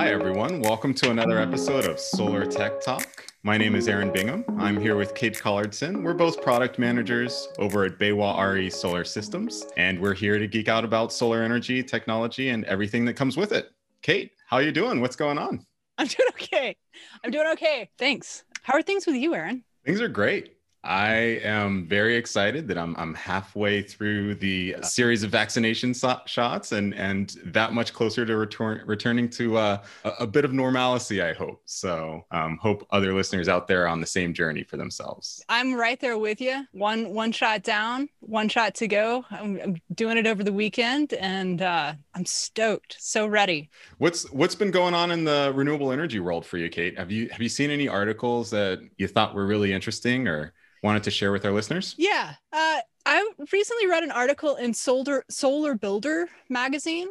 Hi, 0.00 0.08
everyone. 0.08 0.62
Welcome 0.62 0.94
to 0.94 1.10
another 1.10 1.38
episode 1.38 1.84
of 1.84 2.00
Solar 2.00 2.46
Tech 2.46 2.80
Talk. 2.80 3.26
My 3.42 3.58
name 3.58 3.74
is 3.74 3.86
Aaron 3.86 4.10
Bingham. 4.10 4.46
I'm 4.58 4.80
here 4.80 4.96
with 4.96 5.14
Kate 5.14 5.36
Collardson. 5.36 6.02
We're 6.02 6.14
both 6.14 6.40
product 6.40 6.78
managers 6.78 7.48
over 7.58 7.84
at 7.84 7.98
Baywa 7.98 8.54
RE 8.54 8.70
Solar 8.70 9.04
Systems, 9.04 9.66
and 9.76 10.00
we're 10.00 10.14
here 10.14 10.38
to 10.38 10.46
geek 10.46 10.68
out 10.68 10.86
about 10.86 11.12
solar 11.12 11.42
energy, 11.42 11.82
technology, 11.82 12.48
and 12.48 12.64
everything 12.64 13.04
that 13.04 13.12
comes 13.12 13.36
with 13.36 13.52
it. 13.52 13.72
Kate, 14.00 14.32
how 14.46 14.56
are 14.56 14.62
you 14.62 14.72
doing? 14.72 15.02
What's 15.02 15.16
going 15.16 15.36
on? 15.36 15.66
I'm 15.98 16.06
doing 16.06 16.28
okay. 16.30 16.76
I'm 17.22 17.30
doing 17.30 17.48
okay. 17.48 17.90
Thanks. 17.98 18.44
How 18.62 18.78
are 18.78 18.82
things 18.82 19.04
with 19.04 19.16
you, 19.16 19.34
Aaron? 19.34 19.64
Things 19.84 20.00
are 20.00 20.08
great. 20.08 20.56
I 20.82 21.40
am 21.44 21.86
very 21.86 22.16
excited 22.16 22.66
that 22.68 22.78
I'm, 22.78 22.96
I'm 22.96 23.12
halfway 23.14 23.82
through 23.82 24.36
the 24.36 24.76
series 24.82 25.22
of 25.22 25.30
vaccination 25.30 25.92
so- 25.92 26.20
shots 26.24 26.72
and, 26.72 26.94
and 26.94 27.36
that 27.44 27.74
much 27.74 27.92
closer 27.92 28.24
to 28.24 28.36
return, 28.36 28.82
returning 28.86 29.28
to 29.30 29.58
uh, 29.58 29.82
a, 30.04 30.10
a, 30.20 30.26
bit 30.26 30.46
of 30.46 30.54
normalcy, 30.54 31.20
I 31.20 31.34
hope. 31.34 31.60
So 31.66 32.24
um, 32.30 32.56
hope 32.62 32.86
other 32.90 33.12
listeners 33.12 33.46
out 33.46 33.68
there 33.68 33.84
are 33.84 33.88
on 33.88 34.00
the 34.00 34.06
same 34.06 34.32
journey 34.32 34.62
for 34.62 34.78
themselves. 34.78 35.44
I'm 35.50 35.74
right 35.74 36.00
there 36.00 36.16
with 36.16 36.40
you. 36.40 36.64
One, 36.72 37.12
one 37.12 37.32
shot 37.32 37.62
down, 37.62 38.08
one 38.20 38.48
shot 38.48 38.74
to 38.76 38.88
go. 38.88 39.26
I'm, 39.30 39.60
I'm 39.62 39.76
doing 39.94 40.16
it 40.16 40.26
over 40.26 40.42
the 40.42 40.52
weekend 40.52 41.12
and 41.12 41.60
uh, 41.60 41.92
I'm 42.14 42.24
stoked. 42.24 42.96
So 43.00 43.26
ready. 43.26 43.68
What's, 43.98 44.30
what's 44.32 44.54
been 44.54 44.70
going 44.70 44.94
on 44.94 45.10
in 45.10 45.24
the 45.24 45.52
renewable 45.54 45.92
energy 45.92 46.20
world 46.20 46.46
for 46.46 46.56
you, 46.56 46.70
Kate? 46.70 46.96
Have 46.98 47.10
you, 47.10 47.28
have 47.28 47.42
you 47.42 47.50
seen 47.50 47.68
any 47.68 47.86
articles 47.86 48.48
that 48.50 48.80
you 48.96 49.08
thought 49.08 49.34
were 49.34 49.46
really 49.46 49.74
interesting 49.74 50.26
or 50.26 50.54
wanted 50.82 51.02
to 51.04 51.10
share 51.10 51.32
with 51.32 51.44
our 51.44 51.52
listeners? 51.52 51.94
Yeah. 51.98 52.34
Uh, 52.52 52.78
I 53.06 53.32
recently 53.52 53.86
read 53.86 54.02
an 54.02 54.10
article 54.10 54.56
in 54.56 54.74
Solar 54.74 55.24
Solar 55.28 55.74
Builder 55.74 56.28
magazine. 56.48 57.08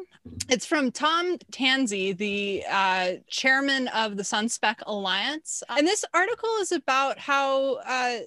It's 0.47 0.65
from 0.65 0.91
Tom 0.91 1.37
Tansy, 1.51 2.15
the 2.15 2.63
uh, 2.69 3.11
chairman 3.27 3.87
of 3.89 4.15
the 4.15 4.23
SunSpec 4.23 4.75
Alliance, 4.85 5.63
and 5.69 5.87
this 5.87 6.05
article 6.13 6.49
is 6.61 6.71
about 6.71 7.17
how 7.17 7.75
uh, 7.85 8.19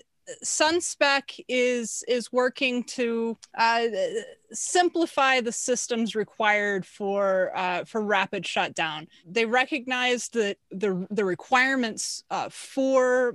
SunSpec 0.44 1.40
is 1.48 2.04
is 2.08 2.32
working 2.32 2.84
to 2.84 3.36
uh, 3.56 3.84
simplify 4.52 5.40
the 5.40 5.52
systems 5.52 6.14
required 6.14 6.86
for 6.86 7.52
uh, 7.56 7.84
for 7.84 8.02
rapid 8.02 8.46
shutdown. 8.46 9.08
They 9.26 9.46
recognize 9.46 10.28
that 10.30 10.58
the 10.70 11.06
the 11.10 11.24
requirements 11.24 12.24
uh, 12.30 12.48
for 12.50 13.32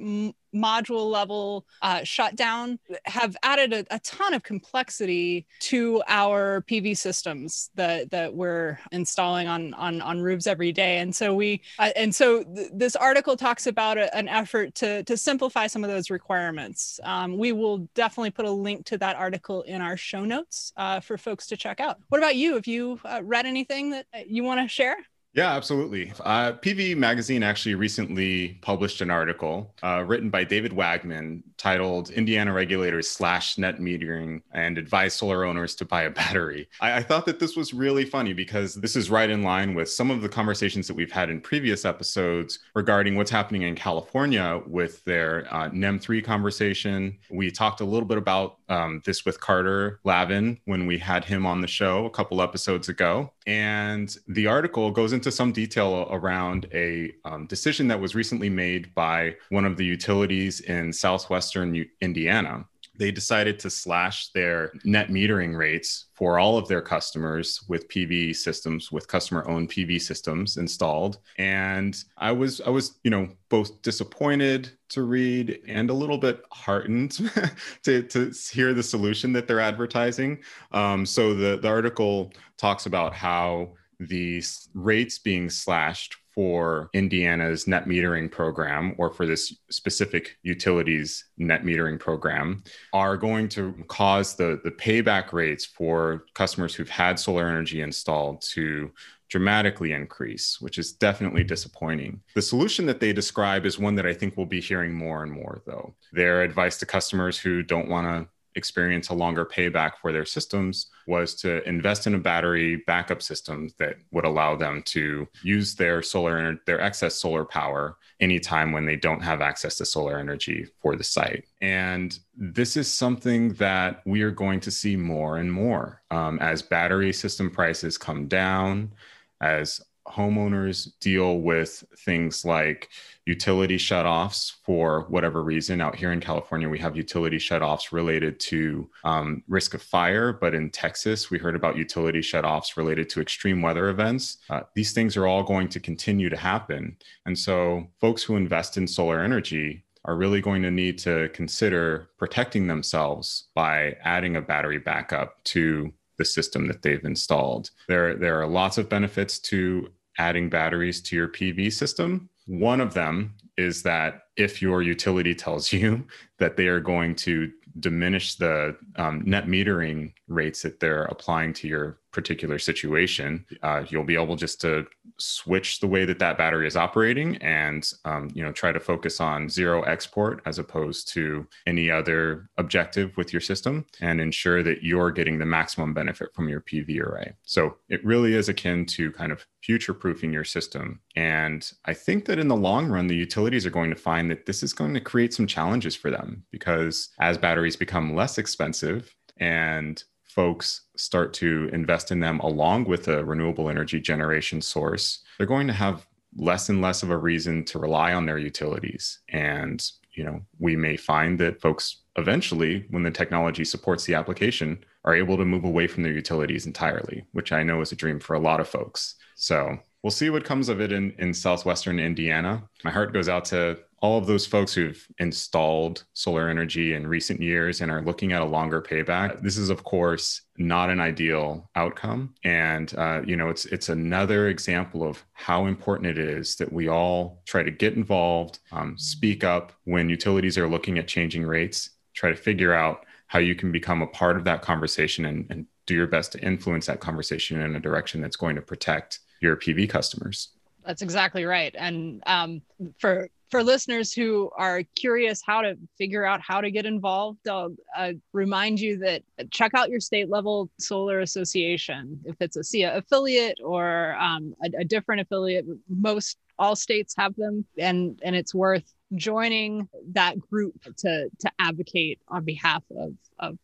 module 0.53 1.09
level 1.11 1.65
uh, 1.81 2.03
shutdown 2.03 2.79
have 3.05 3.35
added 3.43 3.73
a, 3.73 3.85
a, 3.91 3.99
ton 3.99 4.33
of 4.33 4.43
complexity 4.43 5.45
to 5.59 6.01
our 6.07 6.63
PV 6.69 6.97
systems 6.97 7.69
that 7.75 8.09
that 8.11 8.33
we're 8.33 8.79
installing 8.91 9.47
on 9.47 9.73
on, 9.73 10.01
on 10.01 10.21
roofs 10.21 10.47
every 10.47 10.71
day. 10.71 10.99
And 10.99 11.15
so 11.15 11.33
we 11.33 11.61
uh, 11.79 11.89
and 11.95 12.13
so 12.13 12.43
th- 12.43 12.69
this 12.73 12.95
article 12.95 13.35
talks 13.35 13.67
about 13.67 13.97
a, 13.97 14.15
an 14.15 14.27
effort 14.27 14.75
to 14.75 15.03
to 15.03 15.17
simplify 15.17 15.67
some 15.67 15.83
of 15.83 15.89
those 15.89 16.09
requirements. 16.09 16.99
Um, 17.03 17.37
we 17.37 17.51
will 17.51 17.89
definitely 17.95 18.31
put 18.31 18.45
a 18.45 18.51
link 18.51 18.85
to 18.85 18.97
that 18.99 19.15
article 19.15 19.63
in 19.63 19.81
our 19.81 19.97
show 19.97 20.25
notes 20.25 20.73
uh, 20.77 20.99
for 20.99 21.17
folks 21.17 21.47
to 21.47 21.57
check 21.57 21.79
out. 21.79 21.97
What 22.09 22.19
about 22.19 22.35
you? 22.35 22.55
Have 22.55 22.67
you 22.67 22.99
uh, 23.03 23.21
read 23.23 23.45
anything 23.45 23.91
that 23.91 24.05
you 24.27 24.43
want 24.43 24.61
to 24.61 24.67
share? 24.67 24.97
Yeah, 25.37 25.53
absolutely. 25.53 26.11
Uh, 26.21 26.53
PV 26.53 26.97
Magazine 26.97 27.43
actually 27.43 27.75
recently 27.75 28.57
published 28.61 29.01
an 29.01 29.11
article 29.11 29.71
uh, 29.83 30.03
written 30.03 30.31
by 30.31 30.43
David 30.43 30.71
Wagman 30.71 31.43
titled 31.57 32.09
Indiana 32.09 32.51
Regulators 32.51 33.07
Slash 33.07 33.59
Net 33.59 33.77
Metering 33.77 34.41
and 34.53 34.79
Advise 34.79 35.13
Solar 35.13 35.45
Owners 35.45 35.75
to 35.75 35.85
Buy 35.85 36.03
a 36.03 36.09
Battery. 36.09 36.67
I, 36.81 36.93
I, 36.93 37.03
thought 37.03 37.27
that 37.27 37.39
this 37.39 37.55
was 37.55 37.71
really 37.71 38.03
funny 38.03 38.33
because 38.33 38.73
this 38.73 38.95
is 38.95 39.11
right 39.11 39.29
in 39.29 39.43
line 39.43 39.75
with 39.75 39.91
some 39.91 40.09
of 40.09 40.23
the 40.23 40.29
conversations 40.29 40.87
that 40.87 40.95
we've 40.95 41.11
had 41.11 41.29
in 41.29 41.39
previous 41.39 41.85
episodes 41.85 42.57
regarding 42.73 43.15
what's 43.15 43.29
happening 43.29 43.61
in 43.61 43.75
California 43.75 44.63
with 44.65 45.03
their 45.05 45.47
uh, 45.53 45.69
NEM 45.71 45.99
3 45.99 46.19
conversation. 46.19 47.15
We 47.29 47.51
talked 47.51 47.81
a 47.81 47.85
little 47.85 48.07
bit 48.07 48.17
about 48.17 48.56
um, 48.69 49.01
this 49.05 49.25
with 49.25 49.39
Carter 49.39 49.99
Lavin 50.03 50.59
when 50.65 50.87
we 50.87 50.97
had 50.97 51.25
him 51.25 51.45
on 51.45 51.61
the 51.61 51.67
show 51.67 52.05
a 52.05 52.09
couple 52.09 52.41
episodes 52.41 52.89
ago. 52.89 53.31
And 53.45 54.15
the 54.27 54.47
article 54.47 54.91
goes 54.91 55.13
into 55.13 55.31
some 55.31 55.51
detail 55.51 56.07
around 56.11 56.67
a 56.73 57.13
um, 57.25 57.47
decision 57.47 57.87
that 57.87 57.99
was 57.99 58.15
recently 58.15 58.49
made 58.49 58.93
by 58.93 59.35
one 59.49 59.65
of 59.65 59.77
the 59.77 59.85
utilities 59.85 60.59
in 60.61 60.91
southwestern 60.91 61.85
Indiana. 62.01 62.65
They 62.97 63.11
decided 63.11 63.59
to 63.59 63.69
slash 63.69 64.29
their 64.29 64.71
net 64.83 65.09
metering 65.09 65.55
rates 65.55 66.05
for 66.13 66.39
all 66.39 66.57
of 66.57 66.67
their 66.67 66.81
customers 66.81 67.63
with 67.67 67.87
PV 67.89 68.35
systems, 68.35 68.91
with 68.91 69.07
customer-owned 69.07 69.69
PV 69.69 70.01
systems 70.01 70.57
installed. 70.57 71.19
And 71.37 71.95
I 72.17 72.31
was, 72.31 72.61
I 72.61 72.69
was, 72.69 72.99
you 73.03 73.11
know, 73.11 73.29
both 73.49 73.81
disappointed 73.81 74.71
to 74.89 75.03
read 75.03 75.59
and 75.67 75.89
a 75.89 75.93
little 75.93 76.17
bit 76.17 76.43
heartened 76.51 77.31
to, 77.83 78.03
to 78.03 78.31
hear 78.51 78.73
the 78.73 78.83
solution 78.83 79.33
that 79.33 79.47
they're 79.47 79.59
advertising. 79.59 80.39
Um, 80.71 81.05
so 81.05 81.33
the, 81.33 81.57
the 81.57 81.67
article 81.67 82.33
talks 82.57 82.85
about 82.85 83.13
how 83.13 83.73
the 83.99 84.43
rates 84.73 85.19
being 85.19 85.49
slashed 85.49 86.17
for 86.37 86.91
Indiana's 86.93 87.65
net 87.65 87.87
metering 87.87 88.29
program 88.31 88.93
or 88.99 89.09
for 89.09 89.25
this 89.25 89.57
specific 89.71 90.37
utilities 90.43 91.25
net 91.39 91.63
metering 91.63 91.99
program 91.99 92.63
are 92.93 93.17
going 93.17 93.49
to 93.49 93.73
cause 93.87 94.35
the, 94.35 94.61
the 94.63 94.69
payback 94.69 95.33
rates 95.33 95.65
for 95.65 96.25
customers 96.35 96.75
who've 96.75 96.91
had 96.91 97.17
solar 97.17 97.47
energy 97.47 97.81
installed 97.81 98.39
to 98.43 98.91
dramatically 99.29 99.93
increase, 99.93 100.61
which 100.61 100.77
is 100.77 100.93
definitely 100.93 101.43
disappointing. 101.43 102.21
The 102.35 102.41
solution 102.43 102.85
that 102.85 102.99
they 102.99 103.13
describe 103.13 103.65
is 103.65 103.79
one 103.79 103.95
that 103.95 104.05
I 104.05 104.13
think 104.13 104.37
we'll 104.37 104.45
be 104.45 104.61
hearing 104.61 104.93
more 104.93 105.23
and 105.23 105.31
more, 105.31 105.63
though. 105.65 105.95
Their 106.13 106.43
advice 106.43 106.77
to 106.77 106.85
customers 106.85 107.39
who 107.39 107.63
don't 107.63 107.89
want 107.89 108.05
to 108.05 108.29
experience 108.57 109.09
a 109.09 109.13
longer 109.13 109.45
payback 109.45 109.93
for 110.01 110.11
their 110.11 110.25
systems 110.25 110.87
was 111.05 111.35
to 111.35 111.67
invest 111.67 112.07
in 112.07 112.15
a 112.15 112.19
battery 112.19 112.83
backup 112.87 113.21
system 113.21 113.69
that 113.77 113.95
would 114.11 114.25
allow 114.25 114.55
them 114.55 114.81
to 114.83 115.27
use 115.43 115.75
their 115.75 116.01
solar 116.01 116.59
their 116.65 116.81
excess 116.81 117.15
solar 117.15 117.45
power 117.45 117.97
anytime 118.19 118.71
when 118.71 118.85
they 118.85 118.95
don't 118.95 119.21
have 119.21 119.41
access 119.41 119.77
to 119.77 119.85
solar 119.85 120.17
energy 120.17 120.67
for 120.81 120.95
the 120.95 121.03
site. 121.03 121.45
And 121.61 122.17
this 122.35 122.75
is 122.75 122.91
something 122.91 123.53
that 123.53 124.01
we 124.05 124.23
are 124.23 124.31
going 124.31 124.59
to 124.61 124.71
see 124.71 124.95
more 124.95 125.37
and 125.37 125.51
more 125.51 126.01
um, 126.11 126.39
as 126.39 126.61
battery 126.61 127.13
system 127.13 127.49
prices 127.49 127.97
come 127.97 128.27
down 128.27 128.91
as 129.39 129.81
homeowners 130.07 130.91
deal 130.99 131.39
with 131.39 131.83
things 131.99 132.45
like 132.45 132.89
utility 133.27 133.77
shutoffs 133.77 134.53
for 134.63 135.01
whatever 135.09 135.43
reason. 135.43 135.81
Out 135.81 135.95
here 135.95 136.13
in 136.13 136.21
California, 136.21 136.69
we 136.69 136.79
have 136.79 136.95
utility 136.95 137.37
shutoffs 137.37 137.91
related 137.91 138.39
to 138.39 138.89
um, 139.03 139.43
risk 139.49 139.73
of 139.73 139.81
fire, 139.81 140.31
but 140.31 140.55
in 140.55 140.69
Texas, 140.69 141.29
we 141.29 141.37
heard 141.37 141.55
about 141.55 141.75
utility 141.75 142.21
shutoffs 142.21 142.77
related 142.77 143.09
to 143.09 143.19
extreme 143.19 143.61
weather 143.61 143.89
events. 143.89 144.37
Uh, 144.49 144.61
these 144.75 144.93
things 144.93 145.17
are 145.17 145.27
all 145.27 145.43
going 145.43 145.67
to 145.67 145.79
continue 145.79 146.29
to 146.29 146.37
happen. 146.37 146.95
And 147.25 147.37
so, 147.37 147.87
folks 147.99 148.23
who 148.23 148.37
invest 148.37 148.77
in 148.77 148.87
solar 148.87 149.19
energy 149.19 149.83
are 150.05 150.15
really 150.15 150.39
going 150.39 150.61
to 150.61 150.71
need 150.71 150.97
to 150.99 151.27
consider 151.29 152.09
protecting 152.17 152.65
themselves 152.67 153.49
by 153.53 153.97
adding 154.05 154.37
a 154.37 154.41
battery 154.41 154.79
backup 154.79 155.43
to 155.43 155.93
the 156.17 156.23
system 156.23 156.65
that 156.69 156.81
they've 156.81 157.03
installed. 157.03 157.71
There, 157.89 158.15
there 158.15 158.41
are 158.41 158.47
lots 158.47 158.77
of 158.77 158.87
benefits 158.87 159.37
to 159.39 159.89
adding 160.17 160.49
batteries 160.49 161.01
to 161.01 161.15
your 161.15 161.27
PV 161.27 161.73
system. 161.73 162.29
One 162.47 162.81
of 162.81 162.93
them 162.93 163.35
is 163.57 163.83
that 163.83 164.23
if 164.35 164.61
your 164.61 164.81
utility 164.81 165.35
tells 165.35 165.71
you 165.71 166.07
that 166.39 166.57
they 166.57 166.67
are 166.67 166.79
going 166.79 167.15
to 167.15 167.51
diminish 167.79 168.35
the 168.35 168.75
um, 168.95 169.21
net 169.25 169.45
metering 169.45 170.13
rates 170.27 170.61
that 170.63 170.79
they're 170.79 171.05
applying 171.05 171.53
to 171.53 171.67
your 171.67 171.99
particular 172.11 172.57
situation, 172.57 173.45
uh, 173.61 173.83
you'll 173.89 174.03
be 174.03 174.15
able 174.15 174.35
just 174.35 174.59
to 174.59 174.85
switch 175.19 175.79
the 175.79 175.87
way 175.87 176.03
that 176.03 176.19
that 176.19 176.37
battery 176.37 176.67
is 176.67 176.75
operating 176.75 177.37
and 177.37 177.91
um, 178.05 178.29
you 178.33 178.43
know 178.43 178.51
try 178.51 178.71
to 178.71 178.79
focus 178.79 179.19
on 179.19 179.49
zero 179.49 179.83
export 179.83 180.41
as 180.45 180.57
opposed 180.57 181.07
to 181.13 181.45
any 181.67 181.91
other 181.91 182.49
objective 182.57 183.15
with 183.17 183.31
your 183.31 183.41
system 183.41 183.85
and 184.01 184.19
ensure 184.19 184.63
that 184.63 184.83
you're 184.83 185.11
getting 185.11 185.37
the 185.37 185.45
maximum 185.45 185.93
benefit 185.93 186.33
from 186.33 186.49
your 186.49 186.61
PV 186.61 186.99
array. 187.01 187.33
So 187.43 187.77
it 187.89 188.03
really 188.03 188.33
is 188.33 188.49
akin 188.49 188.85
to 188.87 189.11
kind 189.11 189.31
of 189.31 189.45
future 189.61 189.93
proofing 189.93 190.33
your 190.33 190.43
system. 190.43 190.99
And 191.15 191.69
I 191.85 191.93
think 191.93 192.25
that 192.25 192.39
in 192.39 192.47
the 192.47 192.55
long 192.55 192.87
run, 192.87 193.07
the 193.07 193.15
utilities 193.15 193.65
are 193.65 193.77
going 193.77 193.89
to 193.89 193.95
find 194.09 194.31
that 194.31 194.45
this 194.45 194.63
is 194.63 194.73
going 194.73 194.93
to 194.93 195.01
create 195.01 195.33
some 195.33 195.45
challenges 195.45 195.95
for 195.95 196.09
them 196.09 196.26
because 196.51 197.09
as 197.19 197.37
batteries 197.37 197.75
become 197.75 198.15
less 198.15 198.37
expensive 198.37 199.13
and 199.37 200.03
folks 200.23 200.81
start 200.95 201.33
to 201.33 201.69
invest 201.73 202.11
in 202.11 202.19
them 202.19 202.39
along 202.39 202.85
with 202.85 203.07
a 203.07 203.23
renewable 203.25 203.69
energy 203.69 203.99
generation 203.99 204.61
source, 204.61 205.23
they're 205.37 205.47
going 205.47 205.67
to 205.67 205.73
have 205.73 206.05
less 206.35 206.69
and 206.69 206.81
less 206.81 207.03
of 207.03 207.09
a 207.09 207.17
reason 207.17 207.63
to 207.65 207.79
rely 207.79 208.13
on 208.13 208.25
their 208.25 208.37
utilities. 208.37 209.19
And, 209.29 209.83
you 210.13 210.23
know, 210.23 210.41
we 210.59 210.75
may 210.75 210.97
find 210.97 211.39
that 211.39 211.61
folks 211.61 212.03
eventually, 212.17 212.85
when 212.89 213.03
the 213.03 213.11
technology 213.11 213.65
supports 213.65 214.05
the 214.05 214.15
application, 214.15 214.83
are 215.05 215.15
able 215.15 215.37
to 215.37 215.45
move 215.45 215.63
away 215.63 215.87
from 215.87 216.03
their 216.03 216.11
utilities 216.11 216.65
entirely, 216.65 217.25
which 217.31 217.51
I 217.51 217.63
know 217.63 217.81
is 217.81 217.91
a 217.91 217.95
dream 217.95 218.19
for 218.19 218.35
a 218.35 218.39
lot 218.39 218.59
of 218.59 218.67
folks. 218.67 219.15
So 219.35 219.77
we'll 220.03 220.11
see 220.11 220.29
what 220.29 220.43
comes 220.43 220.69
of 220.69 220.81
it 220.81 220.91
in, 220.91 221.13
in 221.17 221.33
southwestern 221.33 221.99
Indiana. 221.99 222.63
My 222.83 222.91
heart 222.91 223.13
goes 223.13 223.29
out 223.29 223.45
to 223.45 223.79
all 223.99 224.19
of 224.19 224.27
those 224.27 224.45
folks 224.45 224.73
who've 224.73 225.07
installed 225.17 226.03
solar 226.13 226.49
energy 226.49 226.93
in 226.93 227.07
recent 227.07 227.41
years 227.41 227.81
and 227.81 227.91
are 227.91 228.01
looking 228.01 228.31
at 228.31 228.41
a 228.41 228.45
longer 228.45 228.81
payback. 228.81 229.41
This 229.41 229.57
is, 229.57 229.69
of 229.69 229.83
course, 229.83 230.41
not 230.57 230.89
an 230.89 230.99
ideal 230.99 231.69
outcome, 231.75 232.35
and 232.43 232.93
uh, 232.97 233.21
you 233.25 233.35
know 233.35 233.49
it's 233.49 233.65
it's 233.65 233.89
another 233.89 234.49
example 234.49 235.03
of 235.03 235.23
how 235.33 235.65
important 235.65 236.07
it 236.09 236.17
is 236.17 236.55
that 236.57 236.71
we 236.71 236.87
all 236.87 237.41
try 237.45 237.63
to 237.63 237.71
get 237.71 237.93
involved, 237.93 238.59
um, 238.71 238.97
speak 238.97 239.43
up 239.43 239.71
when 239.85 240.09
utilities 240.09 240.57
are 240.57 240.67
looking 240.67 240.97
at 240.97 241.07
changing 241.07 241.45
rates, 241.45 241.91
try 242.13 242.29
to 242.29 242.35
figure 242.35 242.73
out 242.73 243.05
how 243.27 243.39
you 243.39 243.55
can 243.55 243.71
become 243.71 244.01
a 244.01 244.07
part 244.07 244.37
of 244.37 244.45
that 244.45 244.61
conversation 244.61 245.25
and, 245.25 245.45
and 245.49 245.65
do 245.85 245.93
your 245.93 246.07
best 246.07 246.31
to 246.31 246.39
influence 246.39 246.85
that 246.85 246.99
conversation 246.99 247.61
in 247.61 247.75
a 247.75 247.79
direction 247.79 248.21
that's 248.21 248.35
going 248.35 248.55
to 248.55 248.61
protect 248.61 249.19
your 249.41 249.55
PV 249.55 249.89
customers. 249.89 250.49
That's 250.87 251.01
exactly 251.01 251.43
right. 251.43 251.75
And 251.77 252.23
um, 252.25 252.61
for 252.97 253.27
for 253.51 253.61
listeners 253.61 254.13
who 254.13 254.49
are 254.57 254.83
curious 254.95 255.41
how 255.45 255.61
to 255.61 255.77
figure 255.97 256.25
out 256.25 256.41
how 256.41 256.61
to 256.61 256.71
get 256.71 256.85
involved, 256.85 257.47
I'll 257.47 257.75
uh, 257.95 258.13
remind 258.33 258.79
you 258.79 258.97
that 258.99 259.21
check 259.51 259.73
out 259.73 259.89
your 259.89 259.99
state 259.99 260.29
level 260.29 260.69
solar 260.79 261.19
association. 261.19 262.19
If 262.25 262.35
it's 262.39 262.55
a 262.55 262.61
SEIA 262.63 262.95
affiliate 262.97 263.59
or 263.63 264.15
um, 264.19 264.55
a, 264.63 264.81
a 264.81 264.85
different 264.85 265.21
affiliate, 265.21 265.65
most 265.89 266.37
all 266.57 266.75
states 266.75 267.13
have 267.17 267.35
them, 267.35 267.65
and 267.77 268.17
and 268.23 268.33
it's 268.33 268.55
worth 268.55 268.93
joining 269.15 269.89
that 270.13 270.39
group 270.39 270.81
to 270.99 271.29
to 271.39 271.51
advocate 271.59 272.19
on 272.29 272.45
behalf 272.45 272.83
of 272.97 273.13
of 273.39 273.57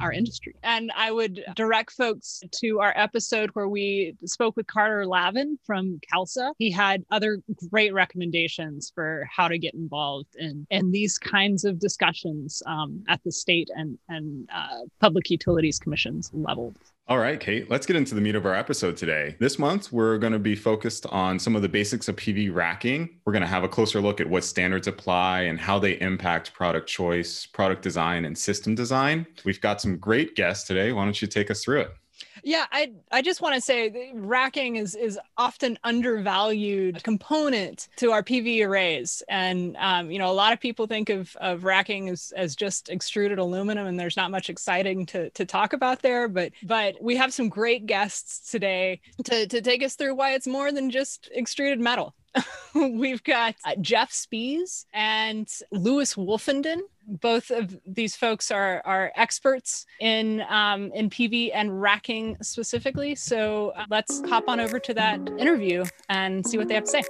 our 0.00 0.12
industry. 0.12 0.54
And 0.62 0.90
I 0.96 1.10
would 1.10 1.44
direct 1.54 1.92
folks 1.92 2.42
to 2.60 2.80
our 2.80 2.92
episode 2.96 3.50
where 3.50 3.68
we 3.68 4.14
spoke 4.24 4.56
with 4.56 4.66
Carter 4.66 5.06
Lavin 5.06 5.58
from 5.64 6.00
CalSA. 6.12 6.52
He 6.58 6.70
had 6.70 7.04
other 7.10 7.38
great 7.70 7.92
recommendations 7.92 8.92
for 8.94 9.28
how 9.30 9.48
to 9.48 9.58
get 9.58 9.74
involved 9.74 10.34
in, 10.36 10.66
in 10.70 10.90
these 10.90 11.18
kinds 11.18 11.64
of 11.64 11.78
discussions 11.78 12.62
um, 12.66 13.04
at 13.08 13.22
the 13.24 13.32
state 13.32 13.70
and, 13.74 13.98
and 14.08 14.48
uh, 14.54 14.80
public 15.00 15.30
utilities 15.30 15.78
commissions 15.78 16.30
level. 16.32 16.74
All 17.08 17.18
right, 17.18 17.40
Kate, 17.40 17.68
let's 17.68 17.84
get 17.84 17.96
into 17.96 18.14
the 18.14 18.20
meat 18.20 18.36
of 18.36 18.46
our 18.46 18.54
episode 18.54 18.96
today. 18.96 19.34
This 19.40 19.58
month, 19.58 19.90
we're 19.90 20.18
going 20.18 20.32
to 20.32 20.38
be 20.38 20.54
focused 20.54 21.04
on 21.06 21.36
some 21.40 21.56
of 21.56 21.62
the 21.62 21.68
basics 21.68 22.06
of 22.06 22.14
PV 22.14 22.54
racking. 22.54 23.18
We're 23.24 23.32
going 23.32 23.42
to 23.42 23.48
have 23.48 23.64
a 23.64 23.68
closer 23.68 24.00
look 24.00 24.20
at 24.20 24.30
what 24.30 24.44
standards 24.44 24.86
apply 24.86 25.40
and 25.42 25.58
how 25.58 25.80
they 25.80 26.00
impact 26.00 26.54
product 26.54 26.88
choice, 26.88 27.44
product 27.44 27.82
design, 27.82 28.24
and 28.24 28.38
system 28.38 28.76
design. 28.76 29.26
We've 29.44 29.60
got 29.60 29.80
some 29.80 29.98
great 29.98 30.36
guests 30.36 30.64
today. 30.64 30.92
Why 30.92 31.04
don't 31.04 31.20
you 31.20 31.26
take 31.26 31.50
us 31.50 31.64
through 31.64 31.80
it? 31.80 31.92
Yeah, 32.42 32.66
I 32.72 32.92
I 33.12 33.22
just 33.22 33.40
want 33.40 33.54
to 33.54 33.60
say 33.60 34.10
racking 34.14 34.76
is 34.76 34.96
is 34.96 35.18
often 35.36 35.78
undervalued 35.84 37.02
component 37.04 37.88
to 37.96 38.10
our 38.10 38.22
PV 38.22 38.66
arrays, 38.66 39.22
and 39.28 39.76
um, 39.78 40.10
you 40.10 40.18
know 40.18 40.30
a 40.30 40.32
lot 40.34 40.52
of 40.52 40.60
people 40.60 40.86
think 40.86 41.08
of 41.08 41.36
of 41.36 41.64
racking 41.64 42.08
as 42.08 42.32
as 42.36 42.56
just 42.56 42.88
extruded 42.88 43.38
aluminum, 43.38 43.86
and 43.86 43.98
there's 43.98 44.16
not 44.16 44.32
much 44.32 44.50
exciting 44.50 45.06
to 45.06 45.30
to 45.30 45.44
talk 45.44 45.72
about 45.72 46.02
there. 46.02 46.26
But 46.28 46.52
but 46.64 46.96
we 47.00 47.16
have 47.16 47.32
some 47.32 47.48
great 47.48 47.86
guests 47.86 48.50
today 48.50 49.00
to 49.24 49.46
to 49.46 49.60
take 49.60 49.82
us 49.84 49.94
through 49.94 50.16
why 50.16 50.34
it's 50.34 50.46
more 50.48 50.72
than 50.72 50.90
just 50.90 51.30
extruded 51.32 51.78
metal. 51.78 52.14
We've 52.74 53.22
got 53.22 53.54
uh, 53.64 53.76
Jeff 53.80 54.12
Spies 54.12 54.86
and 54.92 55.48
Lewis 55.70 56.14
Wolfenden. 56.14 56.80
Both 57.06 57.50
of 57.50 57.78
these 57.86 58.16
folks 58.16 58.50
are 58.50 58.82
are 58.84 59.12
experts 59.16 59.86
in 60.00 60.42
um, 60.48 60.90
in 60.92 61.10
PV 61.10 61.50
and 61.54 61.80
racking 61.80 62.36
specifically. 62.42 63.14
So 63.14 63.72
uh, 63.76 63.84
let's 63.90 64.22
hop 64.28 64.44
on 64.48 64.60
over 64.60 64.78
to 64.78 64.94
that 64.94 65.20
interview 65.38 65.84
and 66.08 66.46
see 66.46 66.58
what 66.58 66.68
they 66.68 66.74
have 66.74 66.84
to 66.84 66.90
say. 66.90 67.02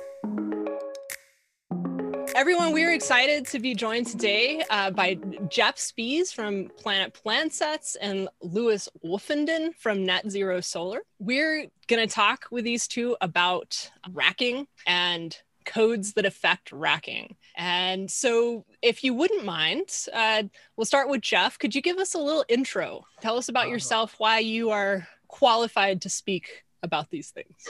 Everyone, 2.35 2.73
we're 2.73 2.95
excited 2.95 3.47
to 3.49 3.59
be 3.59 3.75
joined 3.75 4.07
today 4.07 4.65
uh, 4.71 4.91
by 4.91 5.19
Jeff 5.51 5.79
Spies 5.79 6.33
from 6.33 6.71
Planet 6.79 7.13
Plansets 7.23 7.95
and 8.01 8.27
Louis 8.41 8.89
Wolfenden 9.05 9.75
from 9.77 10.05
Net 10.05 10.31
Zero 10.31 10.63
Solar. 10.63 11.01
We're 11.19 11.67
going 11.89 12.09
to 12.09 12.13
talk 12.13 12.47
with 12.51 12.65
these 12.65 12.89
two 12.89 13.17
about 13.21 13.91
racking 14.11 14.67
and 14.87 15.37
codes 15.65 16.15
that 16.15 16.27
affect 16.27 16.73
racking. 16.73 17.37
And 17.57 18.11
so, 18.11 18.65
if 18.81 19.05
you 19.05 19.15
wouldn't 19.15 19.45
mind, 19.45 19.95
uh, 20.13 20.45
we'll 20.77 20.85
start 20.85 21.09
with 21.09 21.21
Jeff. 21.21 21.59
Could 21.59 21.75
you 21.75 21.83
give 21.83 21.99
us 21.99 22.15
a 22.15 22.19
little 22.19 22.45
intro? 22.49 23.05
Tell 23.21 23.37
us 23.37 23.49
about 23.49 23.67
uh, 23.67 23.71
yourself, 23.71 24.15
why 24.19 24.39
you 24.39 24.71
are 24.71 25.07
qualified 25.29 26.03
to 26.03 26.09
speak 26.09 26.65
about 26.83 27.11
these 27.11 27.31
things. 27.31 27.69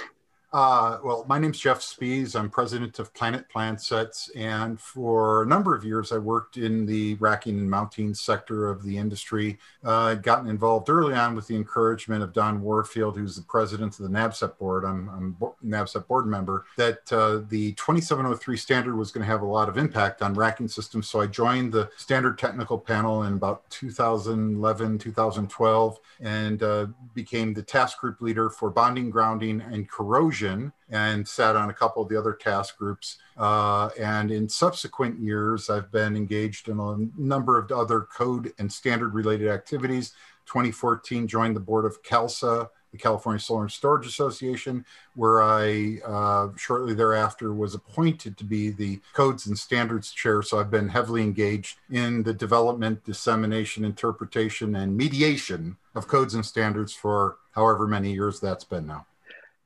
Uh, 0.52 0.98
well, 1.02 1.24
my 1.26 1.38
name's 1.38 1.58
Jeff 1.58 1.80
Spies. 1.80 2.34
I'm 2.34 2.50
president 2.50 2.98
of 2.98 3.14
Planet 3.14 3.48
Plan 3.48 3.78
Sets, 3.78 4.28
and 4.36 4.78
for 4.78 5.44
a 5.44 5.46
number 5.46 5.74
of 5.74 5.82
years, 5.82 6.12
I 6.12 6.18
worked 6.18 6.58
in 6.58 6.84
the 6.84 7.14
racking 7.14 7.58
and 7.58 7.70
mounting 7.70 8.12
sector 8.12 8.68
of 8.68 8.82
the 8.82 8.98
industry. 8.98 9.58
Uh, 9.82 10.08
I'd 10.08 10.22
gotten 10.22 10.50
involved 10.50 10.90
early 10.90 11.14
on 11.14 11.34
with 11.34 11.46
the 11.46 11.56
encouragement 11.56 12.22
of 12.22 12.34
Don 12.34 12.60
Warfield, 12.60 13.16
who's 13.16 13.34
the 13.34 13.42
president 13.42 13.98
of 13.98 14.04
the 14.04 14.10
NABCEP 14.10 14.58
board. 14.58 14.84
I'm, 14.84 15.08
I'm 15.08 15.36
NABCEP 15.64 16.06
board 16.06 16.26
member. 16.26 16.66
That 16.76 17.10
uh, 17.10 17.40
the 17.48 17.72
2703 17.72 18.54
standard 18.58 18.96
was 18.96 19.10
going 19.10 19.24
to 19.24 19.30
have 19.30 19.40
a 19.40 19.46
lot 19.46 19.70
of 19.70 19.78
impact 19.78 20.20
on 20.20 20.34
racking 20.34 20.68
systems, 20.68 21.08
so 21.08 21.22
I 21.22 21.28
joined 21.28 21.72
the 21.72 21.88
standard 21.96 22.36
technical 22.36 22.78
panel 22.78 23.22
in 23.22 23.32
about 23.32 23.70
2011, 23.70 24.98
2012, 24.98 26.00
and 26.20 26.62
uh, 26.62 26.86
became 27.14 27.54
the 27.54 27.62
task 27.62 28.00
group 28.00 28.20
leader 28.20 28.50
for 28.50 28.68
bonding, 28.68 29.08
grounding, 29.08 29.62
and 29.62 29.88
corrosion 29.88 30.41
and 30.42 31.26
sat 31.26 31.56
on 31.56 31.70
a 31.70 31.74
couple 31.74 32.02
of 32.02 32.08
the 32.08 32.18
other 32.18 32.32
task 32.32 32.78
groups. 32.78 33.18
Uh, 33.36 33.90
and 33.98 34.30
in 34.30 34.48
subsequent 34.48 35.18
years, 35.20 35.70
I've 35.70 35.90
been 35.90 36.16
engaged 36.16 36.68
in 36.68 36.78
a 36.78 36.96
number 37.20 37.58
of 37.58 37.70
other 37.70 38.02
code 38.02 38.52
and 38.58 38.72
standard 38.72 39.14
related 39.14 39.48
activities. 39.48 40.12
2014, 40.46 41.26
joined 41.26 41.56
the 41.56 41.60
board 41.60 41.84
of 41.84 42.02
CalSA, 42.02 42.68
the 42.92 42.98
California 42.98 43.40
Solar 43.40 43.62
and 43.62 43.72
Storage 43.72 44.06
Association, 44.06 44.84
where 45.14 45.42
I 45.42 45.98
uh, 46.04 46.48
shortly 46.56 46.94
thereafter 46.94 47.54
was 47.54 47.74
appointed 47.74 48.36
to 48.36 48.44
be 48.44 48.70
the 48.70 49.00
Codes 49.14 49.46
and 49.46 49.58
Standards 49.58 50.12
Chair. 50.12 50.42
So 50.42 50.60
I've 50.60 50.70
been 50.70 50.90
heavily 50.90 51.22
engaged 51.22 51.78
in 51.90 52.22
the 52.22 52.34
development, 52.34 53.04
dissemination, 53.04 53.84
interpretation, 53.84 54.76
and 54.76 54.96
mediation 54.96 55.76
of 55.94 56.06
codes 56.06 56.34
and 56.34 56.44
standards 56.44 56.92
for 56.92 57.38
however 57.52 57.86
many 57.86 58.12
years 58.12 58.40
that's 58.40 58.64
been 58.64 58.86
now. 58.86 59.06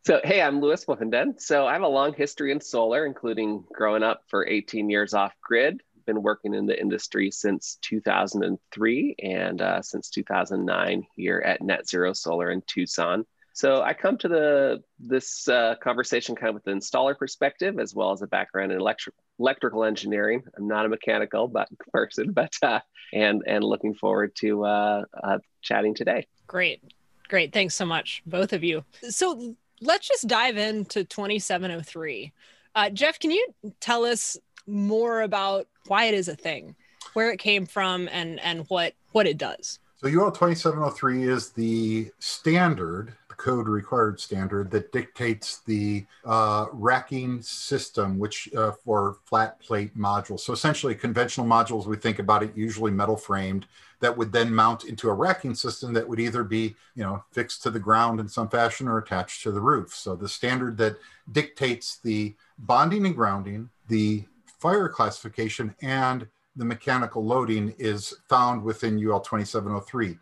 So, 0.07 0.21
hey, 0.23 0.41
I'm 0.41 0.61
Louis 0.61 0.85
Wolfenden. 0.85 1.41
So, 1.41 1.67
I 1.67 1.73
have 1.73 1.83
a 1.83 1.89
long 1.89 2.15
history 2.15 2.53
in 2.53 2.61
solar, 2.61 3.07
including 3.07 3.65
growing 3.73 4.05
up 4.05 4.23
for 4.29 4.47
18 4.47 4.89
years 4.89 5.15
off 5.15 5.33
grid. 5.43 5.83
Been 6.07 6.23
working 6.23 6.55
in 6.55 6.65
the 6.65 6.81
industry 6.81 7.29
since 7.33 7.77
2003 7.83 9.17
and 9.21 9.61
uh, 9.61 9.83
since 9.83 10.09
2009 10.11 11.05
here 11.17 11.43
at 11.45 11.61
Net 11.61 11.89
Zero 11.89 12.13
Solar 12.13 12.53
in 12.53 12.63
Tucson. 12.69 13.27
So, 13.53 13.83
I 13.83 13.95
come 13.95 14.17
to 14.19 14.29
the 14.29 14.85
this 15.01 15.49
uh, 15.49 15.75
conversation 15.83 16.37
kind 16.37 16.51
of 16.51 16.55
with 16.55 16.63
the 16.63 16.71
installer 16.71 17.19
perspective 17.19 17.81
as 17.81 17.93
well 17.93 18.13
as 18.13 18.23
a 18.23 18.29
background 18.29 18.71
in 18.71 18.79
electric, 18.79 19.17
electrical 19.41 19.83
engineering. 19.83 20.45
I'm 20.57 20.69
not 20.69 20.87
a 20.87 20.89
mechanical 20.89 21.49
but 21.49 21.69
person, 21.93 22.31
but 22.31 22.55
uh, 22.63 22.79
and 23.13 23.43
and 23.45 23.65
looking 23.65 23.95
forward 23.95 24.37
to 24.37 24.67
uh, 24.67 25.03
uh, 25.21 25.39
chatting 25.63 25.97
today. 25.97 26.29
Great, 26.47 26.81
great. 27.27 27.53
Thanks 27.53 27.75
so 27.75 27.85
much, 27.85 28.23
both 28.25 28.53
of 28.53 28.63
you. 28.63 28.85
So 29.09 29.57
let's 29.81 30.09
just 30.09 30.27
dive 30.27 30.57
into 30.57 31.05
2703. 31.05 32.33
Uh, 32.75 32.91
Jeff, 32.91 33.19
can 33.19 33.31
you 33.31 33.55
tell 33.81 34.05
us 34.05 34.37
more 34.67 35.23
about 35.23 35.67
why 35.87 36.05
it 36.05 36.15
is 36.15 36.29
a 36.29 36.37
thing, 36.37 36.75
where 37.15 37.31
it 37.31 37.39
came 37.39 37.67
from, 37.67 38.09
and 38.13 38.41
and 38.41 38.65
what 38.69 38.95
what 39.13 39.27
it 39.27 39.39
does? 39.39 39.79
So 39.97 40.09
UL 40.09 40.31
2703 40.31 41.25
is 41.25 41.51
the 41.51 42.11
standard, 42.19 43.15
code 43.37 43.69
required 43.69 44.21
standard 44.21 44.71
that 44.71 44.93
dictates 44.93 45.59
the 45.61 46.05
uh, 46.25 46.67
racking 46.73 47.43
system, 47.43 48.19
which 48.19 48.53
uh, 48.55 48.73
for 48.73 49.19
flat 49.25 49.61
plate 49.61 49.97
modules. 49.97 50.41
So 50.41 50.53
essentially, 50.53 50.95
conventional 50.95 51.47
modules, 51.47 51.87
we 51.87 51.97
think 51.97 52.19
about 52.19 52.43
it 52.43 52.57
usually 52.57 52.91
metal 52.91 53.17
framed, 53.17 53.67
that 54.01 54.17
would 54.17 54.33
then 54.33 54.55
mount 54.55 54.85
into 54.85 55.09
a 55.09 55.15
racking 55.15 55.55
system 55.55 55.93
that 55.95 56.07
would 56.07 56.21
either 56.21 56.45
be, 56.45 56.75
you 56.95 57.03
know, 57.03 57.25
fixed 57.33 57.63
to 57.63 57.71
the 57.71 57.79
ground 57.79 58.21
in 58.21 58.29
some 58.29 58.49
fashion 58.49 58.89
or 58.89 58.99
attached 58.99 59.43
to 59.43 59.51
the 59.51 59.61
roof. 59.61 59.95
So 59.95 60.15
the 60.15 60.29
standard 60.29 60.77
that 60.79 60.97
dictates 61.33 61.99
the 61.99 62.35
bonding 62.59 63.07
and 63.07 63.15
grounding, 63.15 63.71
the 63.89 64.25
fire 64.59 64.89
classification, 64.89 65.75
and 65.81 66.27
the 66.57 66.65
mechanical 66.65 67.25
loading 67.25 67.75
is 67.79 68.15
found 68.29 68.63
within 68.63 68.99
UL 68.99 69.21
2703. 69.21 70.19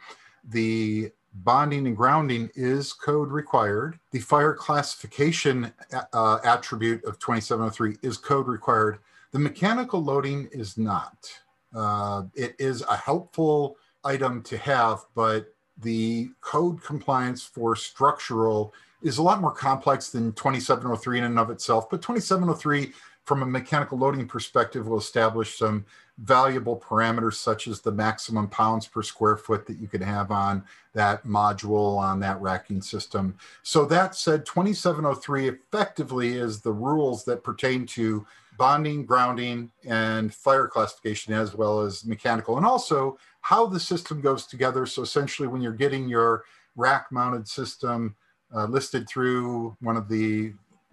The 0.51 1.11
bonding 1.35 1.87
and 1.87 1.97
grounding 1.97 2.51
is 2.55 2.93
code 2.93 3.31
required. 3.31 3.99
The 4.13 4.21
fire 4.21 4.55
classification 4.55 5.73
uh, 6.13 6.39
attribute 6.45 7.05
of 7.05 7.19
2703 7.19 7.97
is 8.03 8.17
code 8.17 8.47
required. 8.47 8.99
The 9.33 9.39
mechanical 9.41 10.03
loading 10.03 10.49
is 10.53 10.79
not. 10.79 11.29
Uh, 11.75 12.25
it 12.35 12.55
is 12.59 12.83
a 12.83 12.97
helpful 12.97 13.77
item 14.05 14.43
to 14.45 14.57
have, 14.59 15.01
but 15.15 15.53
the 15.79 16.31
code 16.41 16.81
compliance 16.83 17.43
for 17.43 17.75
structural 17.75 18.73
is 19.03 19.19
a 19.19 19.23
lot 19.23 19.41
more 19.41 19.53
complex 19.53 20.11
than 20.11 20.33
2703 20.35 21.19
in 21.19 21.25
and 21.25 21.39
of 21.39 21.51
itself. 21.51 21.91
But 21.91 22.01
2703, 22.01 22.93
from 23.25 23.43
a 23.43 23.47
mechanical 23.47 23.99
loading 23.99 24.29
perspective, 24.29 24.87
will 24.87 24.99
establish 24.99 25.59
some 25.59 25.85
valuable 26.19 26.77
parameters 26.79 27.35
such 27.35 27.67
as 27.67 27.81
the 27.81 27.91
maximum 27.91 28.49
pounds 28.49 28.87
per 28.87 29.03
square 29.03 29.37
foot 29.37 29.67
that 29.67 29.79
you 29.79 29.89
can 29.89 30.01
have 30.01 30.31
on 30.31 30.63
that 30.93 31.27
module 31.27 31.99
on 31.99 32.21
that 32.21 32.41
racking 32.41 32.81
system. 32.81 33.37
So 33.65 33.85
that 33.87 34.15
said, 34.15 34.47
2703 34.47 35.49
effectively 35.49 36.37
is 36.37 36.61
the 36.61 36.73
rules 36.73 37.25
that 37.25 37.43
pertain 37.43 37.85
to 37.87 38.25
bonding, 38.57 39.05
grounding, 39.05 39.73
and 39.85 40.33
fire 40.33 40.69
classification, 40.69 41.35
as 41.35 41.55
well 41.55 41.81
as 41.81 42.05
mechanical, 42.05 42.57
and 42.57 42.65
also 42.65 43.19
how 43.41 43.67
the 43.67 43.81
system 43.81 44.21
goes 44.21 44.47
together. 44.47 44.87
So 44.87 45.03
essentially, 45.03 45.49
when 45.49 45.61
you're 45.61 45.73
getting 45.73 46.09
your 46.09 46.45
rack 46.77 47.11
mounted 47.11 47.49
system 47.49 48.15
uh, 48.55 48.67
listed 48.67 49.09
through 49.09 49.77
one 49.81 49.97
of 49.97 50.09
the 50.09 50.53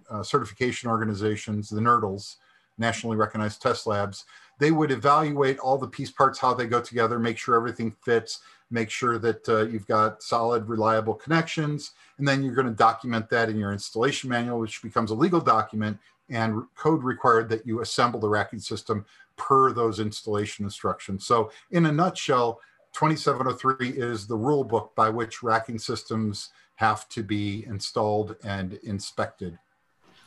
uh, 0.10 0.24
certification 0.24 0.90
organizations, 0.90 1.70
the 1.70 1.80
NRTLs, 1.80 2.38
nationally 2.78 3.16
recognized 3.16 3.62
test 3.62 3.86
labs, 3.86 4.26
they 4.62 4.70
would 4.70 4.92
evaluate 4.92 5.58
all 5.58 5.76
the 5.76 5.88
piece 5.88 6.12
parts, 6.12 6.38
how 6.38 6.54
they 6.54 6.68
go 6.68 6.80
together, 6.80 7.18
make 7.18 7.36
sure 7.36 7.56
everything 7.56 7.92
fits, 8.06 8.42
make 8.70 8.92
sure 8.92 9.18
that 9.18 9.50
uh, 9.50 9.66
you've 9.66 9.88
got 9.88 10.22
solid, 10.22 10.70
reliable 10.70 11.16
connections, 11.16 11.94
and 12.20 12.28
then 12.28 12.44
you're 12.44 12.54
going 12.54 12.68
to 12.68 12.74
document 12.74 13.28
that 13.32 13.50
in 13.50 13.58
your 13.58 13.74
installation 13.74 14.30
manual, 14.30 14.60
which 14.60 14.84
becomes 14.84 15.10
a 15.10 15.16
legal 15.16 15.42
document 15.42 15.98
and 16.30 16.62
code 16.76 17.02
required 17.02 17.50
that 17.50 17.66
you 17.66 17.82
assemble 17.82 18.20
the 18.20 18.30
racking 18.30 18.60
system 18.60 19.04
per 19.36 19.74
those 19.74 20.00
installation 20.00 20.64
instructions. 20.64 21.26
So 21.26 21.50
in 21.72 21.88
a 21.88 21.92
nutshell, 21.92 22.60
2703 22.94 23.98
is 23.98 24.28
the 24.28 24.38
rule 24.38 24.64
book 24.64 24.94
by 24.96 25.10
which 25.10 25.42
racking 25.42 25.80
systems 25.80 26.50
have 26.76 27.10
to 27.10 27.24
be 27.24 27.66
installed 27.66 28.36
and 28.44 28.76
inspected. 28.84 29.58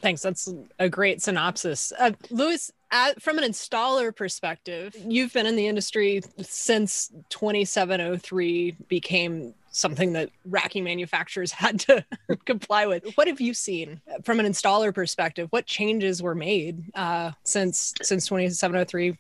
Thanks. 0.05 0.21
That's 0.21 0.53
a 0.79 0.91
great 0.91 1.23
synopsis. 1.23 1.91
Uh, 1.99 2.11
Louis, 2.29 2.71
at, 2.91 3.23
from 3.23 3.39
an 3.39 3.45
installer 3.45 4.15
perspective, 4.15 4.95
you've 5.03 5.33
been 5.33 5.47
in 5.47 5.57
the 5.57 5.67
industry 5.67 6.21
since 6.43 7.11
2703 7.31 8.77
became 8.87 9.55
something 9.71 10.13
that 10.13 10.29
racking 10.45 10.85
manufacturers 10.85 11.53
had 11.53 11.81
to 11.81 12.05
comply 12.45 12.85
with. 12.85 13.15
What 13.15 13.29
have 13.29 13.41
you 13.41 13.55
seen 13.55 14.03
from 14.25 14.41
an 14.41 14.47
installer 14.47 14.95
perspective? 14.95 15.49
What 15.49 15.65
changes 15.65 16.23
were 16.23 16.35
made 16.35 16.85
uh, 16.95 17.31
since 17.45 17.95
since 18.03 18.27
2703 18.27 19.17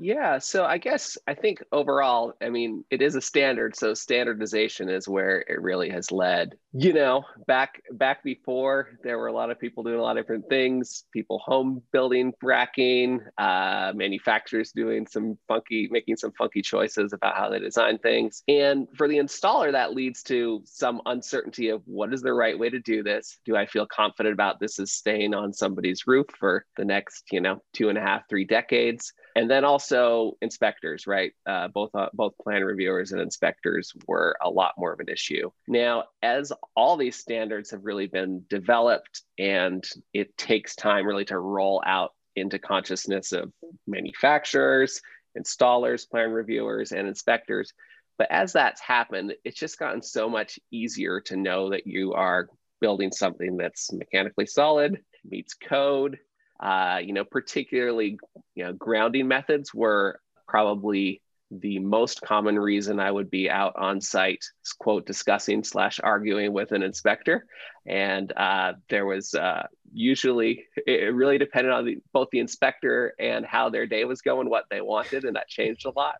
yeah, 0.00 0.38
so 0.38 0.64
I 0.64 0.78
guess 0.78 1.18
I 1.28 1.34
think 1.34 1.62
overall, 1.72 2.32
I 2.40 2.48
mean, 2.48 2.84
it 2.90 3.02
is 3.02 3.14
a 3.14 3.20
standard, 3.20 3.76
so 3.76 3.92
standardization 3.92 4.88
is 4.88 5.06
where 5.06 5.44
it 5.46 5.60
really 5.60 5.90
has 5.90 6.10
led. 6.10 6.54
You 6.72 6.92
know, 6.92 7.24
back 7.46 7.82
back 7.92 8.24
before 8.24 8.98
there 9.02 9.18
were 9.18 9.26
a 9.26 9.32
lot 9.32 9.50
of 9.50 9.58
people 9.58 9.82
doing 9.82 9.98
a 9.98 10.02
lot 10.02 10.16
of 10.16 10.24
different 10.24 10.48
things, 10.48 11.04
people 11.12 11.38
home 11.40 11.82
building, 11.92 12.32
racking, 12.42 13.20
uh, 13.38 13.92
manufacturers 13.94 14.72
doing 14.72 15.06
some 15.06 15.36
funky, 15.46 15.88
making 15.90 16.16
some 16.16 16.32
funky 16.32 16.62
choices 16.62 17.12
about 17.12 17.36
how 17.36 17.50
they 17.50 17.58
design 17.58 17.98
things. 17.98 18.42
And 18.48 18.88
for 18.96 19.06
the 19.06 19.18
installer, 19.18 19.72
that 19.72 19.94
leads 19.94 20.22
to 20.24 20.62
some 20.64 21.02
uncertainty 21.06 21.68
of 21.68 21.82
what 21.84 22.14
is 22.14 22.22
the 22.22 22.32
right 22.32 22.58
way 22.58 22.70
to 22.70 22.78
do 22.78 23.02
this? 23.02 23.38
Do 23.44 23.56
I 23.56 23.66
feel 23.66 23.86
confident 23.86 24.32
about 24.32 24.60
this 24.60 24.78
is 24.78 24.92
staying 24.92 25.34
on 25.34 25.52
somebody's 25.52 26.06
roof 26.06 26.26
for 26.38 26.64
the 26.76 26.84
next, 26.84 27.24
you 27.32 27.40
know, 27.40 27.60
two 27.74 27.90
and 27.90 27.98
a 27.98 28.00
half, 28.00 28.28
three 28.28 28.44
decades? 28.44 29.12
And 29.36 29.50
then 29.50 29.64
also 29.64 30.36
inspectors 30.42 31.06
right? 31.06 31.32
Uh, 31.46 31.68
both 31.68 31.94
uh, 31.94 32.08
both 32.12 32.34
plan 32.42 32.62
reviewers 32.62 33.12
and 33.12 33.20
inspectors 33.20 33.92
were 34.06 34.36
a 34.42 34.50
lot 34.50 34.74
more 34.78 34.92
of 34.92 35.00
an 35.00 35.08
issue. 35.08 35.50
Now 35.68 36.04
as 36.22 36.52
all 36.76 36.96
these 36.96 37.16
standards 37.16 37.70
have 37.70 37.84
really 37.84 38.06
been 38.06 38.44
developed 38.48 39.22
and 39.38 39.84
it 40.12 40.36
takes 40.36 40.74
time 40.74 41.06
really 41.06 41.24
to 41.26 41.38
roll 41.38 41.82
out 41.84 42.12
into 42.36 42.58
consciousness 42.58 43.32
of 43.32 43.52
manufacturers 43.86 45.00
installers 45.38 46.08
plan 46.08 46.30
reviewers 46.30 46.92
and 46.92 47.06
inspectors 47.06 47.72
but 48.18 48.30
as 48.30 48.52
that's 48.52 48.80
happened 48.80 49.32
it's 49.44 49.58
just 49.58 49.78
gotten 49.78 50.02
so 50.02 50.28
much 50.28 50.58
easier 50.70 51.20
to 51.20 51.36
know 51.36 51.70
that 51.70 51.86
you 51.86 52.12
are 52.14 52.48
building 52.80 53.12
something 53.12 53.56
that's 53.56 53.92
mechanically 53.92 54.46
solid 54.46 54.98
meets 55.24 55.54
code 55.54 56.18
uh, 56.60 57.00
you 57.02 57.12
know, 57.12 57.24
particularly, 57.24 58.18
you 58.54 58.64
know, 58.64 58.72
grounding 58.72 59.26
methods 59.28 59.74
were 59.74 60.20
probably 60.46 61.22
the 61.50 61.80
most 61.80 62.20
common 62.20 62.56
reason 62.56 63.00
I 63.00 63.10
would 63.10 63.30
be 63.30 63.50
out 63.50 63.74
on 63.76 64.00
site, 64.00 64.44
quote, 64.78 65.04
discussing 65.04 65.64
slash 65.64 65.98
arguing 66.00 66.52
with 66.52 66.70
an 66.70 66.82
inspector. 66.82 67.46
And 67.86 68.32
uh, 68.36 68.74
there 68.88 69.04
was 69.04 69.34
uh, 69.34 69.66
usually, 69.92 70.66
it 70.86 71.12
really 71.12 71.38
depended 71.38 71.72
on 71.72 71.86
the, 71.86 71.98
both 72.12 72.28
the 72.30 72.38
inspector 72.38 73.14
and 73.18 73.44
how 73.44 73.68
their 73.68 73.86
day 73.86 74.04
was 74.04 74.20
going, 74.20 74.48
what 74.48 74.66
they 74.70 74.80
wanted, 74.80 75.24
and 75.24 75.34
that 75.34 75.48
changed 75.48 75.86
a 75.86 75.90
lot. 75.90 76.16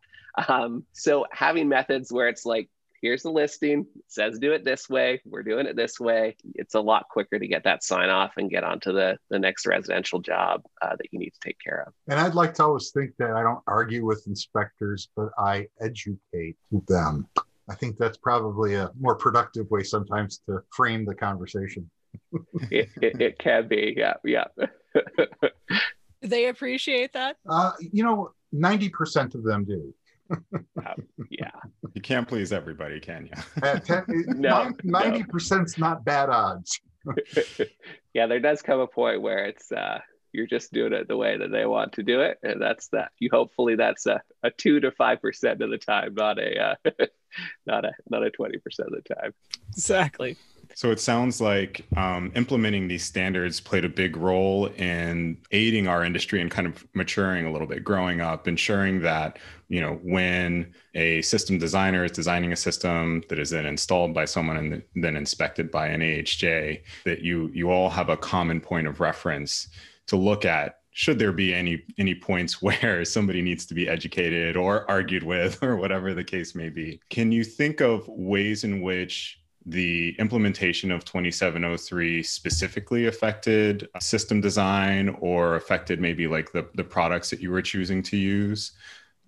Um, 0.48 0.84
so 0.92 1.26
having 1.30 1.68
methods 1.68 2.12
where 2.12 2.28
it's 2.28 2.46
like, 2.46 2.68
here's 3.00 3.22
the 3.22 3.30
listing. 3.30 3.86
It 3.96 4.04
says 4.08 4.38
do 4.38 4.52
it 4.52 4.64
this 4.64 4.88
way. 4.88 5.20
We're 5.24 5.42
doing 5.42 5.66
it 5.66 5.76
this 5.76 5.98
way. 5.98 6.36
It's 6.54 6.74
a 6.74 6.80
lot 6.80 7.06
quicker 7.10 7.38
to 7.38 7.46
get 7.46 7.64
that 7.64 7.82
sign 7.82 8.10
off 8.10 8.32
and 8.36 8.50
get 8.50 8.64
onto 8.64 8.92
the 8.92 9.18
the 9.30 9.38
next 9.38 9.66
residential 9.66 10.20
job 10.20 10.62
uh, 10.82 10.96
that 10.96 11.06
you 11.10 11.18
need 11.18 11.30
to 11.30 11.40
take 11.42 11.58
care 11.64 11.84
of. 11.86 11.92
And 12.08 12.18
i'd 12.20 12.34
like 12.34 12.54
to 12.54 12.64
always 12.64 12.90
think 12.90 13.12
that 13.18 13.32
i 13.32 13.42
don't 13.42 13.60
argue 13.66 14.04
with 14.04 14.26
inspectors 14.26 15.08
but 15.16 15.30
i 15.38 15.66
educate 15.80 16.56
them. 16.88 17.28
I 17.68 17.74
think 17.76 17.98
that's 17.98 18.18
probably 18.18 18.74
a 18.74 18.90
more 18.98 19.14
productive 19.14 19.70
way 19.70 19.84
sometimes 19.84 20.40
to 20.48 20.60
frame 20.70 21.04
the 21.04 21.14
conversation. 21.14 21.90
It, 22.70 22.88
it, 23.00 23.20
it 23.20 23.38
can 23.38 23.68
be. 23.68 23.94
Yeah 23.96 24.14
yeah. 24.24 24.46
They 26.22 26.48
appreciate 26.48 27.14
that? 27.14 27.36
Uh, 27.48 27.72
you 27.80 28.04
know 28.04 28.32
90% 28.54 29.34
of 29.34 29.44
them 29.44 29.64
do 29.64 29.94
uh, 30.30 30.94
yeah. 31.30 31.50
You 31.94 32.02
can't 32.02 32.28
please 32.28 32.52
everybody, 32.52 33.00
can 33.00 33.26
you? 33.26 33.42
uh, 33.62 33.80
ten, 33.80 34.04
no, 34.08 34.70
90% 34.84 35.50
no. 35.50 35.62
is 35.64 35.76
not 35.76 36.04
bad 36.04 36.30
odds. 36.30 36.80
yeah, 38.14 38.26
there 38.26 38.38
does 38.38 38.62
come 38.62 38.78
a 38.78 38.86
point 38.86 39.22
where 39.22 39.46
it's 39.46 39.72
uh 39.72 39.98
you're 40.32 40.46
just 40.46 40.72
doing 40.72 40.92
it 40.92 41.08
the 41.08 41.16
way 41.16 41.36
that 41.36 41.50
they 41.50 41.66
want 41.66 41.94
to 41.94 42.04
do 42.04 42.20
it 42.20 42.38
and 42.44 42.62
that's 42.62 42.86
that 42.88 43.10
you 43.18 43.28
hopefully 43.32 43.74
that's 43.74 44.06
a, 44.06 44.22
a 44.44 44.50
2 44.50 44.78
to 44.80 44.92
5% 44.92 45.60
of 45.60 45.70
the 45.70 45.78
time 45.78 46.14
not 46.14 46.38
a 46.38 46.62
uh, 46.62 46.90
not 47.66 47.84
a 47.84 47.92
not 48.08 48.24
a 48.24 48.30
20% 48.30 48.54
of 48.54 48.92
the 48.92 49.14
time 49.14 49.34
exactly 49.70 50.36
so 50.80 50.90
it 50.90 50.98
sounds 50.98 51.42
like 51.42 51.84
um, 51.98 52.32
implementing 52.34 52.88
these 52.88 53.04
standards 53.04 53.60
played 53.60 53.84
a 53.84 53.88
big 53.90 54.16
role 54.16 54.64
in 54.78 55.36
aiding 55.50 55.86
our 55.86 56.02
industry 56.02 56.40
and 56.40 56.50
kind 56.50 56.66
of 56.66 56.86
maturing 56.94 57.44
a 57.44 57.52
little 57.52 57.66
bit, 57.66 57.84
growing 57.84 58.22
up, 58.22 58.48
ensuring 58.48 59.02
that 59.02 59.38
you 59.68 59.78
know 59.78 60.00
when 60.02 60.72
a 60.94 61.20
system 61.20 61.58
designer 61.58 62.06
is 62.06 62.12
designing 62.12 62.50
a 62.54 62.56
system 62.56 63.22
that 63.28 63.38
is 63.38 63.50
then 63.50 63.66
installed 63.66 64.14
by 64.14 64.24
someone 64.24 64.56
and 64.56 64.82
then 64.94 65.16
inspected 65.16 65.70
by 65.70 65.86
an 65.88 66.00
AHJ, 66.00 66.80
that 67.04 67.20
you 67.20 67.50
you 67.52 67.70
all 67.70 67.90
have 67.90 68.08
a 68.08 68.16
common 68.16 68.58
point 68.58 68.86
of 68.86 69.00
reference 69.00 69.68
to 70.06 70.16
look 70.16 70.46
at 70.46 70.78
should 70.92 71.18
there 71.18 71.30
be 71.30 71.52
any 71.52 71.82
any 71.98 72.14
points 72.14 72.62
where 72.66 73.04
somebody 73.04 73.42
needs 73.42 73.66
to 73.66 73.74
be 73.74 73.86
educated 73.86 74.56
or 74.56 74.90
argued 74.90 75.24
with 75.24 75.62
or 75.62 75.76
whatever 75.76 76.14
the 76.14 76.24
case 76.24 76.54
may 76.54 76.70
be. 76.70 76.98
Can 77.10 77.30
you 77.30 77.44
think 77.44 77.82
of 77.82 78.08
ways 78.08 78.64
in 78.64 78.80
which 78.80 79.39
the 79.70 80.16
implementation 80.18 80.90
of 80.90 81.04
2703 81.04 82.22
specifically 82.22 83.06
affected 83.06 83.88
system 84.00 84.40
design 84.40 85.10
or 85.20 85.54
affected 85.54 86.00
maybe 86.00 86.26
like 86.26 86.52
the, 86.52 86.66
the 86.74 86.84
products 86.84 87.30
that 87.30 87.40
you 87.40 87.50
were 87.50 87.62
choosing 87.62 88.02
to 88.02 88.16
use? 88.16 88.72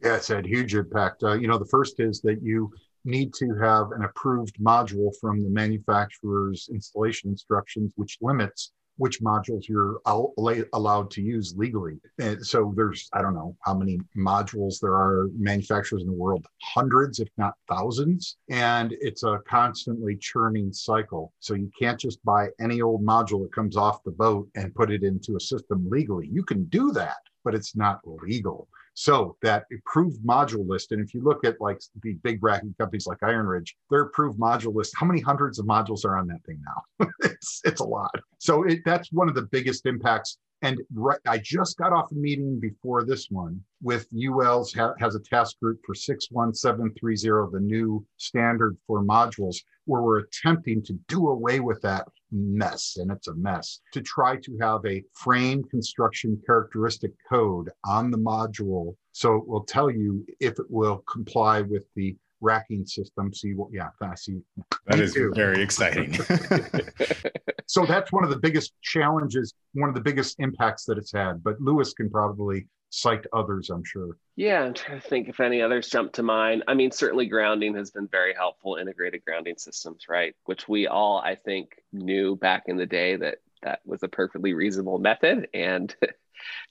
Yeah, 0.02 0.16
it's 0.16 0.28
had 0.28 0.44
huge 0.44 0.74
impact. 0.74 1.22
Uh, 1.22 1.34
you 1.34 1.46
know, 1.46 1.58
the 1.58 1.66
first 1.66 2.00
is 2.00 2.20
that 2.22 2.42
you 2.42 2.72
need 3.04 3.32
to 3.34 3.54
have 3.60 3.92
an 3.92 4.04
approved 4.04 4.56
module 4.58 5.10
from 5.20 5.42
the 5.42 5.48
manufacturer's 5.48 6.68
installation 6.72 7.30
instructions, 7.30 7.92
which 7.96 8.18
limits 8.20 8.72
which 8.96 9.20
modules 9.20 9.68
you're 9.68 10.00
allowed 10.06 11.10
to 11.10 11.22
use 11.22 11.54
legally. 11.56 11.98
And 12.18 12.44
so 12.44 12.72
there's, 12.76 13.08
I 13.12 13.22
don't 13.22 13.34
know 13.34 13.56
how 13.62 13.74
many 13.74 13.98
modules 14.16 14.80
there 14.80 14.94
are 14.94 15.28
manufacturers 15.36 16.02
in 16.02 16.08
the 16.08 16.14
world, 16.14 16.46
hundreds, 16.62 17.18
if 17.18 17.28
not 17.36 17.54
thousands. 17.68 18.36
And 18.50 18.94
it's 19.00 19.22
a 19.22 19.40
constantly 19.48 20.16
churning 20.16 20.72
cycle. 20.72 21.32
So 21.40 21.54
you 21.54 21.70
can't 21.78 21.98
just 21.98 22.22
buy 22.24 22.48
any 22.60 22.80
old 22.80 23.04
module 23.04 23.42
that 23.42 23.54
comes 23.54 23.76
off 23.76 24.04
the 24.04 24.10
boat 24.10 24.48
and 24.54 24.74
put 24.74 24.90
it 24.90 25.02
into 25.02 25.36
a 25.36 25.40
system 25.40 25.88
legally. 25.88 26.28
You 26.30 26.42
can 26.42 26.64
do 26.64 26.92
that, 26.92 27.18
but 27.44 27.54
it's 27.54 27.74
not 27.74 28.00
legal. 28.04 28.68
So 28.94 29.36
that 29.42 29.64
approved 29.72 30.20
module 30.24 30.68
list, 30.68 30.92
and 30.92 31.00
if 31.02 31.14
you 31.14 31.22
look 31.22 31.44
at 31.44 31.60
like 31.60 31.80
the 32.02 32.14
big 32.22 32.42
racking 32.42 32.74
companies 32.78 33.06
like 33.06 33.22
Iron 33.22 33.46
Ridge, 33.46 33.76
their 33.90 34.02
approved 34.02 34.38
module 34.38 34.74
list, 34.74 34.92
how 34.96 35.06
many 35.06 35.20
hundreds 35.20 35.58
of 35.58 35.66
modules 35.66 36.04
are 36.04 36.16
on 36.18 36.26
that 36.28 36.44
thing 36.44 36.62
now? 36.64 37.06
it's 37.20 37.60
it's 37.64 37.80
a 37.80 37.84
lot. 37.84 38.14
So 38.38 38.64
it, 38.64 38.80
that's 38.84 39.10
one 39.12 39.28
of 39.28 39.34
the 39.34 39.42
biggest 39.42 39.86
impacts. 39.86 40.38
And 40.60 40.78
right, 40.94 41.18
I 41.26 41.38
just 41.38 41.76
got 41.76 41.92
off 41.92 42.12
a 42.12 42.14
meeting 42.14 42.60
before 42.60 43.04
this 43.04 43.28
one 43.30 43.60
with 43.82 44.06
UL's 44.14 44.72
ha, 44.72 44.94
has 45.00 45.16
a 45.16 45.20
task 45.20 45.58
group 45.58 45.80
for 45.84 45.94
61730, 45.94 47.52
the 47.52 47.60
new 47.60 48.06
standard 48.16 48.76
for 48.86 49.02
modules. 49.02 49.56
Where 49.84 50.02
we're 50.02 50.20
attempting 50.20 50.82
to 50.84 50.92
do 51.08 51.28
away 51.28 51.60
with 51.60 51.80
that 51.82 52.06
mess, 52.30 52.96
and 52.98 53.10
it's 53.10 53.28
a 53.28 53.34
mess, 53.34 53.80
to 53.92 54.00
try 54.00 54.36
to 54.36 54.56
have 54.60 54.80
a 54.86 55.02
frame 55.14 55.62
construction 55.64 56.40
characteristic 56.46 57.12
code 57.28 57.70
on 57.84 58.10
the 58.10 58.18
module. 58.18 58.94
So 59.12 59.36
it 59.36 59.46
will 59.46 59.64
tell 59.64 59.90
you 59.90 60.24
if 60.40 60.58
it 60.58 60.70
will 60.70 61.04
comply 61.10 61.60
with 61.60 61.84
the 61.94 62.16
racking 62.40 62.84
system. 62.86 63.32
See 63.32 63.54
what, 63.54 63.70
yeah, 63.72 63.88
I 64.02 64.14
see. 64.14 64.40
That 64.86 64.98
Me 64.98 65.04
is 65.04 65.14
too. 65.14 65.32
very 65.34 65.62
exciting. 65.62 66.12
so 67.66 67.86
that's 67.86 68.12
one 68.12 68.24
of 68.24 68.30
the 68.30 68.38
biggest 68.38 68.72
challenges, 68.82 69.54
one 69.74 69.88
of 69.88 69.94
the 69.94 70.00
biggest 70.00 70.36
impacts 70.40 70.84
that 70.86 70.98
it's 70.98 71.12
had. 71.12 71.42
But 71.42 71.60
Lewis 71.60 71.94
can 71.94 72.10
probably 72.10 72.66
cite 72.92 73.24
others, 73.32 73.70
I'm 73.70 73.84
sure. 73.84 74.18
Yeah, 74.36 74.62
I'm 74.62 74.74
trying 74.74 75.00
to 75.00 75.08
think 75.08 75.28
if 75.28 75.40
any 75.40 75.62
others 75.62 75.88
jump 75.88 76.12
to 76.14 76.22
mind. 76.22 76.62
I 76.68 76.74
mean, 76.74 76.90
certainly 76.90 77.26
grounding 77.26 77.74
has 77.74 77.90
been 77.90 78.06
very 78.06 78.34
helpful, 78.34 78.76
integrated 78.76 79.24
grounding 79.24 79.56
systems, 79.56 80.08
right? 80.08 80.36
Which 80.44 80.68
we 80.68 80.86
all, 80.86 81.18
I 81.18 81.34
think, 81.34 81.70
knew 81.92 82.36
back 82.36 82.64
in 82.66 82.76
the 82.76 82.86
day 82.86 83.16
that 83.16 83.38
that 83.62 83.80
was 83.86 84.02
a 84.02 84.08
perfectly 84.08 84.52
reasonable 84.52 84.98
method. 84.98 85.48
And 85.54 85.94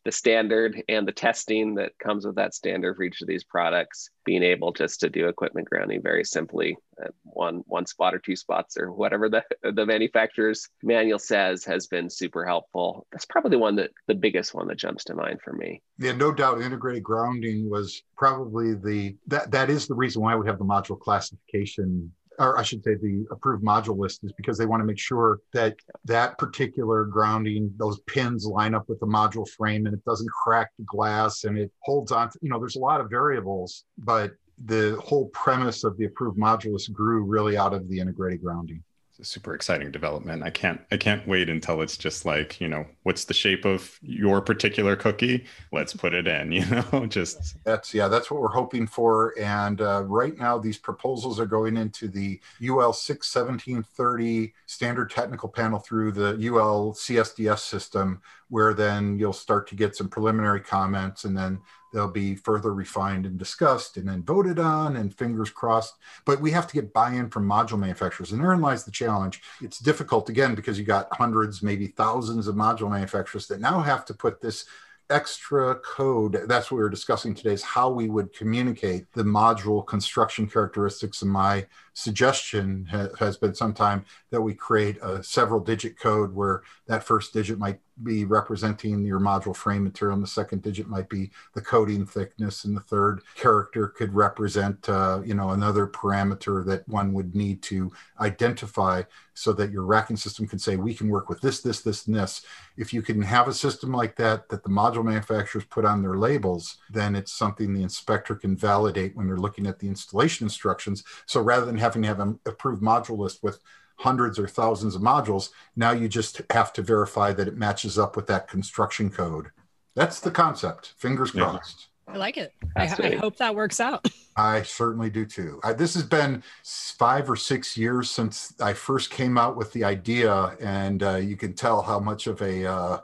the 0.05 0.11
standard 0.11 0.81
and 0.89 1.07
the 1.07 1.11
testing 1.11 1.75
that 1.75 1.97
comes 1.99 2.25
with 2.25 2.35
that 2.35 2.53
standard 2.53 2.95
for 2.95 3.03
each 3.03 3.21
of 3.21 3.27
these 3.27 3.43
products, 3.43 4.09
being 4.25 4.43
able 4.43 4.71
just 4.71 4.99
to 5.01 5.09
do 5.09 5.27
equipment 5.27 5.69
grounding 5.69 6.01
very 6.01 6.23
simply, 6.23 6.77
one 7.23 7.63
one 7.67 7.85
spot 7.85 8.13
or 8.13 8.19
two 8.19 8.35
spots 8.35 8.77
or 8.77 8.91
whatever 8.91 9.29
the 9.29 9.43
the 9.63 9.85
manufacturer's 9.85 10.67
manual 10.83 11.19
says 11.19 11.63
has 11.65 11.87
been 11.87 12.09
super 12.09 12.45
helpful. 12.45 13.07
That's 13.11 13.25
probably 13.25 13.51
the 13.51 13.59
one 13.59 13.75
that 13.77 13.91
the 14.07 14.15
biggest 14.15 14.53
one 14.53 14.67
that 14.67 14.77
jumps 14.77 15.03
to 15.05 15.15
mind 15.15 15.39
for 15.43 15.53
me. 15.53 15.81
Yeah, 15.97 16.13
no 16.13 16.31
doubt 16.31 16.61
integrated 16.61 17.03
grounding 17.03 17.69
was 17.69 18.01
probably 18.17 18.75
the 18.75 19.15
that 19.27 19.51
that 19.51 19.69
is 19.69 19.87
the 19.87 19.95
reason 19.95 20.21
why 20.21 20.35
we 20.35 20.47
have 20.47 20.59
the 20.59 20.65
module 20.65 20.99
classification 20.99 22.11
or 22.39 22.57
I 22.57 22.63
should 22.63 22.83
say 22.83 22.95
the 22.95 23.25
approved 23.31 23.63
module 23.63 23.97
list 23.97 24.23
is 24.23 24.31
because 24.33 24.57
they 24.57 24.65
want 24.65 24.81
to 24.81 24.85
make 24.85 24.99
sure 24.99 25.39
that 25.53 25.75
that 26.05 26.37
particular 26.37 27.05
grounding, 27.05 27.73
those 27.77 27.99
pins 28.01 28.45
line 28.45 28.73
up 28.73 28.87
with 28.89 28.99
the 28.99 29.05
module 29.05 29.47
frame 29.47 29.85
and 29.85 29.93
it 29.93 30.03
doesn't 30.05 30.29
crack 30.29 30.71
the 30.77 30.85
glass 30.85 31.43
and 31.43 31.57
it 31.57 31.71
holds 31.81 32.11
on. 32.11 32.29
To, 32.29 32.39
you 32.41 32.49
know, 32.49 32.59
there's 32.59 32.77
a 32.77 32.79
lot 32.79 33.01
of 33.01 33.09
variables, 33.09 33.85
but 33.97 34.31
the 34.65 34.99
whole 35.03 35.27
premise 35.29 35.83
of 35.83 35.97
the 35.97 36.05
approved 36.05 36.37
module 36.37 36.73
list 36.73 36.93
grew 36.93 37.23
really 37.23 37.57
out 37.57 37.73
of 37.73 37.87
the 37.89 37.99
integrated 37.99 38.43
grounding 38.43 38.83
super 39.21 39.53
exciting 39.53 39.91
development. 39.91 40.43
I 40.43 40.49
can't 40.49 40.81
I 40.91 40.97
can't 40.97 41.27
wait 41.27 41.49
until 41.49 41.81
it's 41.81 41.97
just 41.97 42.25
like, 42.25 42.59
you 42.59 42.67
know, 42.67 42.85
what's 43.03 43.25
the 43.25 43.33
shape 43.33 43.65
of 43.65 43.99
your 44.01 44.41
particular 44.41 44.95
cookie? 44.95 45.45
Let's 45.71 45.93
put 45.93 46.13
it 46.13 46.27
in, 46.27 46.51
you 46.51 46.65
know, 46.65 47.05
just 47.07 47.63
That's 47.63 47.93
yeah, 47.93 48.07
that's 48.07 48.31
what 48.31 48.41
we're 48.41 48.49
hoping 48.49 48.87
for 48.87 49.33
and 49.39 49.81
uh, 49.81 50.03
right 50.05 50.37
now 50.37 50.57
these 50.57 50.77
proposals 50.77 51.39
are 51.39 51.45
going 51.45 51.77
into 51.77 52.07
the 52.07 52.39
UL 52.63 52.93
61730 52.93 54.53
standard 54.65 55.09
technical 55.09 55.49
panel 55.49 55.79
through 55.79 56.11
the 56.11 56.31
UL 56.49 56.93
CSDS 56.93 57.59
system 57.59 58.21
where 58.49 58.73
then 58.73 59.17
you'll 59.17 59.33
start 59.33 59.67
to 59.67 59.75
get 59.75 59.95
some 59.95 60.09
preliminary 60.09 60.59
comments 60.59 61.23
and 61.23 61.37
then 61.37 61.59
they'll 61.91 62.07
be 62.07 62.35
further 62.35 62.73
refined 62.73 63.25
and 63.25 63.37
discussed 63.37 63.97
and 63.97 64.07
then 64.07 64.23
voted 64.23 64.59
on 64.59 64.95
and 64.95 65.13
fingers 65.13 65.49
crossed. 65.49 65.95
But 66.25 66.41
we 66.41 66.51
have 66.51 66.67
to 66.67 66.73
get 66.73 66.93
buy-in 66.93 67.29
from 67.29 67.47
module 67.47 67.79
manufacturers. 67.79 68.31
And 68.31 68.41
therein 68.41 68.61
lies 68.61 68.83
the 68.83 68.91
challenge. 68.91 69.41
It's 69.61 69.79
difficult 69.79 70.29
again 70.29 70.55
because 70.55 70.79
you 70.79 70.85
got 70.85 71.13
hundreds 71.13 71.61
maybe 71.61 71.87
thousands 71.87 72.47
of 72.47 72.55
module 72.55 72.89
manufacturers 72.89 73.47
that 73.47 73.61
now 73.61 73.81
have 73.81 74.05
to 74.05 74.13
put 74.13 74.41
this 74.41 74.65
extra 75.11 75.75
code. 75.75 76.41
That's 76.47 76.71
what 76.71 76.77
we 76.77 76.83
were 76.83 76.89
discussing 76.89 77.35
today 77.35 77.53
is 77.53 77.61
how 77.61 77.89
we 77.89 78.09
would 78.09 78.33
communicate 78.33 79.11
the 79.11 79.23
module 79.23 79.85
construction 79.85 80.47
characteristics. 80.47 81.21
And 81.21 81.29
my 81.29 81.67
suggestion 81.93 82.87
ha- 82.89 83.09
has 83.19 83.37
been 83.37 83.53
sometime 83.53 84.05
that 84.31 84.41
we 84.41 84.53
create 84.53 84.97
a 85.01 85.21
several 85.21 85.59
digit 85.59 85.99
code 85.99 86.33
where 86.33 86.63
that 86.87 87.03
first 87.03 87.33
digit 87.33 87.59
might 87.59 87.79
be 88.03 88.25
representing 88.25 89.05
your 89.05 89.19
module 89.19 89.55
frame 89.55 89.83
material 89.83 90.15
and 90.15 90.23
the 90.23 90.27
second 90.27 90.61
digit 90.61 90.87
might 90.87 91.09
be 91.09 91.29
the 91.53 91.61
coating 91.61 92.05
thickness 92.05 92.63
and 92.63 92.75
the 92.75 92.81
third 92.81 93.21
character 93.35 93.87
could 93.87 94.13
represent 94.13 94.87
uh, 94.89 95.21
you 95.23 95.33
know 95.33 95.51
another 95.51 95.87
parameter 95.87 96.65
that 96.65 96.87
one 96.87 97.13
would 97.13 97.35
need 97.35 97.61
to 97.61 97.91
identify 98.19 99.01
so 99.33 99.53
that 99.53 99.71
your 99.71 99.83
racking 99.83 100.17
system 100.17 100.47
can 100.47 100.59
say 100.59 100.75
we 100.75 100.93
can 100.93 101.09
work 101.09 101.29
with 101.29 101.41
this 101.41 101.61
this 101.61 101.81
this 101.81 102.07
and 102.07 102.15
this. 102.15 102.45
If 102.77 102.93
you 102.93 103.01
can 103.01 103.21
have 103.21 103.47
a 103.47 103.53
system 103.53 103.91
like 103.91 104.15
that 104.17 104.49
that 104.49 104.63
the 104.63 104.69
module 104.69 105.05
manufacturers 105.05 105.65
put 105.65 105.85
on 105.85 106.01
their 106.01 106.17
labels 106.17 106.77
then 106.89 107.15
it's 107.15 107.31
something 107.31 107.73
the 107.73 107.83
inspector 107.83 108.35
can 108.35 108.55
validate 108.55 109.15
when 109.15 109.27
they're 109.27 109.37
looking 109.37 109.67
at 109.67 109.79
the 109.79 109.87
installation 109.87 110.45
instructions. 110.45 111.03
So 111.25 111.41
rather 111.41 111.65
than 111.65 111.77
having 111.77 112.01
to 112.01 112.07
have 112.07 112.19
an 112.19 112.39
approved 112.45 112.81
module 112.81 113.17
list 113.17 113.43
with 113.43 113.59
hundreds 114.01 114.39
or 114.39 114.47
thousands 114.47 114.95
of 114.95 115.01
modules. 115.01 115.49
Now 115.75 115.91
you 115.91 116.07
just 116.07 116.41
have 116.49 116.73
to 116.73 116.81
verify 116.81 117.33
that 117.33 117.47
it 117.47 117.55
matches 117.55 117.99
up 117.99 118.15
with 118.15 118.25
that 118.27 118.47
construction 118.47 119.09
code. 119.11 119.51
That's 119.95 120.19
the 120.19 120.31
concept. 120.31 120.93
Fingers 120.97 121.33
yeah. 121.35 121.43
crossed. 121.43 121.87
I 122.07 122.17
like 122.17 122.37
it. 122.37 122.53
I, 122.75 122.83
I, 122.83 123.15
hope 123.15 123.37
that 123.37 123.55
works 123.55 123.79
out. 123.79 124.05
I 124.35 124.63
certainly 124.63 125.09
do 125.09 125.25
too. 125.25 125.59
I, 125.63 125.73
this 125.73 125.93
has 125.93 126.03
been 126.03 126.43
five 126.63 127.29
or 127.29 127.35
six 127.35 127.77
years 127.77 128.09
since 128.09 128.53
I 128.59 128.73
first 128.73 129.11
came 129.11 129.37
out 129.37 129.55
with 129.55 129.71
the 129.71 129.83
idea, 129.83 130.57
and 130.59 131.03
uh, 131.03 131.15
you 131.17 131.37
can 131.37 131.53
tell 131.53 131.81
how 131.81 131.99
much 131.99 132.27
of 132.27 132.41
a 132.41 132.65
uh, 132.65 132.99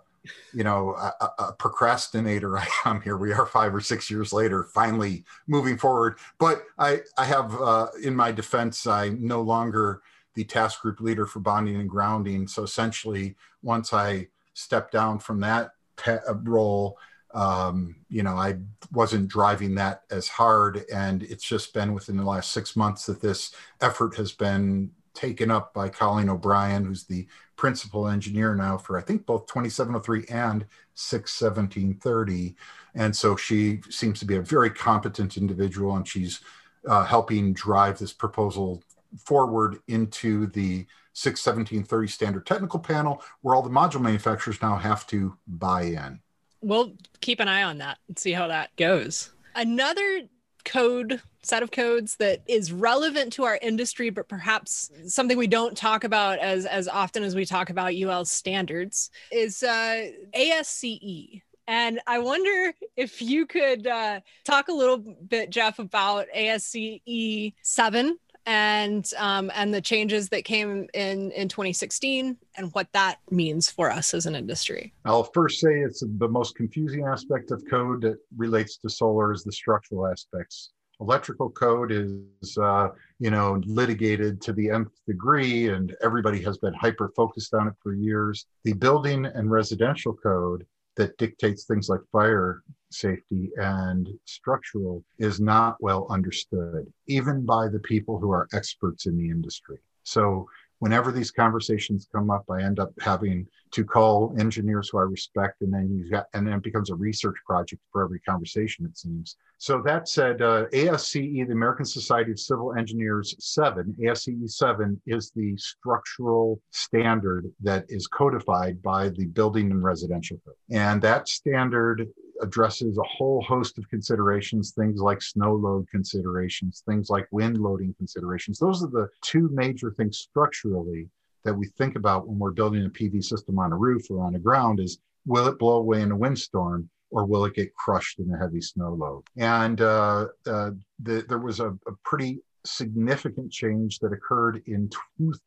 you 0.54 0.64
know 0.64 0.94
a, 0.96 1.30
a, 1.40 1.54
procrastinator 1.54 2.58
I 2.58 2.68
am. 2.86 3.02
Here 3.02 3.18
we 3.18 3.32
are, 3.32 3.46
five 3.46 3.74
or 3.74 3.82
six 3.82 4.10
years 4.10 4.34
later, 4.34 4.64
finally 4.64 5.24
moving 5.48 5.78
forward. 5.78 6.18
But 6.38 6.64
I 6.78 7.02
I 7.18 7.26
have 7.26 7.56
uh, 7.62 7.88
in 8.04 8.16
my 8.16 8.32
defense, 8.32 8.88
I 8.88 9.10
no 9.10 9.42
longer 9.42 10.02
the 10.38 10.44
task 10.44 10.84
group 10.84 11.02
leader 11.02 11.26
for 11.26 11.40
bonding 11.40 11.78
and 11.78 11.90
grounding. 11.90 12.48
So 12.48 12.62
essentially, 12.62 13.36
once 13.64 13.92
I 13.92 14.28
stepped 14.54 14.92
down 14.92 15.18
from 15.18 15.40
that 15.40 15.72
uh, 16.06 16.36
role, 16.44 17.00
um, 17.34 17.96
you 18.08 18.22
know, 18.22 18.36
I 18.36 18.60
wasn't 18.94 19.30
driving 19.30 19.74
that 19.76 20.04
as 20.12 20.28
hard. 20.28 20.86
And 20.94 21.24
it's 21.24 21.44
just 21.44 21.74
been 21.74 21.92
within 21.92 22.18
the 22.18 22.24
last 22.24 22.52
six 22.52 22.76
months 22.76 23.08
that 23.08 23.20
this 23.20 23.56
effort 23.82 24.16
has 24.18 24.32
been 24.32 24.92
taken 25.16 25.50
up 25.50 25.74
by 25.74 25.90
Colleen 25.90 26.30
O'Brien, 26.30 26.86
who's 26.86 27.06
the 27.06 27.28
principal 27.56 28.08
engineer 28.08 28.54
now 28.54 28.78
for, 28.78 28.96
I 28.96 29.02
think, 29.02 29.26
both 29.26 29.48
2703 29.48 30.26
and 30.30 30.68
61730. 30.94 32.56
And 32.94 33.16
so 33.16 33.36
she 33.36 33.82
seems 33.90 34.20
to 34.20 34.26
be 34.26 34.36
a 34.36 34.42
very 34.44 34.70
competent 34.70 35.36
individual 35.36 35.96
and 35.96 36.08
she's 36.08 36.42
uh, 36.88 37.04
helping 37.04 37.54
drive 37.54 37.98
this 37.98 38.14
proposal 38.14 38.84
forward 39.26 39.80
into 39.88 40.48
the 40.48 40.86
61730 41.14 42.08
standard 42.08 42.46
technical 42.46 42.80
panel 42.80 43.24
where 43.42 43.56
all 43.56 43.62
the 43.62 43.70
module 43.70 44.02
manufacturers 44.02 44.62
now 44.62 44.76
have 44.76 45.08
to 45.08 45.36
buy 45.48 45.84
in. 45.84 46.20
We'll 46.62 46.94
keep 47.22 47.40
an 47.40 47.48
eye 47.48 47.64
on 47.64 47.80
that 47.80 47.98
and 48.08 48.18
see 48.18 48.32
how 48.32 48.48
that 48.48 48.76
goes. 48.76 49.32
Another 49.56 50.22
code 50.64 51.22
set 51.42 51.64
of 51.64 51.72
codes 51.72 52.18
that 52.18 52.42
is 52.46 52.74
relevant 52.74 53.32
to 53.32 53.46
our 53.46 53.58
industry 53.62 54.10
but 54.10 54.28
perhaps 54.28 54.92
something 55.06 55.38
we 55.38 55.48
don't 55.48 55.78
talk 55.78 56.04
about 56.04 56.40
as 56.40 56.66
as 56.66 56.90
often 56.90 57.24
as 57.24 57.36
we 57.36 57.46
talk 57.46 57.70
about 57.70 57.94
ul 57.96 58.26
standards 58.26 59.10
is 59.32 59.64
uh, 59.64 60.10
asce 60.36 61.42
and 61.68 62.00
I 62.08 62.20
wonder 62.20 62.74
if 62.96 63.22
you 63.22 63.46
could 63.46 63.88
uh, 63.88 64.22
talk 64.46 64.70
a 64.70 64.74
little 64.74 64.98
bit, 64.98 65.50
Jeff, 65.50 65.80
about 65.80 66.28
ASCE 66.34 67.54
7 67.62 68.18
and 68.48 69.12
um, 69.18 69.52
and 69.54 69.74
the 69.74 69.82
changes 69.82 70.30
that 70.30 70.46
came 70.46 70.88
in 70.94 71.32
in 71.32 71.50
2016 71.50 72.38
and 72.56 72.74
what 72.74 72.88
that 72.94 73.20
means 73.30 73.70
for 73.70 73.92
us 73.92 74.14
as 74.14 74.26
an 74.26 74.36
industry. 74.36 74.94
I'll 75.04 75.26
first 75.26 75.60
say 75.60 75.82
it's 75.82 76.02
the 76.18 76.30
most 76.30 76.56
confusing 76.56 77.06
aspect 77.06 77.52
of 77.52 77.62
code 77.70 78.02
that 78.02 78.18
relates 78.36 78.78
to 78.78 78.90
solar 78.90 79.34
is 79.34 79.44
the 79.44 79.52
structural 79.52 80.08
aspects. 80.08 80.72
Electrical 81.02 81.50
code 81.50 81.92
is 81.92 82.58
uh, 82.58 82.88
you 83.20 83.30
know 83.30 83.62
litigated 83.66 84.42
to 84.42 84.54
the 84.54 84.70
nth 84.70 84.94
degree, 85.06 85.68
and 85.68 85.94
everybody 86.02 86.42
has 86.42 86.58
been 86.58 86.74
hyper 86.74 87.12
focused 87.16 87.54
on 87.54 87.68
it 87.68 87.74
for 87.84 87.94
years. 87.94 88.46
The 88.64 88.74
building 88.74 89.26
and 89.26 89.52
residential 89.52 90.14
code 90.14 90.66
that 90.98 91.18
dictates 91.18 91.66
things 91.66 91.90
like 91.90 92.02
fire 92.12 92.62
safety 92.92 93.52
and 93.58 94.10
structural 94.26 95.04
is 95.20 95.40
not 95.40 95.78
well 95.80 96.08
understood, 96.10 96.92
even 97.08 97.46
by 97.46 97.68
the 97.68 97.80
people 97.80 98.20
who 98.20 98.32
are 98.32 98.48
experts 98.54 99.06
in 99.06 99.18
the 99.18 99.30
industry. 99.30 99.78
So 100.04 100.48
whenever 100.80 101.12
these 101.12 101.32
conversations 101.32 102.08
come 102.12 102.30
up, 102.30 102.46
I 102.50 102.62
end 102.64 102.80
up 102.80 102.92
having 103.00 103.48
to 103.72 103.84
call 103.84 104.34
engineers 104.40 104.90
who 104.90 105.00
I 105.00 105.04
respect, 105.04 105.62
and 105.62 105.74
then 105.74 105.90
you 105.94 106.10
got, 106.10 106.28
and 106.34 106.48
then 106.48 106.54
it 106.56 106.64
becomes 106.64 106.90
a 106.90 106.96
research 106.96 107.36
project 107.46 107.82
for 107.92 108.04
every 108.04 108.20
conversation. 108.22 108.86
It 108.86 108.98
seems. 108.98 109.36
So 109.58 109.82
that 109.84 110.08
said, 110.08 110.42
uh, 110.42 110.66
ASCE, 110.72 111.48
the 111.48 111.54
American 111.54 111.86
Society 111.86 112.32
of 112.32 112.40
Civil 112.40 112.76
Engineers 112.76 113.36
seven, 113.40 113.96
ASCE 114.02 114.48
seven 114.48 115.02
is 115.06 115.32
the 115.36 115.58
structural 115.58 116.62
standard 116.72 117.52
that 117.62 117.86
is 117.90 118.08
codified 118.08 118.82
by 118.82 119.10
the 119.10 119.26
Building 119.26 119.72
and 119.72 119.84
Residential 119.84 120.38
Code, 120.46 120.56
and 120.72 121.02
that 121.02 121.28
standard 121.28 122.08
addresses 122.42 122.98
a 122.98 123.04
whole 123.04 123.42
host 123.42 123.78
of 123.78 123.90
considerations, 123.90 124.72
things 124.72 125.00
like 125.00 125.22
snow 125.22 125.54
load 125.54 125.88
considerations, 125.90 126.84
things 126.88 127.10
like 127.10 127.28
wind 127.32 127.58
loading 127.58 127.94
considerations. 127.98 128.60
Those 128.60 128.84
are 128.84 128.90
the 128.90 129.10
two 129.22 129.50
major 129.52 129.92
things 129.92 130.18
structurally 130.18 131.10
that 131.44 131.54
we 131.54 131.68
think 131.68 131.96
about 131.96 132.28
when 132.28 132.40
we're 132.40 132.52
building 132.52 132.86
a 132.86 132.90
PV 132.90 133.24
system 133.24 133.58
on 133.60 133.72
a 133.72 133.78
roof 133.78 134.10
or 134.10 134.24
on 134.24 134.34
the 134.34 134.40
ground 134.40 134.80
is 134.80 135.00
will 135.26 135.48
it 135.48 135.60
blow 135.60 135.78
away 135.78 136.02
in 136.02 136.12
a 136.12 136.16
windstorm 136.16 136.90
or 137.10 137.26
will 137.26 137.46
it 137.46 137.54
get 137.54 137.74
crushed 137.76 138.20
in 138.20 138.34
a 138.34 138.38
heavy 138.38 138.62
snow 138.62 138.94
load? 138.94 139.24
And 139.38 139.80
uh, 139.82 140.28
uh, 140.46 140.72
the, 141.02 141.26
there 141.28 141.38
was 141.38 141.60
a, 141.60 141.70
a, 141.70 141.94
pretty 142.04 142.40
significant 142.66 143.52
change 143.52 144.00
that 144.00 144.12
occurred 144.12 144.62
in 144.68 144.90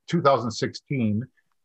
2016 0.08 1.22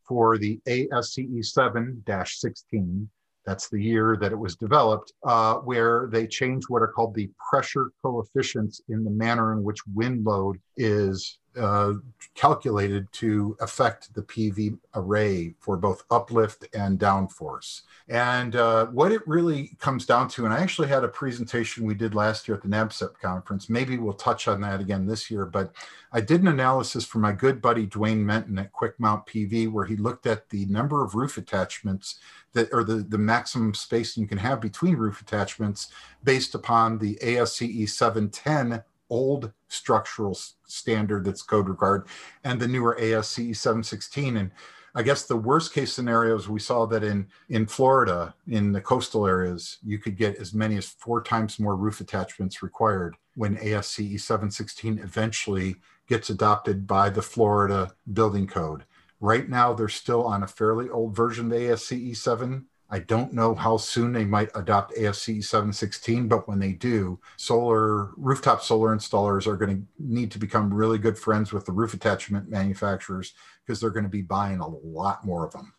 for 0.08 0.38
the 0.38 0.60
ASCE 0.68 1.46
7 1.46 2.04
16 2.06 3.10
that's 3.46 3.70
the 3.70 3.82
year 3.82 4.18
that 4.20 4.32
it 4.32 4.38
was 4.38 4.56
developed, 4.56 5.14
uh, 5.26 5.56
where 5.56 6.08
they 6.12 6.28
changed 6.28 6.68
what 6.70 6.82
are 6.82 6.88
called 6.88 7.14
the 7.14 7.30
pressure 7.50 7.92
coefficients 8.04 8.82
in 8.90 9.04
the 9.04 9.12
manner 9.12 9.54
in 9.54 9.64
which 9.64 9.80
wind 9.94 10.26
load 10.26 10.60
is 10.78 11.40
uh, 11.58 11.94
calculated 12.34 13.12
to 13.13 13.56
affect 13.62 14.13
the 14.13 14.22
PV 14.22 14.78
array 14.94 15.56
for 15.60 15.78
both 15.78 16.04
uplift 16.12 16.65
and 16.74 17.00
downforce. 17.00 17.82
And 18.08 18.56
uh, 18.56 18.88
what 18.88 19.12
it 19.12 19.28
really 19.28 19.72
comes 19.80 20.06
down 20.06 20.28
to, 20.30 20.46
and 20.46 20.54
I 20.54 20.60
actually 20.60 20.89
had 20.89 21.04
a 21.04 21.08
presentation 21.08 21.86
we 21.86 21.96
did 21.96 22.13
last 22.13 22.48
year 22.48 22.56
at 22.56 22.62
the 22.62 22.70
NABCEP 22.70 23.20
conference. 23.22 23.70
Maybe 23.70 23.98
we'll 23.98 24.13
touch 24.13 24.48
on 24.48 24.62
that 24.62 24.82
again 24.82 25.08
this 25.08 25.32
year, 25.32 25.46
but 25.46 25.74
I 26.12 26.22
did 26.22 26.41
an 26.41 26.48
analysis 26.48 27.06
for 27.06 27.20
my 27.20 27.32
good 27.32 27.62
buddy 27.62 27.88
Dwayne 27.88 28.20
Menton 28.20 28.60
at 28.60 28.72
Quick 28.74 29.00
Mount 29.00 29.26
PV, 29.26 29.72
where 29.72 29.86
he 29.86 29.96
looked 29.96 30.28
at 30.28 30.50
the 30.50 30.65
number 30.65 31.04
of 31.04 31.15
roof 31.15 31.38
attachments 31.38 32.20
that, 32.54 32.70
or 32.72 32.84
the, 32.84 32.96
the 32.96 33.18
maximum 33.18 33.74
spacing 33.74 34.22
you 34.22 34.28
can 34.28 34.38
have 34.38 34.62
between 34.62 34.96
roof 34.96 35.22
attachments 35.22 35.89
based 36.24 36.56
upon 36.56 36.98
the 36.98 37.18
ASCE 37.22 37.89
710 37.89 38.84
old 39.10 39.52
structural 39.68 40.38
standard 40.65 41.26
that's 41.26 41.41
code 41.41 41.70
required 41.70 42.08
and 42.44 42.60
the 42.60 42.68
newer 42.68 42.98
ASCE 43.00 43.56
716. 43.56 44.38
And 44.38 44.52
I 44.94 45.04
guess 45.04 45.26
the 45.26 45.36
worst 45.36 45.74
case 45.74 45.91
scenarios 45.91 46.48
we 46.48 46.60
saw 46.60 46.86
that 46.86 47.04
in 47.04 47.28
in 47.50 47.65
Florida, 47.68 48.34
in 48.48 48.72
the 48.72 48.82
coastal 48.82 49.28
areas, 49.28 49.78
you 49.84 50.00
could 50.00 50.18
get 50.18 50.38
as 50.38 50.54
many 50.54 50.78
as 50.78 50.88
four 50.88 51.22
times 51.22 51.60
more 51.60 51.76
roof 51.76 52.00
attachments 52.00 52.63
required 52.63 53.15
when 53.36 53.58
ASCE 53.58 54.20
716 54.20 55.00
eventually 55.00 55.76
gets 56.08 56.30
adopted 56.30 56.88
by 56.88 57.10
the 57.10 57.22
Florida 57.22 57.94
building 58.13 58.48
code. 58.48 58.86
Right 59.20 59.50
now, 59.50 59.74
they're 59.74 59.89
still 59.89 60.24
on 60.24 60.44
a 60.44 60.48
fairly 60.48 60.89
old 60.89 61.15
version 61.15 61.52
of 61.52 61.58
ASCE 61.58 62.15
7 62.15 62.65
I 62.89 63.00
don't 63.00 63.34
know 63.34 63.56
how 63.56 63.78
soon 63.78 64.13
they 64.13 64.26
might 64.26 64.50
adopt 64.54 64.95
ASCE 64.95 65.43
716, 65.43 66.28
but 66.28 66.48
when 66.48 66.60
they 66.60 66.71
do, 66.74 67.19
solar 67.36 68.12
rooftop 68.15 68.62
solar 68.62 68.95
installers 68.95 69.48
are 69.48 69.58
going 69.58 69.76
to 69.76 69.84
need 69.98 70.32
to 70.32 70.39
become 70.39 70.74
really 70.74 71.00
good 71.00 71.17
friends 71.17 71.52
with 71.52 71.65
the 71.65 71.71
roof 71.71 71.93
attachment 71.93 72.50
manufacturers 72.50 73.34
because 73.65 73.80
they're 73.80 73.89
going 73.89 74.04
to 74.04 74.10
be 74.10 74.21
buying 74.21 74.60
a 74.60 74.67
lot 74.67 75.26
more 75.26 75.45
of 75.45 75.52
them. 75.52 75.74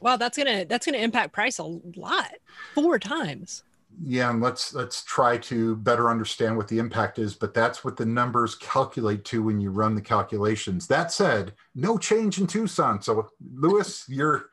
Wow, 0.00 0.16
that's 0.16 0.36
gonna 0.36 0.64
that's 0.64 0.84
gonna 0.84 0.98
impact 0.98 1.32
price 1.32 1.60
a 1.60 1.64
lot, 1.64 2.32
four 2.74 2.98
times 2.98 3.62
yeah 4.00 4.30
and 4.30 4.40
let's 4.40 4.74
let's 4.74 5.02
try 5.04 5.36
to 5.36 5.76
better 5.76 6.10
understand 6.10 6.56
what 6.56 6.68
the 6.68 6.78
impact 6.78 7.18
is 7.18 7.34
but 7.34 7.54
that's 7.54 7.84
what 7.84 7.96
the 7.96 8.04
numbers 8.04 8.54
calculate 8.56 9.24
to 9.24 9.42
when 9.42 9.60
you 9.60 9.70
run 9.70 9.94
the 9.94 10.00
calculations. 10.00 10.86
That 10.86 11.12
said 11.12 11.52
no 11.74 11.98
change 11.98 12.38
in 12.38 12.46
tucson 12.46 13.02
so 13.02 13.28
lewis 13.54 14.04
you're 14.08 14.46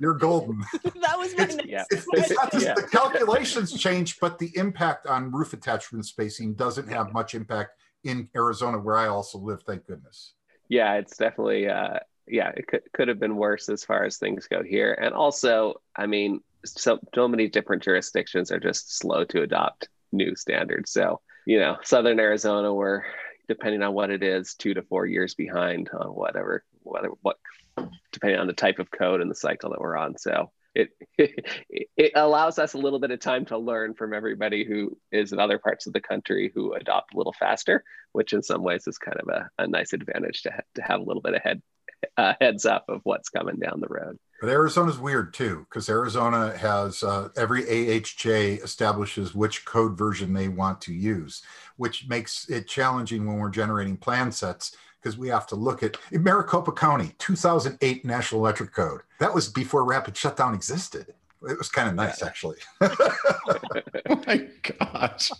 you're 0.00 0.14
golden. 0.14 0.62
That 1.00 1.18
was 1.18 1.36
my 1.36 1.44
it's, 1.44 1.56
yeah. 1.66 1.84
it's, 1.90 2.06
it's 2.12 2.30
not 2.30 2.52
just 2.52 2.66
yeah. 2.66 2.74
the 2.74 2.82
calculations 2.82 3.78
change 3.78 4.18
but 4.20 4.38
the 4.38 4.50
impact 4.56 5.06
on 5.06 5.30
roof 5.32 5.52
attachment 5.52 6.06
spacing 6.06 6.54
doesn't 6.54 6.88
have 6.88 7.12
much 7.12 7.34
impact 7.34 7.72
in 8.04 8.28
arizona 8.36 8.78
where 8.78 8.96
i 8.96 9.08
also 9.08 9.38
live 9.38 9.62
thank 9.62 9.86
goodness. 9.86 10.34
Yeah 10.68 10.94
it's 10.94 11.16
definitely 11.16 11.68
uh 11.68 11.98
yeah 12.26 12.50
it 12.50 12.66
could, 12.66 12.82
could 12.92 13.08
have 13.08 13.18
been 13.18 13.36
worse 13.36 13.68
as 13.68 13.84
far 13.84 14.04
as 14.04 14.18
things 14.18 14.46
go 14.46 14.62
here. 14.62 14.92
And 15.00 15.14
also 15.14 15.80
i 15.96 16.06
mean 16.06 16.40
so 16.64 16.98
so 17.14 17.28
many 17.28 17.48
different 17.48 17.82
jurisdictions 17.82 18.50
are 18.50 18.60
just 18.60 18.98
slow 18.98 19.24
to 19.24 19.42
adopt 19.42 19.88
new 20.12 20.34
standards. 20.34 20.90
So 20.92 21.20
you 21.46 21.58
know, 21.58 21.78
Southern 21.82 22.20
Arizona, 22.20 22.74
we're 22.74 23.04
depending 23.48 23.82
on 23.82 23.94
what 23.94 24.10
it 24.10 24.22
is, 24.22 24.54
two 24.54 24.74
to 24.74 24.82
four 24.82 25.06
years 25.06 25.34
behind 25.34 25.88
on 25.98 26.08
whatever, 26.08 26.62
whether 26.82 27.08
what, 27.22 27.38
depending 28.12 28.38
on 28.38 28.46
the 28.46 28.52
type 28.52 28.78
of 28.78 28.90
code 28.90 29.22
and 29.22 29.30
the 29.30 29.34
cycle 29.34 29.70
that 29.70 29.80
we're 29.80 29.96
on. 29.96 30.18
So 30.18 30.50
it, 30.74 30.90
it 31.18 32.12
allows 32.14 32.58
us 32.58 32.74
a 32.74 32.78
little 32.78 33.00
bit 33.00 33.10
of 33.10 33.20
time 33.20 33.46
to 33.46 33.56
learn 33.56 33.94
from 33.94 34.12
everybody 34.12 34.64
who 34.64 34.98
is 35.10 35.32
in 35.32 35.40
other 35.40 35.58
parts 35.58 35.86
of 35.86 35.94
the 35.94 36.00
country 36.00 36.52
who 36.54 36.74
adopt 36.74 37.14
a 37.14 37.16
little 37.16 37.32
faster, 37.32 37.82
which 38.12 38.34
in 38.34 38.42
some 38.42 38.62
ways 38.62 38.86
is 38.86 38.98
kind 38.98 39.18
of 39.18 39.28
a, 39.28 39.48
a 39.58 39.66
nice 39.66 39.94
advantage 39.94 40.42
to, 40.42 40.50
ha- 40.50 40.60
to 40.74 40.82
have 40.82 41.00
a 41.00 41.04
little 41.04 41.22
bit 41.22 41.34
of 41.34 41.42
head 41.42 41.62
uh, 42.16 42.34
heads 42.40 42.64
up 42.64 42.84
of 42.88 43.00
what's 43.04 43.28
coming 43.28 43.56
down 43.56 43.80
the 43.80 43.88
road. 43.88 44.18
But 44.40 44.50
Arizona's 44.50 44.98
weird 44.98 45.34
too, 45.34 45.66
because 45.68 45.88
Arizona 45.88 46.56
has 46.56 47.02
uh, 47.02 47.30
every 47.36 47.64
AHJ 47.64 48.62
establishes 48.62 49.34
which 49.34 49.64
code 49.64 49.98
version 49.98 50.32
they 50.32 50.48
want 50.48 50.80
to 50.82 50.94
use, 50.94 51.42
which 51.76 52.08
makes 52.08 52.48
it 52.48 52.68
challenging 52.68 53.26
when 53.26 53.38
we're 53.38 53.50
generating 53.50 53.96
plan 53.96 54.30
sets 54.30 54.76
because 55.02 55.18
we 55.18 55.28
have 55.28 55.46
to 55.46 55.56
look 55.56 55.82
at 55.82 55.96
Maricopa 56.12 56.72
County 56.72 57.12
2008 57.18 58.04
National 58.04 58.40
Electric 58.40 58.72
Code. 58.72 59.00
That 59.20 59.34
was 59.34 59.48
before 59.48 59.84
rapid 59.84 60.16
shutdown 60.16 60.54
existed. 60.54 61.14
It 61.48 61.56
was 61.56 61.68
kind 61.68 61.88
of 61.88 61.94
nice, 61.94 62.22
actually. 62.22 62.56
oh 62.80 64.22
my 64.26 64.48
gosh, 64.62 65.30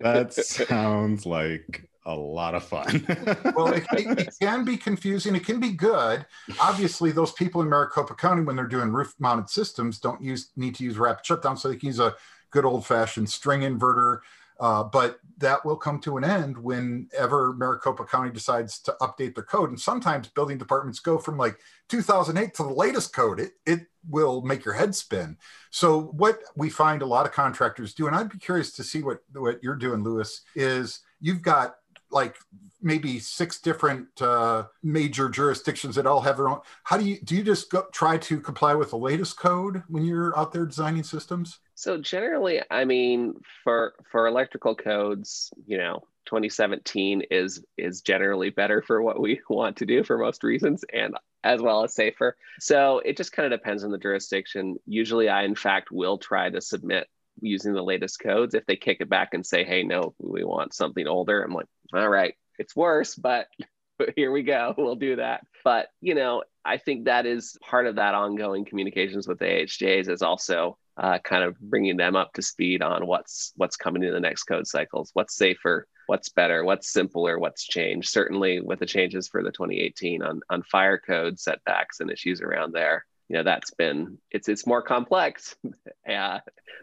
that 0.00 0.34
sounds 0.34 1.24
like 1.24 1.89
a 2.06 2.14
lot 2.14 2.54
of 2.54 2.64
fun. 2.64 3.04
well, 3.54 3.72
it, 3.72 3.84
it, 3.92 4.18
it, 4.18 4.34
can 4.40 4.64
be 4.64 4.76
confusing. 4.76 5.34
It 5.36 5.44
can 5.44 5.60
be 5.60 5.72
good. 5.72 6.24
Obviously, 6.58 7.12
those 7.12 7.32
people 7.32 7.60
in 7.60 7.68
Maricopa 7.68 8.14
County, 8.14 8.42
when 8.42 8.56
they're 8.56 8.66
doing 8.66 8.90
roof-mounted 8.90 9.50
systems, 9.50 9.98
don't 9.98 10.22
use 10.22 10.50
need 10.56 10.74
to 10.76 10.84
use 10.84 10.98
rapid 10.98 11.26
shutdown, 11.26 11.56
so 11.56 11.68
they 11.68 11.76
can 11.76 11.88
use 11.88 12.00
a 12.00 12.14
good 12.50 12.64
old-fashioned 12.64 13.28
string 13.28 13.60
inverter. 13.60 14.20
Uh, 14.60 14.84
but 14.84 15.20
that 15.38 15.64
will 15.64 15.76
come 15.76 15.98
to 15.98 16.18
an 16.18 16.24
end 16.24 16.56
whenever 16.56 17.54
Maricopa 17.54 18.04
County 18.04 18.30
decides 18.30 18.78
to 18.80 18.94
update 19.00 19.34
their 19.34 19.44
code. 19.44 19.70
And 19.70 19.80
sometimes 19.80 20.28
building 20.28 20.58
departments 20.58 21.00
go 21.00 21.16
from 21.16 21.38
like 21.38 21.58
2008 21.88 22.52
to 22.54 22.62
the 22.64 22.68
latest 22.68 23.14
code. 23.14 23.40
It, 23.40 23.52
it 23.64 23.86
will 24.06 24.42
make 24.42 24.66
your 24.66 24.74
head 24.74 24.94
spin. 24.94 25.38
So 25.70 26.02
what 26.12 26.40
we 26.56 26.68
find 26.68 27.00
a 27.00 27.06
lot 27.06 27.24
of 27.24 27.32
contractors 27.32 27.94
do, 27.94 28.06
and 28.06 28.14
I'd 28.14 28.28
be 28.28 28.38
curious 28.38 28.72
to 28.72 28.84
see 28.84 29.02
what, 29.02 29.20
what 29.32 29.62
you're 29.62 29.76
doing, 29.76 30.02
Lewis, 30.02 30.42
is 30.54 31.00
you've 31.22 31.40
got 31.40 31.76
like 32.10 32.36
maybe 32.82 33.18
six 33.18 33.60
different 33.60 34.20
uh, 34.22 34.64
major 34.82 35.28
jurisdictions 35.28 35.94
that 35.96 36.06
all 36.06 36.20
have 36.20 36.36
their 36.36 36.48
own. 36.48 36.60
How 36.84 36.96
do 36.96 37.04
you 37.04 37.20
do? 37.20 37.36
You 37.36 37.42
just 37.42 37.70
go, 37.70 37.86
try 37.92 38.18
to 38.18 38.40
comply 38.40 38.74
with 38.74 38.90
the 38.90 38.98
latest 38.98 39.38
code 39.38 39.82
when 39.88 40.04
you're 40.04 40.36
out 40.38 40.52
there 40.52 40.66
designing 40.66 41.02
systems? 41.02 41.58
So 41.74 41.98
generally, 41.98 42.60
I 42.70 42.84
mean, 42.84 43.34
for 43.64 43.94
for 44.10 44.26
electrical 44.26 44.74
codes, 44.74 45.52
you 45.66 45.78
know, 45.78 46.04
2017 46.26 47.22
is 47.30 47.64
is 47.76 48.02
generally 48.02 48.50
better 48.50 48.82
for 48.82 49.02
what 49.02 49.20
we 49.20 49.40
want 49.48 49.76
to 49.78 49.86
do 49.86 50.04
for 50.04 50.18
most 50.18 50.42
reasons, 50.42 50.84
and 50.92 51.16
as 51.42 51.60
well 51.62 51.84
as 51.84 51.94
safer. 51.94 52.36
So 52.60 53.00
it 53.04 53.16
just 53.16 53.32
kind 53.32 53.50
of 53.50 53.58
depends 53.58 53.84
on 53.84 53.90
the 53.90 53.98
jurisdiction. 53.98 54.76
Usually, 54.86 55.28
I 55.28 55.44
in 55.44 55.54
fact 55.54 55.90
will 55.90 56.18
try 56.18 56.50
to 56.50 56.60
submit 56.60 57.08
using 57.42 57.72
the 57.72 57.82
latest 57.82 58.20
codes. 58.20 58.54
If 58.54 58.66
they 58.66 58.76
kick 58.76 58.98
it 59.00 59.08
back 59.08 59.34
and 59.34 59.44
say, 59.44 59.64
hey, 59.64 59.82
no, 59.82 60.14
we 60.18 60.44
want 60.44 60.74
something 60.74 61.06
older, 61.06 61.42
I'm 61.42 61.52
like, 61.52 61.66
all 61.92 62.08
right, 62.08 62.34
it's 62.58 62.76
worse, 62.76 63.14
but 63.14 63.46
here 64.16 64.32
we 64.32 64.42
go. 64.42 64.74
We'll 64.78 64.96
do 64.96 65.16
that. 65.16 65.42
But, 65.64 65.88
you 66.00 66.14
know, 66.14 66.44
I 66.64 66.78
think 66.78 67.04
that 67.04 67.26
is 67.26 67.56
part 67.60 67.86
of 67.86 67.96
that 67.96 68.14
ongoing 68.14 68.64
communications 68.64 69.26
with 69.26 69.38
AHJs 69.38 70.08
is 70.08 70.22
also 70.22 70.76
uh, 70.96 71.18
kind 71.18 71.44
of 71.44 71.58
bringing 71.58 71.96
them 71.96 72.16
up 72.16 72.32
to 72.34 72.42
speed 72.42 72.82
on 72.82 73.06
what's 73.06 73.52
what's 73.56 73.76
coming 73.76 74.02
in 74.02 74.12
the 74.12 74.20
next 74.20 74.44
code 74.44 74.66
cycles, 74.66 75.10
what's 75.14 75.34
safer, 75.36 75.86
what's 76.06 76.28
better, 76.28 76.64
what's 76.64 76.92
simpler, 76.92 77.38
what's 77.38 77.64
changed. 77.64 78.08
Certainly 78.08 78.60
with 78.60 78.80
the 78.80 78.86
changes 78.86 79.28
for 79.28 79.42
the 79.42 79.52
2018 79.52 80.22
on, 80.22 80.40
on 80.50 80.62
fire 80.64 80.98
code 80.98 81.38
setbacks 81.38 82.00
and 82.00 82.10
issues 82.10 82.42
around 82.42 82.72
there, 82.72 83.06
you 83.30 83.36
know 83.36 83.44
that's 83.44 83.70
been 83.70 84.18
it's 84.32 84.48
it's 84.48 84.66
more 84.66 84.82
complex 84.82 85.54
yeah 86.06 86.40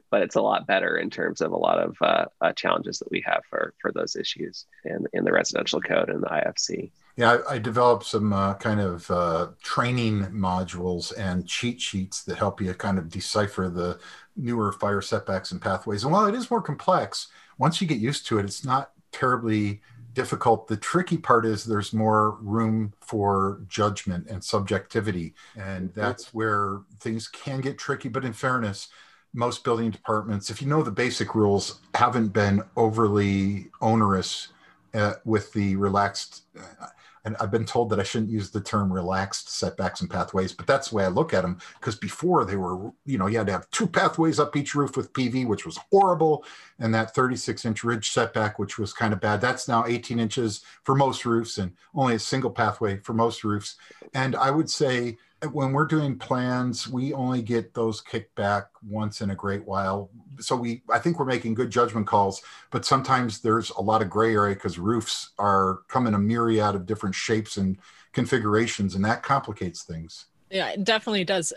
but 0.10 0.22
it's 0.22 0.38
a 0.38 0.42
lot 0.42 0.66
better 0.66 0.96
in 0.96 1.10
terms 1.10 1.42
of 1.42 1.52
a 1.52 1.58
lot 1.58 1.78
of 1.78 1.98
uh, 2.02 2.26
uh, 2.40 2.54
challenges 2.54 3.00
that 3.00 3.12
we 3.12 3.22
have 3.26 3.42
for 3.50 3.74
for 3.82 3.92
those 3.92 4.16
issues 4.16 4.66
in 4.86 5.06
in 5.12 5.26
the 5.26 5.32
residential 5.32 5.82
code 5.82 6.10
and 6.10 6.24
the 6.24 6.28
ifc 6.28 6.90
yeah 7.18 7.38
i, 7.50 7.56
I 7.56 7.58
developed 7.60 8.06
some 8.06 8.32
uh, 8.32 8.54
kind 8.56 8.80
of 8.80 9.12
uh, 9.12 9.50
training 9.62 10.28
modules 10.28 11.12
and 11.18 11.46
cheat 11.46 11.82
sheets 11.82 12.24
that 12.24 12.38
help 12.38 12.62
you 12.62 12.74
kind 12.74 12.98
of 12.98 13.10
decipher 13.10 13.68
the 13.68 14.00
newer 14.38 14.72
fire 14.72 15.02
setbacks 15.02 15.52
and 15.52 15.60
pathways. 15.60 16.04
And 16.04 16.14
while 16.14 16.28
it 16.28 16.36
is 16.36 16.50
more 16.50 16.62
complex 16.62 17.28
once 17.58 17.82
you 17.82 17.88
get 17.88 17.98
used 17.98 18.26
to 18.28 18.40
it 18.40 18.46
it's 18.46 18.64
not 18.64 18.92
terribly 19.12 19.82
difficult. 20.18 20.68
The 20.68 20.78
tricky 20.78 21.16
part 21.16 21.46
is 21.46 21.64
there's 21.64 21.94
more 21.94 22.40
room 22.42 22.92
for 23.02 23.62
judgment 23.68 24.26
and 24.28 24.44
subjectivity. 24.44 25.36
And 25.56 25.94
that's 25.94 26.34
where 26.34 26.80
things 27.00 27.28
can 27.28 27.62
get 27.62 27.78
tricky. 27.78 28.10
But 28.10 28.26
in 28.26 28.34
fairness, 28.34 28.88
most 29.36 29.64
building 29.64 29.92
departments, 29.92 30.50
if 30.50 30.60
you 30.60 30.68
know 30.68 30.82
the 30.82 30.90
basic 30.90 31.36
rules, 31.36 31.82
haven't 31.94 32.30
been 32.30 32.64
overly 32.76 33.70
onerous 33.80 34.48
uh, 34.96 35.14
with 35.24 35.54
the 35.54 35.76
relaxed. 35.76 36.46
Uh, 36.60 36.88
and 37.28 37.36
I've 37.42 37.52
been 37.52 37.66
told 37.66 37.90
that 37.90 38.00
I 38.00 38.04
shouldn't 38.04 38.32
use 38.32 38.52
the 38.52 38.62
term 38.62 38.92
relaxed 38.92 39.50
setbacks 39.50 40.00
and 40.00 40.10
pathways, 40.10 40.54
but 40.54 40.66
that's 40.66 40.90
the 40.90 40.96
way 40.96 41.04
I 41.04 41.10
look 41.10 41.34
at 41.34 41.42
them. 41.42 41.60
Because 41.78 41.98
before 41.98 42.46
they 42.46 42.56
were, 42.56 42.94
you 43.06 43.18
know, 43.18 43.28
you 43.28 43.38
had 43.38 43.48
to 43.48 43.54
have 43.54 43.70
two 43.70 43.86
pathways 43.86 44.40
up 44.40 44.56
each 44.56 44.74
roof 44.74 44.96
with 44.96 45.12
PV, 45.12 45.46
which 45.46 45.66
was 45.66 45.78
horrible, 45.92 46.46
and 46.80 46.96
that 46.96 47.14
36 47.14 47.66
inch 47.66 47.84
ridge 47.84 48.12
setback, 48.12 48.58
which 48.58 48.80
was 48.80 48.94
kind 48.94 49.12
of 49.12 49.20
bad. 49.20 49.42
That's 49.42 49.68
now 49.68 49.86
18 49.86 50.22
inches 50.22 50.62
for 50.84 50.96
most 50.96 51.26
roofs 51.26 51.58
and 51.58 51.74
only 51.94 52.16
a 52.16 52.20
single 52.20 52.50
pathway 52.50 52.96
for 53.02 53.14
most 53.14 53.44
roofs. 53.44 53.76
And 54.14 54.34
I 54.34 54.50
would 54.50 54.70
say 54.70 55.18
when 55.52 55.72
we're 55.72 55.86
doing 55.86 56.18
plans, 56.18 56.88
we 56.88 57.14
only 57.14 57.42
get 57.42 57.74
those 57.74 58.02
kicked 58.02 58.34
back 58.36 58.70
once 58.88 59.22
in 59.22 59.30
a 59.30 59.36
great 59.36 59.64
while. 59.66 60.10
So 60.40 60.56
we, 60.56 60.82
I 60.92 60.98
think 60.98 61.20
we're 61.20 61.26
making 61.26 61.54
good 61.54 61.70
judgment 61.70 62.08
calls, 62.08 62.42
but 62.72 62.86
sometimes 62.86 63.40
there's 63.40 63.70
a 63.72 63.82
lot 63.82 64.02
of 64.02 64.10
gray 64.10 64.34
area 64.34 64.56
because 64.56 64.80
roofs 64.80 65.32
are 65.38 65.80
come 65.88 66.08
in 66.08 66.16
a 66.16 66.20
myriad 66.20 66.76
of 66.76 66.86
different 66.86 67.14
shapes 67.14 67.58
and 67.58 67.78
configurations, 68.14 68.96
and 68.96 69.06
that 69.06 69.22
complicates 69.22 69.84
things. 69.84 70.26
Yeah, 70.50 70.70
it 70.70 70.84
definitely 70.84 71.24
does. 71.24 71.54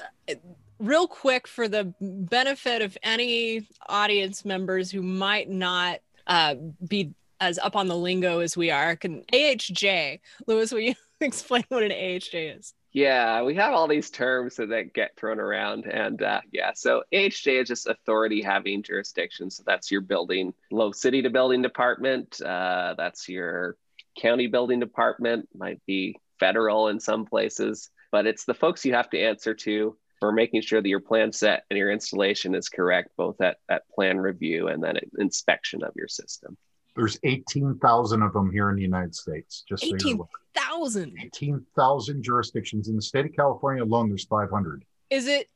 Real 0.79 1.07
quick, 1.07 1.47
for 1.47 1.69
the 1.69 1.95
benefit 2.01 2.83
of 2.83 2.99
any 3.03 3.66
audience 3.88 4.45
members 4.45 4.90
who 4.90 5.03
might 5.03 5.49
not 5.49 6.01
uh, 6.27 6.55
be 6.87 7.14
as 7.40 7.59
up 7.59 7.77
on 7.77 7.87
the 7.87 7.97
lingo 7.97 8.40
as 8.40 8.57
we 8.57 8.71
are, 8.71 8.95
can 8.97 9.25
AHJ, 9.33 10.21
Lewis, 10.47 10.71
will 10.71 10.81
you 10.81 10.95
explain 11.21 11.64
what 11.69 11.83
an 11.83 11.93
AHJ 11.93 12.59
is? 12.59 12.75
Yeah, 12.92 13.42
we 13.42 13.55
have 13.55 13.72
all 13.72 13.87
these 13.87 14.11
terms 14.11 14.57
that 14.57 14.92
get 14.94 15.16
thrown 15.16 15.38
around. 15.38 15.87
And 15.87 16.20
uh, 16.22 16.40
yeah, 16.50 16.72
so 16.74 17.05
AHJ 17.12 17.62
is 17.62 17.68
just 17.68 17.87
authority 17.87 18.42
having 18.42 18.83
jurisdiction. 18.83 19.48
So 19.50 19.62
that's 19.64 19.92
your 19.92 20.00
building, 20.00 20.55
low 20.72 20.90
city 20.90 21.22
to 21.22 21.31
building 21.31 21.62
department. 21.62 22.40
Uh, 22.42 22.94
that's 22.98 23.29
your 23.29 23.76
county 24.20 24.48
building 24.48 24.81
department, 24.81 25.48
might 25.55 25.81
be 25.87 26.16
federal 26.40 26.88
in 26.88 26.98
some 26.98 27.26
places, 27.26 27.90
but 28.11 28.26
it's 28.26 28.44
the 28.44 28.55
folks 28.55 28.85
you 28.85 28.94
have 28.94 29.11
to 29.11 29.20
answer 29.20 29.55
to 29.55 29.96
for 30.18 30.33
making 30.33 30.61
sure 30.62 30.83
that 30.83 30.88
your 30.88 31.00
plan 31.00 31.33
set 31.33 31.64
and 31.70 31.79
your 31.79 31.90
installation 31.92 32.55
is 32.55 32.68
correct, 32.68 33.11
both 33.16 33.40
at, 33.40 33.59
at 33.68 33.88
plan 33.88 34.18
review 34.18 34.68
and 34.68 34.83
then 34.83 34.98
inspection 35.18 35.85
of 35.85 35.92
your 35.94 36.09
system. 36.09 36.57
There's 36.96 37.18
18,000 37.22 38.22
of 38.22 38.33
them 38.33 38.50
here 38.50 38.70
in 38.70 38.76
the 38.76 38.83
United 38.83 39.14
States. 39.14 39.64
Just 39.68 39.85
18,000. 39.85 41.16
18,000 41.22 42.22
jurisdictions 42.22 42.88
in 42.88 42.96
the 42.96 43.03
state 43.03 43.26
of 43.26 43.33
California 43.33 43.83
alone. 43.83 44.09
There's 44.09 44.24
500. 44.24 44.85
Is 45.11 45.26
it 45.26 45.48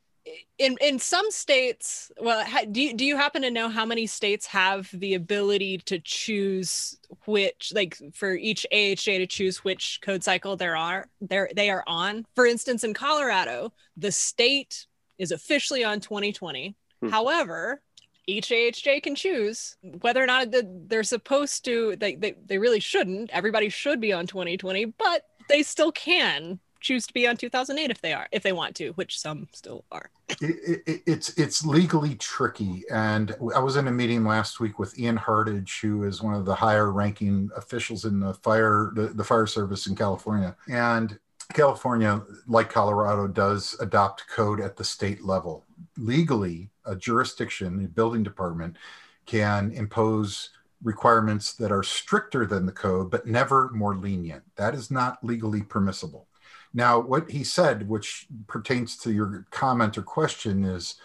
in 0.57 0.77
in 0.81 0.99
some 0.99 1.29
states? 1.31 2.11
Well, 2.19 2.45
do 2.71 2.81
you, 2.81 2.93
do 2.93 3.05
you 3.05 3.15
happen 3.15 3.41
to 3.43 3.51
know 3.51 3.69
how 3.69 3.85
many 3.85 4.07
states 4.07 4.45
have 4.47 4.89
the 4.93 5.13
ability 5.13 5.79
to 5.79 5.99
choose 5.99 6.97
which, 7.25 7.71
like, 7.75 7.97
for 8.13 8.33
each 8.33 8.65
AHJ 8.73 9.19
to 9.19 9.27
choose 9.27 9.63
which 9.63 9.99
code 10.01 10.23
cycle 10.23 10.55
there 10.55 10.75
are 10.75 11.07
there 11.21 11.49
they 11.55 11.69
are 11.69 11.83
on? 11.87 12.25
For 12.35 12.45
instance, 12.45 12.83
in 12.83 12.93
Colorado, 12.93 13.73
the 13.97 14.11
state 14.11 14.87
is 15.17 15.31
officially 15.31 15.83
on 15.83 15.99
2020. 15.99 16.75
Hmm. 17.01 17.09
However, 17.09 17.81
each 18.27 18.49
AHJ 18.49 19.03
can 19.03 19.15
choose 19.15 19.77
whether 20.01 20.23
or 20.23 20.25
not 20.25 20.53
they're 20.87 21.03
supposed 21.03 21.65
to. 21.65 21.95
They, 21.95 22.15
they 22.15 22.35
they 22.45 22.57
really 22.57 22.79
shouldn't. 22.79 23.29
Everybody 23.31 23.69
should 23.69 23.99
be 23.99 24.13
on 24.13 24.27
2020, 24.27 24.85
but 24.85 25.25
they 25.47 25.63
still 25.63 25.91
can 25.91 26.59
choose 26.85 27.07
to 27.07 27.13
be 27.13 27.27
on 27.27 27.35
2008 27.35 27.89
if 27.89 27.99
they 28.01 28.13
are 28.13 28.27
if 28.31 28.43
they 28.43 28.51
want 28.51 28.75
to 28.75 28.89
which 28.91 29.19
some 29.19 29.47
still 29.53 29.83
are 29.91 30.11
it, 30.39 30.83
it, 30.85 31.01
it's 31.07 31.29
it's 31.29 31.65
legally 31.65 32.13
tricky 32.15 32.83
and 32.91 33.35
i 33.55 33.59
was 33.59 33.75
in 33.75 33.87
a 33.87 33.91
meeting 33.91 34.23
last 34.23 34.59
week 34.59 34.77
with 34.77 34.97
ian 34.99 35.17
hartage 35.17 35.81
who 35.81 36.03
is 36.03 36.21
one 36.21 36.35
of 36.35 36.45
the 36.45 36.53
higher 36.53 36.91
ranking 36.91 37.49
officials 37.57 38.05
in 38.05 38.19
the 38.19 38.35
fire 38.35 38.91
the, 38.93 39.07
the 39.07 39.23
fire 39.23 39.47
service 39.47 39.87
in 39.87 39.95
california 39.95 40.55
and 40.69 41.17
california 41.53 42.21
like 42.47 42.69
colorado 42.69 43.27
does 43.27 43.75
adopt 43.79 44.27
code 44.27 44.61
at 44.61 44.77
the 44.77 44.83
state 44.83 45.23
level 45.23 45.65
legally 45.97 46.69
a 46.85 46.95
jurisdiction, 46.95 47.83
a 47.85 47.87
building 47.87 48.23
department, 48.23 48.77
can 49.25 49.71
impose 49.71 50.51
requirements 50.83 51.53
that 51.53 51.71
are 51.71 51.83
stricter 51.83 52.45
than 52.45 52.65
the 52.65 52.71
code, 52.71 53.09
but 53.09 53.25
never 53.25 53.71
more 53.73 53.95
lenient. 53.95 54.43
That 54.55 54.75
is 54.75 54.91
not 54.91 55.23
legally 55.23 55.63
permissible. 55.63 56.27
Now, 56.73 56.99
what 56.99 57.31
he 57.31 57.43
said, 57.43 57.87
which 57.87 58.27
pertains 58.47 58.97
to 58.97 59.11
your 59.11 59.47
comment 59.49 59.97
or 59.97 60.03
question, 60.03 60.63
is 60.65 60.95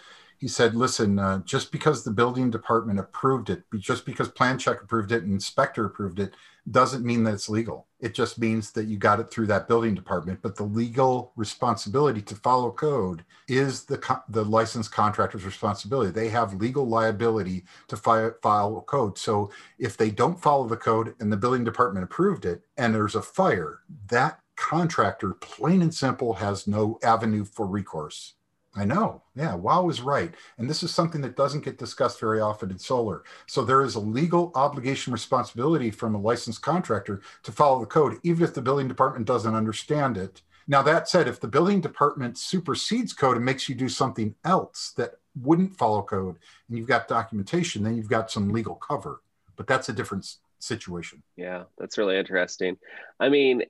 he 0.41 0.47
said, 0.47 0.73
listen, 0.73 1.19
uh, 1.19 1.37
just 1.45 1.71
because 1.71 2.03
the 2.03 2.09
building 2.09 2.49
department 2.49 2.97
approved 2.97 3.51
it, 3.51 3.61
just 3.77 4.07
because 4.07 4.27
plan 4.27 4.57
check 4.57 4.81
approved 4.81 5.11
it 5.11 5.21
and 5.21 5.31
inspector 5.31 5.85
approved 5.85 6.17
it, 6.17 6.33
doesn't 6.71 7.05
mean 7.05 7.23
that 7.23 7.35
it's 7.35 7.47
legal. 7.47 7.85
It 7.99 8.15
just 8.15 8.39
means 8.39 8.71
that 8.71 8.85
you 8.85 8.97
got 8.97 9.19
it 9.19 9.29
through 9.29 9.45
that 9.47 9.67
building 9.67 9.93
department. 9.93 10.41
But 10.41 10.55
the 10.55 10.63
legal 10.63 11.31
responsibility 11.35 12.23
to 12.23 12.33
follow 12.33 12.71
code 12.71 13.23
is 13.47 13.83
the 13.83 13.99
co- 13.99 14.23
the 14.29 14.43
licensed 14.43 14.91
contractor's 14.91 15.45
responsibility. 15.45 16.09
They 16.09 16.29
have 16.29 16.55
legal 16.55 16.87
liability 16.87 17.65
to 17.89 17.95
fi- 17.95 18.31
follow 18.41 18.81
code. 18.81 19.19
So 19.19 19.51
if 19.77 19.95
they 19.95 20.09
don't 20.09 20.41
follow 20.41 20.67
the 20.67 20.75
code 20.75 21.13
and 21.19 21.31
the 21.31 21.37
building 21.37 21.63
department 21.63 22.03
approved 22.03 22.45
it, 22.45 22.63
and 22.77 22.95
there's 22.95 23.13
a 23.13 23.21
fire, 23.21 23.81
that 24.09 24.39
contractor, 24.55 25.35
plain 25.35 25.83
and 25.83 25.93
simple, 25.93 26.33
has 26.33 26.65
no 26.65 26.97
avenue 27.03 27.45
for 27.45 27.67
recourse. 27.67 28.33
I 28.73 28.85
know. 28.85 29.21
Yeah, 29.35 29.55
Wow 29.55 29.89
is 29.89 30.01
right. 30.01 30.33
And 30.57 30.69
this 30.69 30.81
is 30.81 30.93
something 30.93 31.21
that 31.21 31.35
doesn't 31.35 31.65
get 31.65 31.77
discussed 31.77 32.19
very 32.19 32.39
often 32.39 32.71
in 32.71 32.79
solar. 32.79 33.23
So 33.45 33.63
there 33.63 33.81
is 33.81 33.95
a 33.95 33.99
legal 33.99 34.51
obligation 34.55 35.11
responsibility 35.11 35.91
from 35.91 36.15
a 36.15 36.21
licensed 36.21 36.61
contractor 36.61 37.21
to 37.43 37.51
follow 37.51 37.81
the 37.81 37.85
code, 37.85 38.19
even 38.23 38.43
if 38.43 38.53
the 38.53 38.61
building 38.61 38.87
department 38.87 39.27
doesn't 39.27 39.55
understand 39.55 40.17
it. 40.17 40.41
Now, 40.67 40.81
that 40.83 41.09
said, 41.09 41.27
if 41.27 41.39
the 41.39 41.49
building 41.49 41.81
department 41.81 42.37
supersedes 42.37 43.11
code 43.13 43.35
and 43.35 43.45
makes 43.45 43.67
you 43.67 43.75
do 43.75 43.89
something 43.89 44.35
else 44.45 44.93
that 44.95 45.15
wouldn't 45.41 45.75
follow 45.75 46.01
code 46.01 46.37
and 46.69 46.77
you've 46.77 46.87
got 46.87 47.09
documentation, 47.09 47.83
then 47.83 47.97
you've 47.97 48.09
got 48.09 48.31
some 48.31 48.53
legal 48.53 48.75
cover. 48.75 49.21
But 49.57 49.67
that's 49.67 49.89
a 49.89 49.93
different 49.93 50.35
situation. 50.59 51.23
Yeah, 51.35 51.63
that's 51.77 51.97
really 51.97 52.17
interesting. 52.17 52.77
I 53.19 53.27
mean, 53.27 53.63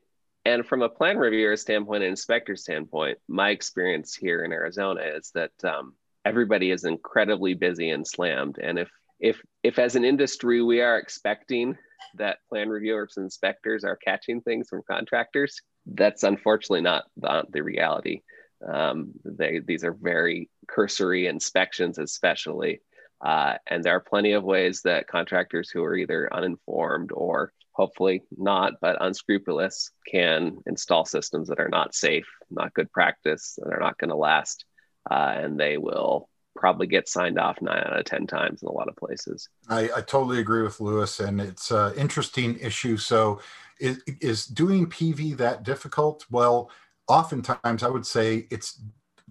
and 0.46 0.66
from 0.66 0.82
a 0.82 0.90
plan 0.90 1.18
reviewer 1.18 1.56
standpoint 1.56 2.04
and 2.04 2.12
inspector 2.12 2.56
standpoint, 2.56 3.18
my 3.28 3.50
experience 3.50 4.16
here 4.16 4.44
in 4.44 4.52
Arizona 4.52 5.02
is 5.02 5.32
that 5.36 5.52
um, 5.64 5.94
everybody 6.26 6.72
is 6.72 6.84
incredibly 6.84 7.54
busy 7.54 7.90
and 7.90 8.08
slammed. 8.08 8.58
And 8.62 8.80
if 8.80 8.90
if 9.20 9.40
if 9.62 9.78
as 9.78 9.96
an 9.96 10.04
industry 10.04 10.64
we 10.64 10.82
are 10.82 10.98
expecting 10.98 11.78
that 12.16 12.40
plan 12.50 12.70
reviewers 12.70 13.14
and 13.18 13.26
inspectors 13.26 13.84
are 13.84 13.96
catching 13.98 14.42
things 14.42 14.68
from 14.68 14.82
contractors, 14.90 15.62
that's 15.86 16.24
unfortunately 16.24 16.82
not, 16.82 17.06
not 17.16 17.52
the 17.52 17.62
reality. 17.62 18.22
Um, 18.68 19.14
they, 19.24 19.60
these 19.60 19.84
are 19.84 19.94
very 19.94 20.50
cursory 20.68 21.28
inspections, 21.28 22.00
especially. 22.00 22.82
Uh, 23.24 23.54
and 23.68 23.84
there 23.84 23.96
are 23.96 24.02
plenty 24.02 24.34
of 24.34 24.44
ways 24.44 24.82
that 24.82 25.08
contractors 25.08 25.70
who 25.70 25.84
are 25.84 25.96
either 25.96 26.34
uninformed 26.34 27.12
or 27.14 27.54
hopefully 27.74 28.24
not, 28.38 28.74
but 28.82 28.98
unscrupulous 29.02 29.92
can 30.08 30.58
install 30.66 31.06
systems 31.06 31.48
that 31.48 31.60
are 31.60 31.70
not 31.70 31.96
safe, 31.96 32.28
not 32.50 32.74
good 32.74 32.92
practice, 32.92 33.58
that 33.62 33.74
are 33.74 33.80
not 33.80 33.98
going 33.98 34.10
to 34.10 34.16
last, 34.16 34.66
uh, 35.10 35.36
and 35.38 35.60
they 35.60 35.78
will 35.78 36.28
probably 36.56 36.88
get 36.88 37.08
signed 37.08 37.40
off 37.40 37.62
nine 37.62 37.84
out 37.86 37.98
of 37.98 38.06
10 38.06 38.28
times 38.28 38.62
in 38.62 38.68
a 38.68 38.72
lot 38.72 38.90
of 38.90 38.96
places. 38.96 39.48
I, 39.70 39.90
I 39.96 40.02
totally 40.02 40.40
agree 40.40 40.64
with 40.64 40.80
Lewis, 40.80 41.20
and 41.20 41.40
it's 41.40 41.72
an 41.72 41.94
interesting 41.96 42.60
issue. 42.60 42.98
So, 42.98 43.40
is, 43.80 44.04
is 44.20 44.46
doing 44.46 44.86
PV 44.88 45.38
that 45.38 45.64
difficult? 45.64 46.26
Well, 46.30 46.70
oftentimes 47.08 47.84
I 47.84 47.90
would 47.90 48.06
say 48.06 48.48
it's 48.52 48.80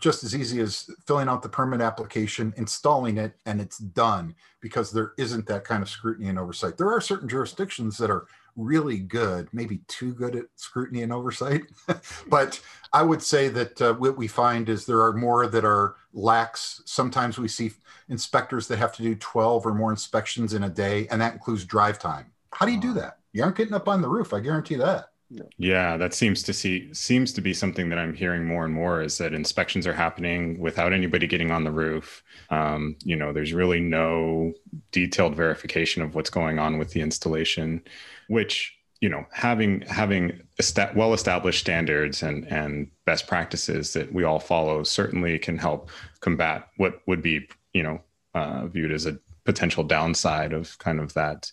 just 0.01 0.25
as 0.25 0.35
easy 0.35 0.61
as 0.61 0.91
filling 1.07 1.29
out 1.29 1.43
the 1.43 1.49
permit 1.49 1.81
application, 1.81 2.53
installing 2.57 3.19
it, 3.19 3.35
and 3.47 3.61
it's 3.61 3.79
done 3.79 4.35
because 4.61 4.91
there 4.91 5.13
isn't 5.19 5.47
that 5.47 5.65
kind 5.65 5.83
of 5.83 5.89
scrutiny 5.89 6.29
and 6.29 6.39
oversight. 6.39 6.77
There 6.77 6.91
are 6.91 7.01
certain 7.01 7.29
jurisdictions 7.29 7.97
that 7.99 8.11
are 8.11 8.27
really 8.57 8.99
good, 8.99 9.49
maybe 9.53 9.79
too 9.89 10.13
good 10.13 10.35
at 10.35 10.47
scrutiny 10.57 11.03
and 11.03 11.13
oversight. 11.13 11.63
but 12.29 12.61
I 12.93 13.03
would 13.03 13.23
say 13.23 13.49
that 13.49 13.81
uh, 13.81 13.95
what 13.95 14.17
we 14.17 14.27
find 14.27 14.69
is 14.69 14.85
there 14.85 15.03
are 15.03 15.13
more 15.13 15.47
that 15.47 15.65
are 15.65 15.97
lax. 16.13 16.83
Sometimes 16.85 17.39
we 17.39 17.49
see 17.49 17.73
inspectors 18.09 18.67
that 18.69 18.79
have 18.79 18.95
to 18.97 19.03
do 19.03 19.15
12 19.15 19.67
or 19.67 19.75
more 19.75 19.91
inspections 19.91 20.55
in 20.55 20.65
a 20.65 20.69
day, 20.69 21.07
and 21.11 21.21
that 21.21 21.33
includes 21.33 21.65
drive 21.65 21.99
time. 21.99 22.27
How 22.53 22.67
do 22.67 22.73
you 22.73 22.81
do 22.81 22.95
that? 22.95 23.19
You 23.33 23.45
aren't 23.45 23.57
getting 23.57 23.75
up 23.75 23.89
on 23.89 24.03
the 24.03 24.09
roof, 24.09 24.33
I 24.33 24.41
guarantee 24.41 24.75
that. 24.77 25.11
Yeah, 25.59 25.97
that 25.97 26.13
seems 26.13 26.43
to 26.45 26.53
see 26.53 26.93
seems 26.93 27.33
to 27.35 27.41
be 27.41 27.55
something 27.55 27.89
that 27.91 27.99
I'm 27.99 28.15
hearing 28.15 28.45
more 28.45 28.65
and 28.65 28.75
more 28.75 29.01
is 29.01 29.19
that 29.19 29.33
inspections 29.33 29.87
are 29.87 29.93
happening 29.93 30.59
without 30.59 30.93
anybody 30.93 31.29
getting 31.29 31.53
on 31.53 31.63
the 31.63 31.71
roof. 31.71 32.25
Um, 32.51 32.97
you 33.05 33.15
know, 33.15 33.33
there's 33.33 33.53
really 33.53 33.79
no 33.79 34.53
detailed 34.91 35.37
verification 35.37 36.03
of 36.03 36.17
what's 36.17 36.31
going 36.31 36.59
on 36.59 36.79
with 36.79 36.91
the 36.91 37.01
installation, 37.01 37.81
which 38.27 38.77
you 39.01 39.09
know 39.09 39.25
having 39.33 39.83
having 39.83 40.41
est- 40.59 40.95
well 40.97 41.15
established 41.15 41.61
standards 41.61 42.25
and 42.25 42.45
and 42.49 42.91
best 43.05 43.29
practices 43.29 43.93
that 43.93 44.13
we 44.13 44.25
all 44.25 44.41
follow 44.41 44.83
certainly 44.83 45.39
can 45.39 45.57
help 45.57 45.91
combat 46.21 46.69
what 46.77 47.03
would 47.07 47.23
be 47.23 47.49
you 47.73 47.85
know 47.85 48.01
uh, 48.35 48.67
viewed 48.67 48.93
as 48.93 49.07
a 49.07 49.19
potential 49.45 49.85
downside 49.85 50.53
of 50.53 50.77
kind 50.79 51.01
of 51.01 51.15
that 51.15 51.51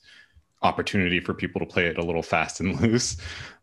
opportunity 0.64 1.20
for 1.20 1.34
people 1.34 1.60
to 1.60 1.66
play 1.66 1.86
it 1.86 1.98
a 1.98 2.04
little 2.04 2.24
fast 2.24 2.60
and 2.60 2.80
loose 2.82 3.18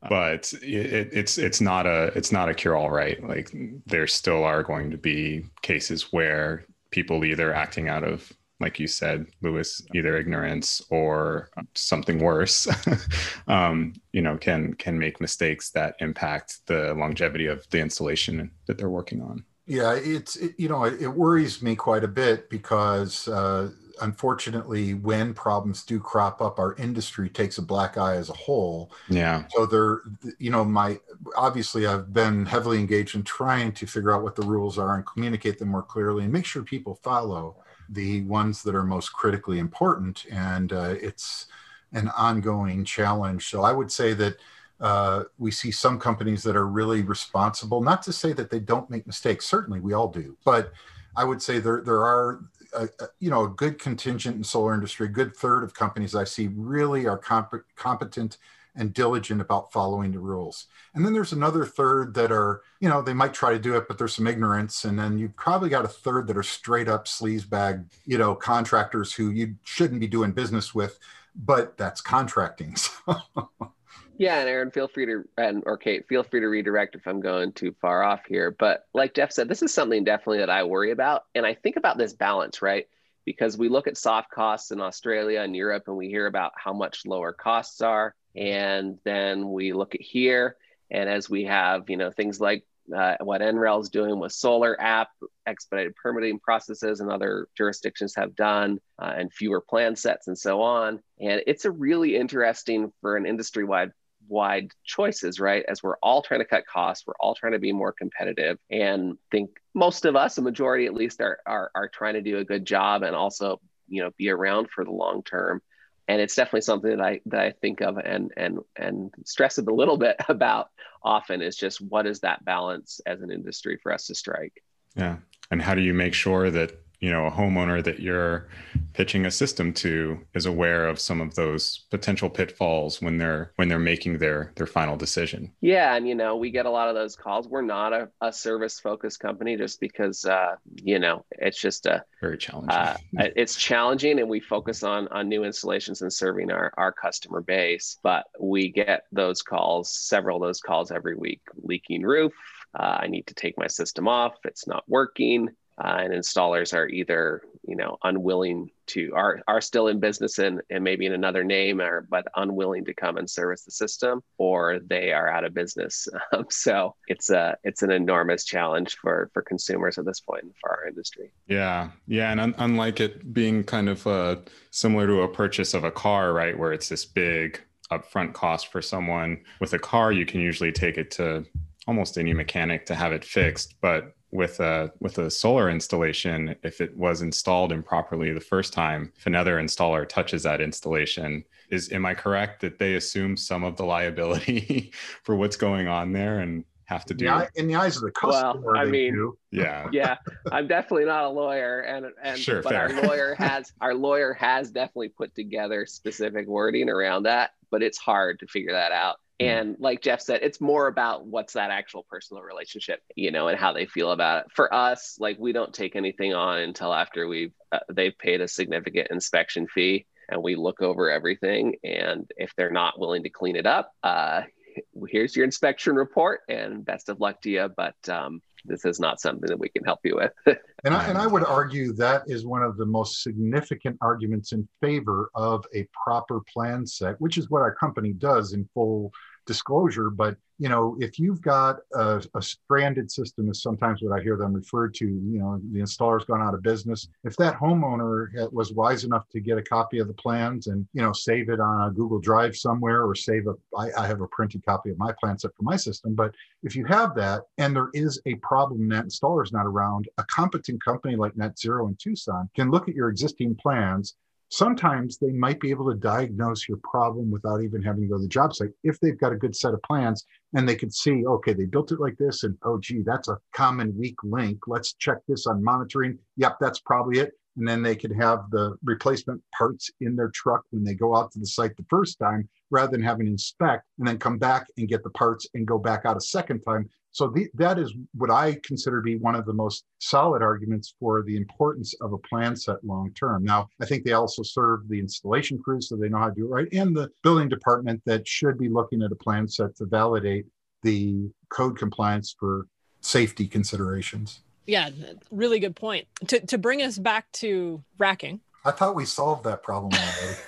but 0.08 0.52
it, 0.62 1.08
it's 1.12 1.38
it's 1.38 1.60
not 1.60 1.86
a 1.86 2.06
it's 2.14 2.32
not 2.32 2.48
a 2.48 2.54
cure 2.54 2.76
all 2.76 2.90
right? 2.90 3.22
Like 3.26 3.50
there 3.86 4.06
still 4.06 4.44
are 4.44 4.62
going 4.62 4.90
to 4.90 4.98
be 4.98 5.44
cases 5.62 6.12
where 6.12 6.66
people 6.90 7.24
either 7.24 7.52
acting 7.52 7.88
out 7.88 8.04
of 8.04 8.32
like 8.60 8.78
you 8.78 8.86
said 8.86 9.26
lewis 9.42 9.82
either 9.94 10.16
ignorance 10.16 10.80
or 10.88 11.50
something 11.74 12.20
worse 12.20 12.68
um, 13.48 13.92
you 14.12 14.22
know 14.22 14.36
can 14.36 14.74
can 14.74 14.98
make 14.98 15.20
mistakes 15.20 15.70
that 15.70 15.96
impact 15.98 16.64
the 16.66 16.94
longevity 16.94 17.46
of 17.46 17.68
the 17.70 17.80
installation 17.80 18.50
that 18.66 18.78
they're 18.78 18.90
working 18.90 19.22
on. 19.22 19.44
Yeah 19.66 19.94
it's 19.94 20.36
it, 20.36 20.54
you 20.58 20.68
know 20.68 20.84
it, 20.84 21.00
it, 21.00 21.08
worries 21.08 21.62
me 21.62 21.74
quite 21.74 22.04
a 22.04 22.08
bit 22.08 22.50
because 22.50 23.26
uh, 23.28 23.70
unfortunately, 24.00 24.94
when 24.94 25.34
problems 25.34 25.84
do 25.84 26.00
crop 26.00 26.40
up, 26.40 26.58
our 26.58 26.74
industry 26.76 27.28
takes 27.28 27.58
a 27.58 27.62
black 27.62 27.96
eye 27.96 28.16
as 28.16 28.28
a 28.28 28.34
whole. 28.34 28.92
Yeah. 29.08 29.44
So 29.50 29.66
there, 29.66 30.00
you 30.38 30.50
know, 30.50 30.64
my 30.64 30.98
obviously 31.36 31.86
I've 31.86 32.12
been 32.12 32.46
heavily 32.46 32.78
engaged 32.78 33.14
in 33.14 33.22
trying 33.22 33.72
to 33.72 33.86
figure 33.86 34.12
out 34.12 34.22
what 34.22 34.36
the 34.36 34.42
rules 34.42 34.78
are 34.78 34.94
and 34.94 35.06
communicate 35.06 35.58
them 35.58 35.68
more 35.68 35.82
clearly 35.82 36.24
and 36.24 36.32
make 36.32 36.44
sure 36.44 36.62
people 36.62 37.00
follow 37.02 37.56
the 37.88 38.22
ones 38.22 38.62
that 38.62 38.74
are 38.74 38.84
most 38.84 39.12
critically 39.12 39.58
important. 39.58 40.26
And 40.30 40.72
uh, 40.72 40.94
it's 41.00 41.46
an 41.92 42.08
ongoing 42.16 42.84
challenge. 42.84 43.48
So 43.48 43.62
I 43.62 43.72
would 43.72 43.90
say 43.90 44.14
that. 44.14 44.36
Uh, 44.80 45.22
we 45.38 45.52
see 45.52 45.70
some 45.70 46.00
companies 46.00 46.42
that 46.42 46.56
are 46.56 46.66
really 46.66 47.02
responsible. 47.02 47.80
Not 47.80 48.02
to 48.02 48.12
say 48.12 48.32
that 48.32 48.50
they 48.50 48.58
don't 48.58 48.90
make 48.90 49.06
mistakes. 49.06 49.46
Certainly, 49.46 49.80
we 49.80 49.92
all 49.92 50.08
do. 50.08 50.36
But 50.44 50.72
I 51.16 51.24
would 51.24 51.40
say 51.40 51.58
there 51.58 51.80
there 51.80 52.04
are 52.04 52.40
a, 52.74 52.88
you 53.20 53.30
know 53.30 53.44
a 53.44 53.48
good 53.48 53.78
contingent 53.78 54.36
in 54.36 54.44
solar 54.44 54.74
industry, 54.74 55.06
a 55.06 55.10
good 55.10 55.36
third 55.36 55.64
of 55.64 55.74
companies 55.74 56.14
I 56.14 56.24
see 56.24 56.48
really 56.48 57.06
are 57.06 57.18
comp- 57.18 57.64
competent 57.76 58.38
and 58.76 58.92
diligent 58.92 59.40
about 59.40 59.72
following 59.72 60.12
the 60.12 60.18
rules. 60.18 60.66
And 60.94 61.04
then 61.04 61.12
there's 61.12 61.32
another 61.32 61.64
third 61.64 62.14
that 62.14 62.32
are, 62.32 62.62
you 62.80 62.88
know, 62.88 63.02
they 63.02 63.14
might 63.14 63.32
try 63.32 63.52
to 63.52 63.58
do 63.58 63.76
it, 63.76 63.86
but 63.86 63.98
there's 63.98 64.14
some 64.14 64.26
ignorance. 64.26 64.84
And 64.84 64.98
then 64.98 65.18
you've 65.18 65.36
probably 65.36 65.68
got 65.68 65.84
a 65.84 65.88
third 65.88 66.26
that 66.26 66.36
are 66.36 66.42
straight 66.42 66.88
up 66.88 67.06
sleazebag, 67.06 67.84
you 68.04 68.18
know, 68.18 68.34
contractors 68.34 69.12
who 69.12 69.30
you 69.30 69.54
shouldn't 69.62 70.00
be 70.00 70.08
doing 70.08 70.32
business 70.32 70.74
with, 70.74 70.98
but 71.36 71.76
that's 71.76 72.00
contracting. 72.00 72.76
Yeah, 74.16 74.38
and 74.38 74.48
Aaron, 74.48 74.70
feel 74.70 74.86
free 74.86 75.06
to 75.06 75.24
and 75.36 75.62
or 75.66 75.76
Kate, 75.76 76.06
feel 76.06 76.22
free 76.22 76.40
to 76.40 76.46
redirect 76.46 76.94
if 76.94 77.06
I'm 77.06 77.20
going 77.20 77.52
too 77.52 77.74
far 77.80 78.04
off 78.04 78.20
here. 78.28 78.54
But 78.56 78.84
like 78.94 79.14
Jeff 79.14 79.32
said, 79.32 79.48
this 79.48 79.62
is 79.62 79.74
something 79.74 80.04
definitely 80.04 80.38
that 80.38 80.50
I 80.50 80.64
worry 80.64 80.92
about, 80.92 81.24
and 81.34 81.44
I 81.44 81.54
think 81.54 81.76
about 81.76 81.98
this 81.98 82.12
balance, 82.12 82.62
right? 82.62 82.86
Because 83.24 83.58
we 83.58 83.68
look 83.68 83.88
at 83.88 83.96
soft 83.96 84.30
costs 84.30 84.70
in 84.70 84.80
Australia 84.80 85.40
and 85.40 85.56
Europe, 85.56 85.84
and 85.88 85.96
we 85.96 86.08
hear 86.08 86.26
about 86.26 86.52
how 86.56 86.72
much 86.72 87.06
lower 87.06 87.32
costs 87.32 87.80
are, 87.80 88.14
and 88.36 88.98
then 89.04 89.50
we 89.50 89.72
look 89.72 89.96
at 89.96 90.00
here, 90.00 90.56
and 90.90 91.08
as 91.08 91.28
we 91.28 91.44
have, 91.44 91.90
you 91.90 91.96
know, 91.96 92.10
things 92.10 92.40
like 92.40 92.64
uh, 92.94 93.16
what 93.20 93.40
is 93.42 93.88
doing 93.88 94.20
with 94.20 94.30
solar 94.30 94.78
app 94.80 95.08
expedited 95.46 95.96
permitting 95.96 96.38
processes 96.38 97.00
and 97.00 97.10
other 97.10 97.48
jurisdictions 97.56 98.14
have 98.14 98.36
done 98.36 98.78
uh, 99.00 99.12
and 99.16 99.32
fewer 99.32 99.60
plan 99.60 99.96
sets 99.96 100.28
and 100.28 100.36
so 100.36 100.60
on 100.60 101.00
and 101.18 101.42
it's 101.46 101.64
a 101.64 101.70
really 101.70 102.14
interesting 102.14 102.92
for 103.00 103.16
an 103.16 103.24
industry 103.24 103.64
wide 103.64 103.90
wide 104.28 104.70
choices, 104.84 105.40
right? 105.40 105.64
As 105.68 105.82
we're 105.82 105.96
all 105.98 106.22
trying 106.22 106.40
to 106.40 106.46
cut 106.46 106.66
costs, 106.66 107.06
we're 107.06 107.14
all 107.20 107.34
trying 107.34 107.52
to 107.52 107.58
be 107.58 107.72
more 107.72 107.92
competitive, 107.92 108.58
and 108.70 109.18
think 109.30 109.50
most 109.74 110.04
of 110.04 110.16
us, 110.16 110.38
a 110.38 110.42
majority 110.42 110.86
at 110.86 110.94
least, 110.94 111.20
are 111.20 111.38
are, 111.46 111.70
are 111.74 111.88
trying 111.88 112.14
to 112.14 112.22
do 112.22 112.38
a 112.38 112.44
good 112.44 112.64
job 112.64 113.02
and 113.02 113.14
also 113.14 113.60
you 113.88 114.02
know 114.02 114.10
be 114.16 114.30
around 114.30 114.68
for 114.70 114.84
the 114.84 114.90
long 114.90 115.22
term. 115.22 115.62
And 116.06 116.20
it's 116.20 116.34
definitely 116.34 116.62
something 116.62 116.90
that 116.90 117.00
I 117.00 117.20
that 117.26 117.40
I 117.40 117.52
think 117.52 117.80
of 117.80 117.98
and 117.98 118.32
and 118.36 118.58
and 118.76 119.10
stress 119.24 119.58
it 119.58 119.68
a 119.68 119.74
little 119.74 119.96
bit 119.96 120.16
about 120.28 120.68
often 121.02 121.42
is 121.42 121.56
just 121.56 121.80
what 121.80 122.06
is 122.06 122.20
that 122.20 122.44
balance 122.44 123.00
as 123.06 123.20
an 123.20 123.30
industry 123.30 123.78
for 123.82 123.92
us 123.92 124.06
to 124.06 124.14
strike. 124.14 124.62
Yeah, 124.96 125.16
and 125.50 125.60
how 125.60 125.74
do 125.74 125.82
you 125.82 125.94
make 125.94 126.14
sure 126.14 126.50
that 126.50 126.83
you 127.04 127.10
know 127.10 127.26
a 127.26 127.30
homeowner 127.30 127.84
that 127.84 128.00
you're 128.00 128.48
pitching 128.94 129.26
a 129.26 129.30
system 129.30 129.74
to 129.74 130.18
is 130.32 130.46
aware 130.46 130.88
of 130.88 130.98
some 130.98 131.20
of 131.20 131.34
those 131.34 131.84
potential 131.90 132.30
pitfalls 132.30 133.02
when 133.02 133.18
they're 133.18 133.52
when 133.56 133.68
they're 133.68 133.78
making 133.78 134.16
their 134.16 134.52
their 134.56 134.66
final 134.66 134.96
decision. 134.96 135.52
Yeah 135.60 135.96
and 135.96 136.08
you 136.08 136.14
know 136.14 136.36
we 136.36 136.50
get 136.50 136.64
a 136.64 136.70
lot 136.70 136.88
of 136.88 136.94
those 136.94 137.14
calls. 137.14 137.46
We're 137.46 137.60
not 137.60 137.92
a, 137.92 138.08
a 138.22 138.32
service 138.32 138.80
focused 138.80 139.20
company 139.20 139.54
just 139.58 139.80
because 139.80 140.24
uh, 140.24 140.56
you 140.76 140.98
know 140.98 141.26
it's 141.32 141.60
just 141.60 141.84
a 141.84 142.02
very 142.22 142.38
challenging. 142.38 142.70
uh, 142.70 142.96
it's 143.14 143.56
challenging 143.56 144.18
and 144.18 144.30
we 144.30 144.40
focus 144.40 144.82
on 144.82 145.06
on 145.08 145.28
new 145.28 145.44
installations 145.44 146.00
and 146.00 146.10
serving 146.10 146.50
our 146.50 146.72
our 146.78 146.90
customer 146.90 147.42
base 147.42 147.98
but 148.02 148.24
we 148.40 148.70
get 148.70 149.04
those 149.12 149.42
calls 149.42 149.92
several 149.92 150.42
of 150.42 150.48
those 150.48 150.60
calls 150.60 150.90
every 150.90 151.16
week 151.16 151.42
leaking 151.62 152.02
roof 152.02 152.32
uh, 152.78 152.98
I 153.02 153.06
need 153.06 153.28
to 153.28 153.34
take 153.34 153.56
my 153.56 153.68
system 153.68 154.08
off. 154.08 154.34
It's 154.44 154.66
not 154.66 154.82
working 154.88 155.50
uh, 155.82 155.98
and 156.00 156.12
installers 156.12 156.72
are 156.72 156.88
either 156.88 157.42
you 157.66 157.76
know 157.76 157.96
unwilling 158.04 158.70
to 158.86 159.12
are 159.14 159.40
are 159.48 159.60
still 159.60 159.88
in 159.88 159.98
business 159.98 160.38
and, 160.38 160.60
and 160.70 160.84
maybe 160.84 161.06
in 161.06 161.12
another 161.12 161.42
name 161.42 161.80
or 161.80 162.06
but 162.10 162.26
unwilling 162.36 162.84
to 162.84 162.94
come 162.94 163.16
and 163.16 163.28
service 163.28 163.64
the 163.64 163.70
system 163.70 164.22
or 164.38 164.78
they 164.86 165.12
are 165.12 165.28
out 165.28 165.44
of 165.44 165.54
business. 165.54 166.08
Um, 166.32 166.46
so 166.50 166.96
it's 167.06 167.30
a 167.30 167.56
it's 167.64 167.82
an 167.82 167.90
enormous 167.90 168.44
challenge 168.44 168.96
for 169.00 169.30
for 169.32 169.42
consumers 169.42 169.98
at 169.98 170.04
this 170.04 170.20
point 170.20 170.44
for 170.60 170.70
our 170.70 170.88
industry. 170.88 171.32
Yeah. 171.46 171.90
Yeah. 172.06 172.32
And 172.32 172.40
un- 172.40 172.54
unlike 172.58 172.98
it 172.98 173.32
being 173.32 173.62
kind 173.62 173.88
of 173.88 174.06
uh, 174.06 174.36
similar 174.70 175.06
to 175.06 175.20
a 175.20 175.28
purchase 175.28 175.74
of 175.74 175.84
a 175.84 175.92
car 175.92 176.32
right 176.32 176.58
where 176.58 176.72
it's 176.72 176.88
this 176.88 177.04
big 177.04 177.60
upfront 177.92 178.32
cost 178.32 178.68
for 178.68 178.80
someone 178.82 179.42
with 179.60 179.74
a 179.74 179.78
car 179.78 180.10
you 180.10 180.24
can 180.26 180.40
usually 180.40 180.72
take 180.72 180.96
it 180.96 181.10
to 181.12 181.44
almost 181.86 182.16
any 182.18 182.32
mechanic 182.32 182.86
to 182.86 182.94
have 182.94 183.12
it 183.12 183.24
fixed. 183.24 183.74
But 183.80 184.14
with 184.34 184.58
a 184.58 184.92
with 184.98 185.18
a 185.18 185.30
solar 185.30 185.70
installation 185.70 186.56
if 186.64 186.80
it 186.80 186.94
was 186.96 187.22
installed 187.22 187.70
improperly 187.70 188.32
the 188.32 188.40
first 188.40 188.72
time 188.72 189.12
if 189.16 189.26
another 189.26 189.62
installer 189.62 190.06
touches 190.06 190.42
that 190.42 190.60
installation 190.60 191.44
is 191.70 191.90
am 191.92 192.04
i 192.04 192.12
correct 192.12 192.60
that 192.60 192.76
they 192.78 192.96
assume 192.96 193.36
some 193.36 193.62
of 193.62 193.76
the 193.76 193.84
liability 193.84 194.92
for 195.22 195.36
what's 195.36 195.56
going 195.56 195.86
on 195.86 196.12
there 196.12 196.40
and 196.40 196.64
have 196.86 197.06
to 197.06 197.14
do 197.14 197.24
yeah, 197.24 197.46
in 197.54 197.66
the 197.66 197.76
eyes 197.76 197.96
of 197.96 198.02
the 198.02 198.10
customer 198.10 198.60
well, 198.60 198.76
i 198.76 198.84
mean 198.84 199.14
do. 199.14 199.38
yeah 199.52 199.88
yeah 199.92 200.16
i'm 200.52 200.66
definitely 200.66 201.06
not 201.06 201.24
a 201.24 201.28
lawyer 201.28 201.80
and 201.80 202.06
and 202.22 202.38
sure, 202.38 202.60
but 202.60 202.72
fair. 202.72 202.88
our 202.88 203.02
lawyer 203.04 203.34
has 203.38 203.72
our 203.80 203.94
lawyer 203.94 204.34
has 204.34 204.70
definitely 204.70 205.08
put 205.08 205.32
together 205.34 205.86
specific 205.86 206.46
wording 206.48 206.90
around 206.90 207.22
that 207.22 207.52
but 207.74 207.82
it's 207.82 207.98
hard 207.98 208.38
to 208.38 208.46
figure 208.46 208.70
that 208.70 208.92
out. 208.92 209.16
And 209.44 209.76
like 209.78 210.00
Jeff 210.00 210.20
said, 210.20 210.40
it's 210.42 210.60
more 210.60 210.86
about 210.86 211.26
what's 211.26 211.54
that 211.54 211.70
actual 211.70 212.04
personal 212.08 212.42
relationship, 212.42 213.00
you 213.16 213.30
know, 213.30 213.48
and 213.48 213.58
how 213.58 213.72
they 213.72 213.86
feel 213.86 214.10
about 214.10 214.44
it. 214.44 214.52
For 214.52 214.72
us, 214.72 215.16
like 215.18 215.38
we 215.38 215.52
don't 215.52 215.72
take 215.72 215.96
anything 215.96 216.34
on 216.34 216.58
until 216.58 216.92
after 216.92 217.26
we've 217.26 217.52
uh, 217.72 217.80
they've 217.92 218.16
paid 218.18 218.40
a 218.40 218.48
significant 218.48 219.08
inspection 219.10 219.66
fee, 219.66 220.06
and 220.28 220.42
we 220.42 220.56
look 220.56 220.80
over 220.80 221.10
everything. 221.10 221.76
And 221.84 222.30
if 222.36 222.52
they're 222.56 222.70
not 222.70 222.98
willing 222.98 223.22
to 223.24 223.30
clean 223.30 223.56
it 223.56 223.66
up, 223.66 223.90
uh, 224.02 224.42
here's 225.08 225.34
your 225.34 225.44
inspection 225.44 225.94
report, 225.94 226.40
and 226.48 226.84
best 226.84 227.08
of 227.08 227.20
luck 227.20 227.40
to 227.42 227.50
you. 227.50 227.68
But 227.76 227.96
um, 228.08 228.40
this 228.64 228.84
is 228.84 228.98
not 228.98 229.20
something 229.20 229.48
that 229.48 229.58
we 229.58 229.68
can 229.68 229.84
help 229.84 230.00
you 230.04 230.16
with. 230.16 230.32
and, 230.84 230.94
I, 230.94 231.06
and 231.06 231.18
I 231.18 231.26
would 231.26 231.44
argue 231.44 231.92
that 231.94 232.22
is 232.26 232.46
one 232.46 232.62
of 232.62 232.76
the 232.76 232.86
most 232.86 233.22
significant 233.22 233.98
arguments 234.00 234.52
in 234.52 234.66
favor 234.80 235.30
of 235.34 235.64
a 235.74 235.86
proper 236.04 236.40
plan 236.52 236.86
set, 236.86 237.20
which 237.20 237.36
is 237.36 237.50
what 237.50 237.62
our 237.62 237.74
company 237.74 238.12
does 238.12 238.52
in 238.52 238.68
full 238.74 239.12
disclosure. 239.46 240.10
But 240.10 240.36
you 240.58 240.68
know, 240.68 240.96
if 241.00 241.18
you've 241.18 241.42
got 241.42 241.78
a, 241.94 242.22
a, 242.34 242.40
stranded 242.42 243.10
system, 243.10 243.50
is 243.50 243.60
sometimes 243.60 244.02
what 244.02 244.16
I 244.16 244.22
hear 244.22 244.36
them 244.36 244.52
referred 244.52 244.94
to. 244.94 245.04
You 245.04 245.38
know, 245.38 245.60
the 245.72 245.80
installer's 245.80 246.24
gone 246.24 246.42
out 246.42 246.54
of 246.54 246.62
business. 246.62 247.08
If 247.24 247.36
that 247.38 247.58
homeowner 247.58 248.28
was 248.52 248.72
wise 248.72 249.02
enough 249.02 249.28
to 249.30 249.40
get 249.40 249.58
a 249.58 249.62
copy 249.62 249.98
of 249.98 250.06
the 250.06 250.14
plans 250.14 250.68
and 250.68 250.86
you 250.92 251.02
know 251.02 251.12
save 251.12 251.48
it 251.48 251.58
on 251.58 251.88
a 251.88 251.92
Google 251.92 252.20
Drive 252.20 252.56
somewhere, 252.56 253.04
or 253.04 253.14
save 253.14 253.46
a, 253.48 253.54
I, 253.76 254.04
I 254.04 254.06
have 254.06 254.20
a 254.20 254.28
printed 254.28 254.64
copy 254.64 254.90
of 254.90 254.98
my 254.98 255.12
plan 255.20 255.38
set 255.38 255.50
for 255.56 255.64
my 255.64 255.76
system. 255.76 256.14
But 256.14 256.34
if 256.62 256.76
you 256.76 256.84
have 256.86 257.14
that, 257.16 257.42
and 257.58 257.74
there 257.74 257.90
is 257.92 258.20
a 258.26 258.36
problem 258.36 258.88
that 258.90 259.06
installer's 259.06 259.52
not 259.52 259.66
around, 259.66 260.08
a 260.18 260.24
competent 260.24 260.82
company 260.84 261.16
like 261.16 261.36
Net 261.36 261.58
Zero 261.58 261.88
in 261.88 261.96
Tucson 261.96 262.48
can 262.54 262.70
look 262.70 262.88
at 262.88 262.94
your 262.94 263.08
existing 263.08 263.56
plans 263.56 264.14
sometimes 264.54 265.18
they 265.18 265.32
might 265.32 265.58
be 265.58 265.70
able 265.70 265.90
to 265.90 265.98
diagnose 265.98 266.68
your 266.68 266.78
problem 266.84 267.30
without 267.30 267.62
even 267.62 267.82
having 267.82 268.02
to 268.02 268.08
go 268.08 268.16
to 268.16 268.22
the 268.22 268.28
job 268.28 268.54
site 268.54 268.70
if 268.84 269.00
they've 269.00 269.18
got 269.18 269.32
a 269.32 269.36
good 269.36 269.54
set 269.54 269.74
of 269.74 269.82
plans 269.82 270.24
and 270.54 270.68
they 270.68 270.76
can 270.76 270.90
see 270.90 271.26
okay 271.26 271.52
they 271.52 271.64
built 271.64 271.90
it 271.90 271.98
like 271.98 272.16
this 272.18 272.44
and 272.44 272.56
oh 272.62 272.78
gee 272.78 273.02
that's 273.04 273.28
a 273.28 273.38
common 273.52 273.92
weak 273.98 274.16
link. 274.22 274.58
Let's 274.66 274.94
check 274.94 275.18
this 275.26 275.46
on 275.46 275.62
monitoring. 275.62 276.18
Yep 276.36 276.56
that's 276.60 276.78
probably 276.80 277.18
it 277.18 277.32
and 277.56 277.66
then 277.66 277.82
they 277.82 277.96
could 277.96 278.12
have 278.12 278.50
the 278.50 278.76
replacement 278.84 279.42
parts 279.56 279.90
in 280.00 280.16
their 280.16 280.30
truck 280.30 280.62
when 280.70 280.84
they 280.84 280.94
go 280.94 281.16
out 281.16 281.30
to 281.32 281.38
the 281.38 281.46
site 281.46 281.76
the 281.76 281.84
first 281.88 282.18
time 282.18 282.48
rather 282.70 282.90
than 282.90 283.02
having 283.02 283.26
inspect 283.26 283.84
and 283.98 284.06
then 284.06 284.18
come 284.18 284.38
back 284.38 284.66
and 284.76 284.88
get 284.88 285.02
the 285.04 285.10
parts 285.10 285.46
and 285.54 285.66
go 285.66 285.78
back 285.78 286.04
out 286.04 286.16
a 286.16 286.20
second 286.20 286.60
time 286.60 286.88
So 287.14 287.28
the, 287.28 287.48
that 287.54 287.78
is 287.78 287.94
what 288.14 288.32
I 288.32 288.58
consider 288.64 289.00
to 289.00 289.04
be 289.04 289.16
one 289.16 289.36
of 289.36 289.46
the 289.46 289.52
most 289.52 289.84
solid 290.00 290.42
arguments 290.42 290.94
for 290.98 291.22
the 291.22 291.36
importance 291.36 291.94
of 292.00 292.12
a 292.12 292.18
plan 292.18 292.56
set 292.56 292.82
long 292.82 293.12
term. 293.14 293.44
Now, 293.44 293.68
I 293.80 293.86
think 293.86 294.04
they 294.04 294.14
also 294.14 294.42
serve 294.42 294.88
the 294.88 294.98
installation 294.98 295.58
crews 295.58 295.88
so 295.88 295.96
they 295.96 296.08
know 296.08 296.18
how 296.18 296.30
to 296.30 296.34
do 296.34 296.46
it 296.46 296.50
right, 296.50 296.68
and 296.72 296.96
the 296.96 297.10
building 297.22 297.48
department 297.48 298.02
that 298.04 298.26
should 298.26 298.58
be 298.58 298.68
looking 298.68 299.00
at 299.00 299.12
a 299.12 299.16
plan 299.16 299.46
set 299.46 299.76
to 299.76 299.86
validate 299.86 300.46
the 300.82 301.30
code 301.50 301.78
compliance 301.78 302.34
for 302.36 302.66
safety 303.00 303.46
considerations. 303.46 304.40
Yeah, 304.66 304.90
really 305.30 305.60
good 305.60 305.76
point. 305.76 306.06
To, 306.28 306.40
to 306.46 306.58
bring 306.58 306.82
us 306.82 306.98
back 306.98 307.30
to 307.32 307.82
racking. 307.98 308.40
I 308.64 308.70
thought 308.70 308.94
we 308.94 309.04
solved 309.04 309.44
that 309.44 309.62
problem 309.62 309.92
already. 309.92 310.38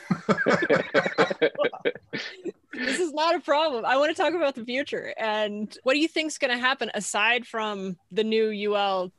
this 2.73 2.99
is 2.99 3.13
not 3.13 3.35
a 3.35 3.41
problem. 3.41 3.85
I 3.85 3.99
want 3.99 4.17
to 4.17 4.23
talk 4.23 4.33
about 4.33 4.55
the 4.55 4.65
future. 4.65 5.13
And 5.19 5.77
what 5.83 5.93
do 5.93 5.99
you 5.99 6.09
think 6.09 6.29
is 6.29 6.39
going 6.39 6.53
to 6.53 6.59
happen 6.59 6.91
aside 6.95 7.47
from 7.47 7.99
the 8.11 8.25
new 8.25 8.73
UL 8.73 9.13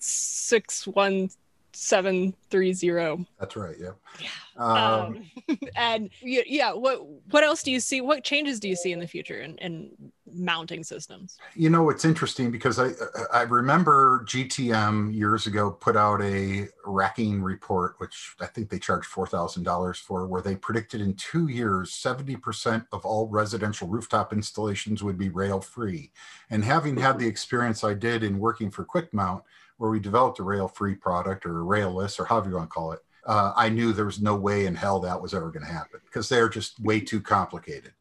61730? 1.77 3.27
That's 3.39 3.55
right. 3.55 3.75
Yeah. 3.79 3.91
Yeah. 4.19 4.29
Um, 4.57 5.23
um, 5.47 5.59
and 5.75 6.09
yeah, 6.21 6.73
what 6.73 7.05
what 7.29 7.43
else 7.43 7.61
do 7.61 7.71
you 7.71 7.79
see? 7.79 8.01
What 8.01 8.23
changes 8.23 8.59
do 8.59 8.67
you 8.67 8.75
see 8.75 8.91
in 8.91 8.99
the 8.99 9.07
future 9.07 9.41
in, 9.41 9.57
in 9.59 9.91
mounting 10.33 10.83
systems? 10.83 11.37
You 11.55 11.69
know, 11.69 11.91
it's 11.91 12.03
interesting 12.03 12.49
because 12.49 12.79
I 12.79 12.91
I 13.31 13.43
remember 13.43 14.25
GTM 14.25 15.13
years 15.13 15.45
ago 15.45 15.69
put 15.69 15.95
out 15.95 16.21
a 16.23 16.67
racking 16.85 17.43
report, 17.43 17.95
which 17.99 18.35
I 18.41 18.47
think 18.47 18.69
they 18.69 18.79
charged 18.79 19.05
four 19.05 19.27
thousand 19.27 19.61
dollars 19.63 19.99
for, 19.99 20.25
where 20.25 20.41
they 20.41 20.55
predicted 20.55 21.01
in 21.01 21.13
two 21.13 21.47
years 21.47 21.93
seventy 21.93 22.35
percent 22.35 22.85
of 22.91 23.05
all 23.05 23.27
residential 23.27 23.87
rooftop 23.87 24.33
installations 24.33 25.03
would 25.03 25.19
be 25.19 25.29
rail 25.29 25.61
free. 25.61 26.11
And 26.49 26.63
having 26.63 26.97
had 26.97 27.19
the 27.19 27.27
experience 27.27 27.83
I 27.83 27.93
did 27.93 28.23
in 28.23 28.39
working 28.39 28.71
for 28.71 28.85
QuickMount, 28.85 29.43
where 29.77 29.91
we 29.91 29.99
developed 29.99 30.39
a 30.39 30.43
rail 30.43 30.67
free 30.67 30.95
product 30.95 31.45
or 31.45 31.61
a 31.61 31.65
railless 31.65 32.19
or 32.19 32.25
however 32.25 32.49
you 32.49 32.55
want 32.55 32.69
to 32.69 32.73
call 32.73 32.91
it 32.91 32.99
uh, 33.27 33.51
I 33.55 33.69
knew 33.69 33.91
there 33.91 34.05
was 34.05 34.21
no 34.21 34.35
way 34.35 34.65
in 34.65 34.73
hell 34.73 34.99
that 35.01 35.21
was 35.21 35.33
ever 35.33 35.51
going 35.51 35.65
to 35.65 35.71
happen 35.71 35.99
because 36.05 36.29
they're 36.29 36.49
just 36.49 36.79
way 36.79 37.01
too 37.01 37.21
complicated. 37.21 37.91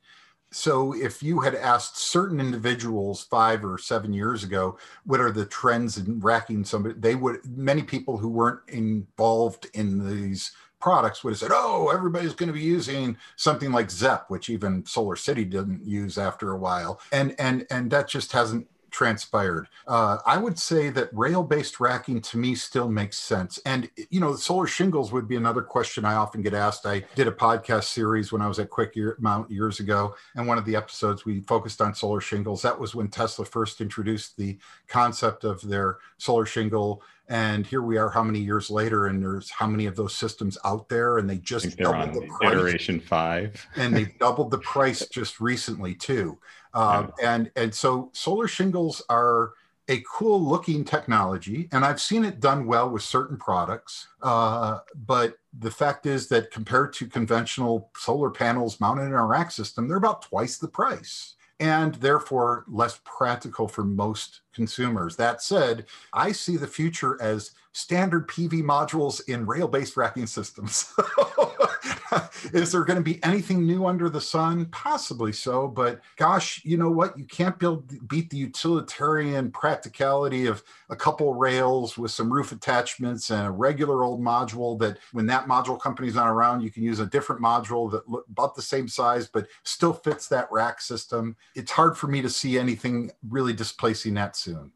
So, 0.52 0.94
if 0.94 1.22
you 1.22 1.40
had 1.40 1.56
asked 1.56 1.98
certain 1.98 2.38
individuals 2.38 3.24
five 3.24 3.64
or 3.64 3.76
seven 3.76 4.12
years 4.12 4.44
ago, 4.44 4.78
what 5.04 5.20
are 5.20 5.32
the 5.32 5.44
trends 5.44 5.98
in 5.98 6.20
racking 6.20 6.64
somebody, 6.64 6.94
they 6.98 7.16
would, 7.16 7.44
many 7.44 7.82
people 7.82 8.16
who 8.16 8.28
weren't 8.28 8.60
involved 8.68 9.66
in 9.74 10.08
these 10.08 10.52
products 10.80 11.24
would 11.24 11.32
have 11.32 11.38
said, 11.38 11.50
oh, 11.52 11.90
everybody's 11.92 12.34
going 12.34 12.46
to 12.46 12.52
be 12.52 12.60
using 12.60 13.16
something 13.34 13.72
like 13.72 13.90
ZEP, 13.90 14.30
which 14.30 14.48
even 14.48 14.86
Solar 14.86 15.16
City 15.16 15.44
didn't 15.44 15.84
use 15.84 16.16
after 16.16 16.52
a 16.52 16.58
while. 16.58 17.00
And, 17.10 17.34
and, 17.40 17.66
and 17.70 17.90
that 17.90 18.08
just 18.08 18.30
hasn't 18.30 18.68
transpired. 18.96 19.68
Uh, 19.86 20.16
I 20.24 20.38
would 20.38 20.58
say 20.58 20.88
that 20.88 21.10
rail 21.12 21.42
based 21.42 21.80
racking 21.80 22.22
to 22.22 22.38
me 22.38 22.54
still 22.54 22.88
makes 22.88 23.18
sense. 23.18 23.58
And, 23.66 23.90
you 24.08 24.20
know, 24.20 24.34
solar 24.36 24.66
shingles 24.66 25.12
would 25.12 25.28
be 25.28 25.36
another 25.36 25.60
question 25.60 26.06
I 26.06 26.14
often 26.14 26.40
get 26.40 26.54
asked. 26.54 26.86
I 26.86 27.04
did 27.14 27.28
a 27.28 27.32
podcast 27.32 27.84
series 27.84 28.32
when 28.32 28.40
I 28.40 28.48
was 28.48 28.58
at 28.58 28.70
Quick 28.70 28.96
Mount 29.18 29.50
years 29.50 29.80
ago. 29.80 30.14
And 30.34 30.46
one 30.46 30.56
of 30.56 30.64
the 30.64 30.76
episodes 30.76 31.26
we 31.26 31.42
focused 31.42 31.82
on 31.82 31.94
solar 31.94 32.22
shingles. 32.22 32.62
That 32.62 32.80
was 32.80 32.94
when 32.94 33.08
Tesla 33.08 33.44
first 33.44 33.82
introduced 33.82 34.38
the 34.38 34.56
concept 34.88 35.44
of 35.44 35.60
their 35.60 35.98
solar 36.16 36.46
shingle 36.46 37.02
and 37.28 37.66
here 37.66 37.82
we 37.82 37.96
are 37.96 38.08
how 38.08 38.22
many 38.22 38.38
years 38.38 38.70
later 38.70 39.06
and 39.06 39.20
there's 39.22 39.50
how 39.50 39.66
many 39.66 39.86
of 39.86 39.96
those 39.96 40.14
systems 40.14 40.56
out 40.64 40.88
there 40.88 41.18
and 41.18 41.28
they 41.28 41.38
just 41.38 41.76
doubled 41.76 42.14
the 42.14 42.26
price 42.28 42.52
iteration 42.52 43.00
five 43.00 43.66
and 43.76 43.96
they 43.96 44.04
doubled 44.20 44.50
the 44.50 44.58
price 44.58 45.06
just 45.08 45.40
recently 45.40 45.94
too 45.94 46.38
yeah. 46.76 47.36
and 47.36 47.50
and 47.56 47.74
so 47.74 48.10
solar 48.12 48.46
shingles 48.46 49.02
are 49.08 49.52
a 49.88 50.02
cool 50.10 50.40
looking 50.40 50.84
technology 50.84 51.68
and 51.72 51.84
i've 51.84 52.00
seen 52.00 52.24
it 52.24 52.40
done 52.40 52.66
well 52.66 52.90
with 52.90 53.02
certain 53.02 53.36
products 53.36 54.08
uh, 54.22 54.80
but 55.06 55.36
the 55.58 55.70
fact 55.70 56.06
is 56.06 56.28
that 56.28 56.50
compared 56.50 56.92
to 56.92 57.06
conventional 57.06 57.90
solar 57.96 58.30
panels 58.30 58.80
mounted 58.80 59.04
in 59.04 59.14
our 59.14 59.26
rack 59.26 59.50
system 59.50 59.88
they're 59.88 59.96
about 59.96 60.22
twice 60.22 60.58
the 60.58 60.68
price 60.68 61.34
and 61.60 61.94
therefore 61.96 62.64
less 62.68 63.00
practical 63.04 63.66
for 63.66 63.84
most 63.84 64.42
consumers. 64.56 65.14
That 65.14 65.40
said, 65.40 65.86
I 66.12 66.32
see 66.32 66.56
the 66.56 66.66
future 66.66 67.16
as 67.22 67.52
standard 67.76 68.26
PV 68.26 68.62
modules 68.62 69.20
in 69.28 69.44
rail 69.44 69.68
based 69.68 69.96
racking 69.96 70.26
systems. 70.26 70.92
Is 72.52 72.72
there 72.72 72.84
going 72.84 72.96
to 72.96 73.02
be 73.02 73.22
anything 73.22 73.66
new 73.66 73.86
under 73.86 74.08
the 74.08 74.20
sun? 74.20 74.66
Possibly 74.66 75.32
so, 75.32 75.68
but 75.68 76.00
gosh, 76.16 76.62
you 76.64 76.76
know 76.76 76.90
what? 76.90 77.18
You 77.18 77.26
can't 77.26 77.58
build 77.58 78.08
beat 78.08 78.30
the 78.30 78.36
utilitarian 78.38 79.50
practicality 79.50 80.46
of 80.46 80.62
a 80.88 80.96
couple 80.96 81.34
rails 81.34 81.98
with 81.98 82.10
some 82.10 82.32
roof 82.32 82.52
attachments 82.52 83.30
and 83.30 83.46
a 83.46 83.50
regular 83.50 84.04
old 84.04 84.22
module 84.22 84.78
that 84.78 84.98
when 85.12 85.26
that 85.26 85.46
module 85.46 85.78
company's 85.78 86.14
not 86.14 86.28
around, 86.28 86.62
you 86.62 86.70
can 86.70 86.82
use 86.82 87.00
a 87.00 87.06
different 87.06 87.42
module 87.42 87.90
that 87.90 88.08
look 88.08 88.24
about 88.30 88.54
the 88.54 88.62
same 88.62 88.88
size 88.88 89.28
but 89.28 89.46
still 89.64 89.92
fits 89.92 90.28
that 90.28 90.48
rack 90.50 90.80
system. 90.80 91.36
It's 91.54 91.70
hard 91.70 91.96
for 91.96 92.06
me 92.06 92.22
to 92.22 92.30
see 92.30 92.58
anything 92.58 93.10
really 93.28 93.52
displacing 93.52 94.14
that 94.14 94.34
soon. 94.46 94.72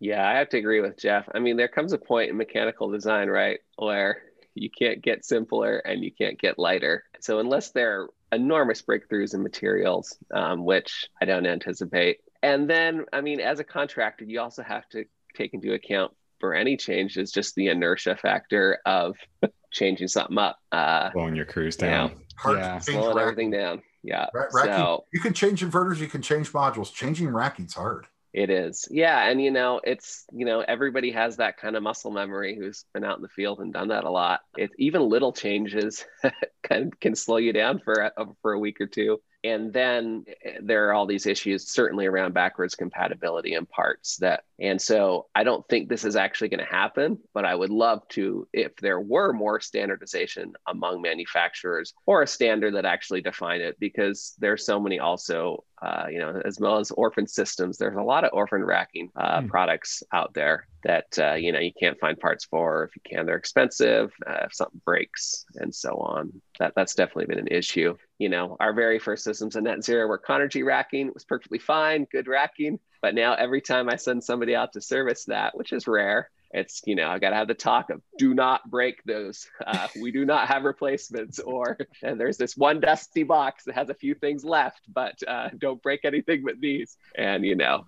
Yeah, 0.00 0.26
I 0.28 0.36
have 0.38 0.48
to 0.50 0.58
agree 0.58 0.80
with 0.80 0.98
Jeff. 0.98 1.28
I 1.32 1.38
mean, 1.38 1.56
there 1.56 1.68
comes 1.68 1.92
a 1.92 1.98
point 1.98 2.30
in 2.30 2.36
mechanical 2.36 2.90
design, 2.90 3.28
right, 3.28 3.60
where 3.76 4.22
you 4.54 4.68
can't 4.68 5.00
get 5.00 5.24
simpler 5.24 5.78
and 5.78 6.02
you 6.02 6.10
can't 6.10 6.38
get 6.38 6.58
lighter. 6.58 7.04
So 7.20 7.38
unless 7.38 7.70
there 7.70 8.00
are 8.00 8.10
enormous 8.32 8.82
breakthroughs 8.82 9.34
in 9.34 9.42
materials, 9.42 10.18
um, 10.34 10.64
which 10.64 11.08
I 11.20 11.24
don't 11.24 11.46
anticipate, 11.46 12.18
and 12.42 12.68
then 12.68 13.04
I 13.12 13.20
mean, 13.20 13.40
as 13.40 13.60
a 13.60 13.64
contractor, 13.64 14.24
you 14.24 14.40
also 14.40 14.64
have 14.64 14.88
to 14.90 15.04
take 15.36 15.54
into 15.54 15.72
account 15.72 16.12
for 16.40 16.52
any 16.52 16.76
change 16.76 17.16
is 17.16 17.30
just 17.30 17.54
the 17.54 17.68
inertia 17.68 18.16
factor 18.16 18.80
of 18.84 19.16
changing 19.70 20.08
something 20.08 20.36
up, 20.36 20.58
uh, 20.72 21.12
slowing 21.12 21.36
your 21.36 21.46
crews 21.46 21.76
down, 21.76 22.10
you 22.44 22.52
know, 22.52 22.58
yeah, 22.58 22.78
slowing 22.80 23.18
everything 23.18 23.52
down. 23.52 23.82
Yeah, 24.02 24.26
racking, 24.34 24.72
so 24.72 25.04
you 25.12 25.20
can 25.20 25.32
change 25.32 25.62
inverters, 25.62 25.98
you 25.98 26.08
can 26.08 26.22
change 26.22 26.52
modules. 26.52 26.92
Changing 26.92 27.28
racking's 27.28 27.74
hard. 27.74 28.08
It 28.32 28.48
is. 28.48 28.88
Yeah. 28.90 29.28
And, 29.28 29.42
you 29.42 29.50
know, 29.50 29.80
it's, 29.84 30.24
you 30.32 30.46
know, 30.46 30.60
everybody 30.60 31.12
has 31.12 31.36
that 31.36 31.58
kind 31.58 31.76
of 31.76 31.82
muscle 31.82 32.10
memory 32.10 32.56
who's 32.56 32.86
been 32.94 33.04
out 33.04 33.16
in 33.16 33.22
the 33.22 33.28
field 33.28 33.60
and 33.60 33.72
done 33.72 33.88
that 33.88 34.04
a 34.04 34.10
lot. 34.10 34.40
It, 34.56 34.70
even 34.78 35.02
little 35.02 35.32
changes 35.32 36.06
can, 36.62 36.90
can 36.98 37.14
slow 37.14 37.36
you 37.36 37.52
down 37.52 37.80
for 37.80 38.10
a, 38.16 38.26
for 38.40 38.52
a 38.52 38.58
week 38.58 38.80
or 38.80 38.86
two 38.86 39.20
and 39.44 39.72
then 39.72 40.24
eh, 40.44 40.58
there 40.62 40.88
are 40.88 40.92
all 40.92 41.06
these 41.06 41.26
issues 41.26 41.70
certainly 41.70 42.06
around 42.06 42.34
backwards 42.34 42.74
compatibility 42.74 43.54
in 43.54 43.66
parts 43.66 44.16
that 44.16 44.44
and 44.58 44.80
so 44.80 45.26
i 45.34 45.44
don't 45.44 45.66
think 45.68 45.88
this 45.88 46.04
is 46.04 46.16
actually 46.16 46.48
going 46.48 46.60
to 46.60 46.64
happen 46.64 47.18
but 47.34 47.44
i 47.44 47.54
would 47.54 47.70
love 47.70 48.06
to 48.08 48.46
if 48.52 48.74
there 48.76 49.00
were 49.00 49.32
more 49.32 49.60
standardization 49.60 50.52
among 50.68 51.02
manufacturers 51.02 51.94
or 52.06 52.22
a 52.22 52.26
standard 52.26 52.74
that 52.74 52.84
actually 52.84 53.20
defined 53.20 53.62
it 53.62 53.78
because 53.78 54.34
there's 54.38 54.64
so 54.64 54.80
many 54.80 54.98
also 54.98 55.64
uh, 55.82 56.06
you 56.08 56.18
know 56.18 56.40
as 56.44 56.60
well 56.60 56.78
as 56.78 56.92
orphan 56.92 57.26
systems 57.26 57.76
there's 57.76 57.96
a 57.96 58.02
lot 58.02 58.24
of 58.24 58.30
orphan 58.32 58.64
racking 58.64 59.10
uh, 59.16 59.40
mm. 59.40 59.48
products 59.48 60.02
out 60.12 60.32
there 60.34 60.66
that 60.84 61.06
uh, 61.18 61.34
you 61.34 61.52
know 61.52 61.58
you 61.58 61.72
can't 61.78 61.98
find 61.98 62.18
parts 62.18 62.44
for. 62.44 62.84
If 62.84 62.96
you 62.96 63.02
can 63.04 63.26
they're 63.26 63.36
expensive. 63.36 64.12
Uh, 64.26 64.44
if 64.44 64.54
something 64.54 64.80
breaks 64.84 65.44
and 65.56 65.74
so 65.74 65.96
on 65.96 66.32
that 66.58 66.72
that's 66.74 66.94
definitely 66.94 67.26
been 67.26 67.38
an 67.38 67.48
issue 67.48 67.96
you 68.22 68.28
know 68.28 68.56
our 68.60 68.72
very 68.72 68.98
first 68.98 69.24
systems 69.24 69.56
in 69.56 69.64
net 69.64 69.84
zero 69.84 70.06
were 70.06 70.18
conergy 70.18 70.64
racking. 70.64 71.08
It 71.08 71.14
was 71.14 71.24
perfectly 71.24 71.58
fine 71.58 72.06
good 72.10 72.28
racking. 72.28 72.78
But 73.00 73.16
now 73.16 73.34
every 73.34 73.60
time 73.60 73.88
i 73.88 73.96
send 73.96 74.22
somebody 74.22 74.54
out 74.54 74.72
to 74.74 74.80
service 74.80 75.24
that 75.24 75.56
which 75.56 75.72
is 75.72 75.88
rare 75.88 76.30
it's 76.52 76.82
you 76.86 76.94
know 76.94 77.08
i 77.08 77.18
gotta 77.18 77.36
have 77.36 77.48
the 77.48 77.54
talk 77.54 77.90
of 77.90 78.00
do 78.18 78.34
not 78.34 78.68
break 78.70 79.02
those 79.04 79.48
uh, 79.66 79.88
we 80.00 80.12
do 80.12 80.24
not 80.24 80.48
have 80.48 80.64
replacements 80.64 81.38
or 81.40 81.78
and 82.02 82.20
there's 82.20 82.36
this 82.36 82.56
one 82.56 82.80
dusty 82.80 83.22
box 83.22 83.64
that 83.64 83.74
has 83.74 83.88
a 83.88 83.94
few 83.94 84.14
things 84.14 84.44
left 84.44 84.80
but 84.92 85.16
uh, 85.26 85.48
don't 85.58 85.82
break 85.82 86.04
anything 86.04 86.42
but 86.44 86.60
these. 86.60 86.96
And 87.16 87.44
you 87.44 87.56
know 87.56 87.84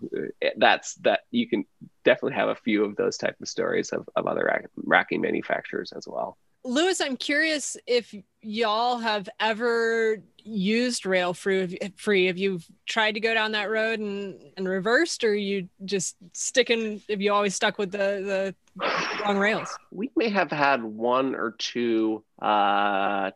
that's 0.57 0.95
that 0.97 1.20
you 1.30 1.49
can 1.49 1.64
definitely 2.05 2.37
have 2.37 2.49
a 2.49 2.55
few 2.55 2.85
of 2.85 2.97
those 2.97 3.16
type 3.16 3.37
of 3.41 3.49
stories 3.49 3.91
of, 3.91 4.09
of 4.16 4.26
other 4.26 4.45
rack, 4.45 4.66
racking 4.76 5.20
manufacturers 5.20 5.93
as 5.93 6.07
well 6.07 6.37
Lewis, 6.65 7.01
I'm 7.01 7.17
curious 7.17 7.77
if 7.87 8.15
y'all 8.41 8.99
have 8.99 9.29
ever 9.39 10.23
used 10.39 11.05
rail 11.05 11.35
free. 11.35 11.79
Free, 11.97 12.27
have 12.27 12.39
you 12.39 12.61
tried 12.87 13.12
to 13.12 13.21
go 13.21 13.35
down 13.35 13.53
that 13.53 13.71
road 13.71 14.01
and, 14.01 14.41
and 14.57 14.67
reversed, 14.67 15.25
or 15.25 15.35
you 15.35 15.69
just 15.85 16.17
sticking? 16.33 17.03
Have 17.11 17.21
you 17.21 17.33
always 17.33 17.55
stuck 17.55 17.79
with 17.79 17.93
the 17.93 18.55
the 18.79 19.25
wrong 19.25 19.39
rails? 19.39 19.77
We 19.91 20.11
may 20.17 20.31
have 20.31 20.51
had 20.51 20.83
one 20.83 21.35
or 21.35 21.55
two 21.59 22.25
uh, 22.41 23.31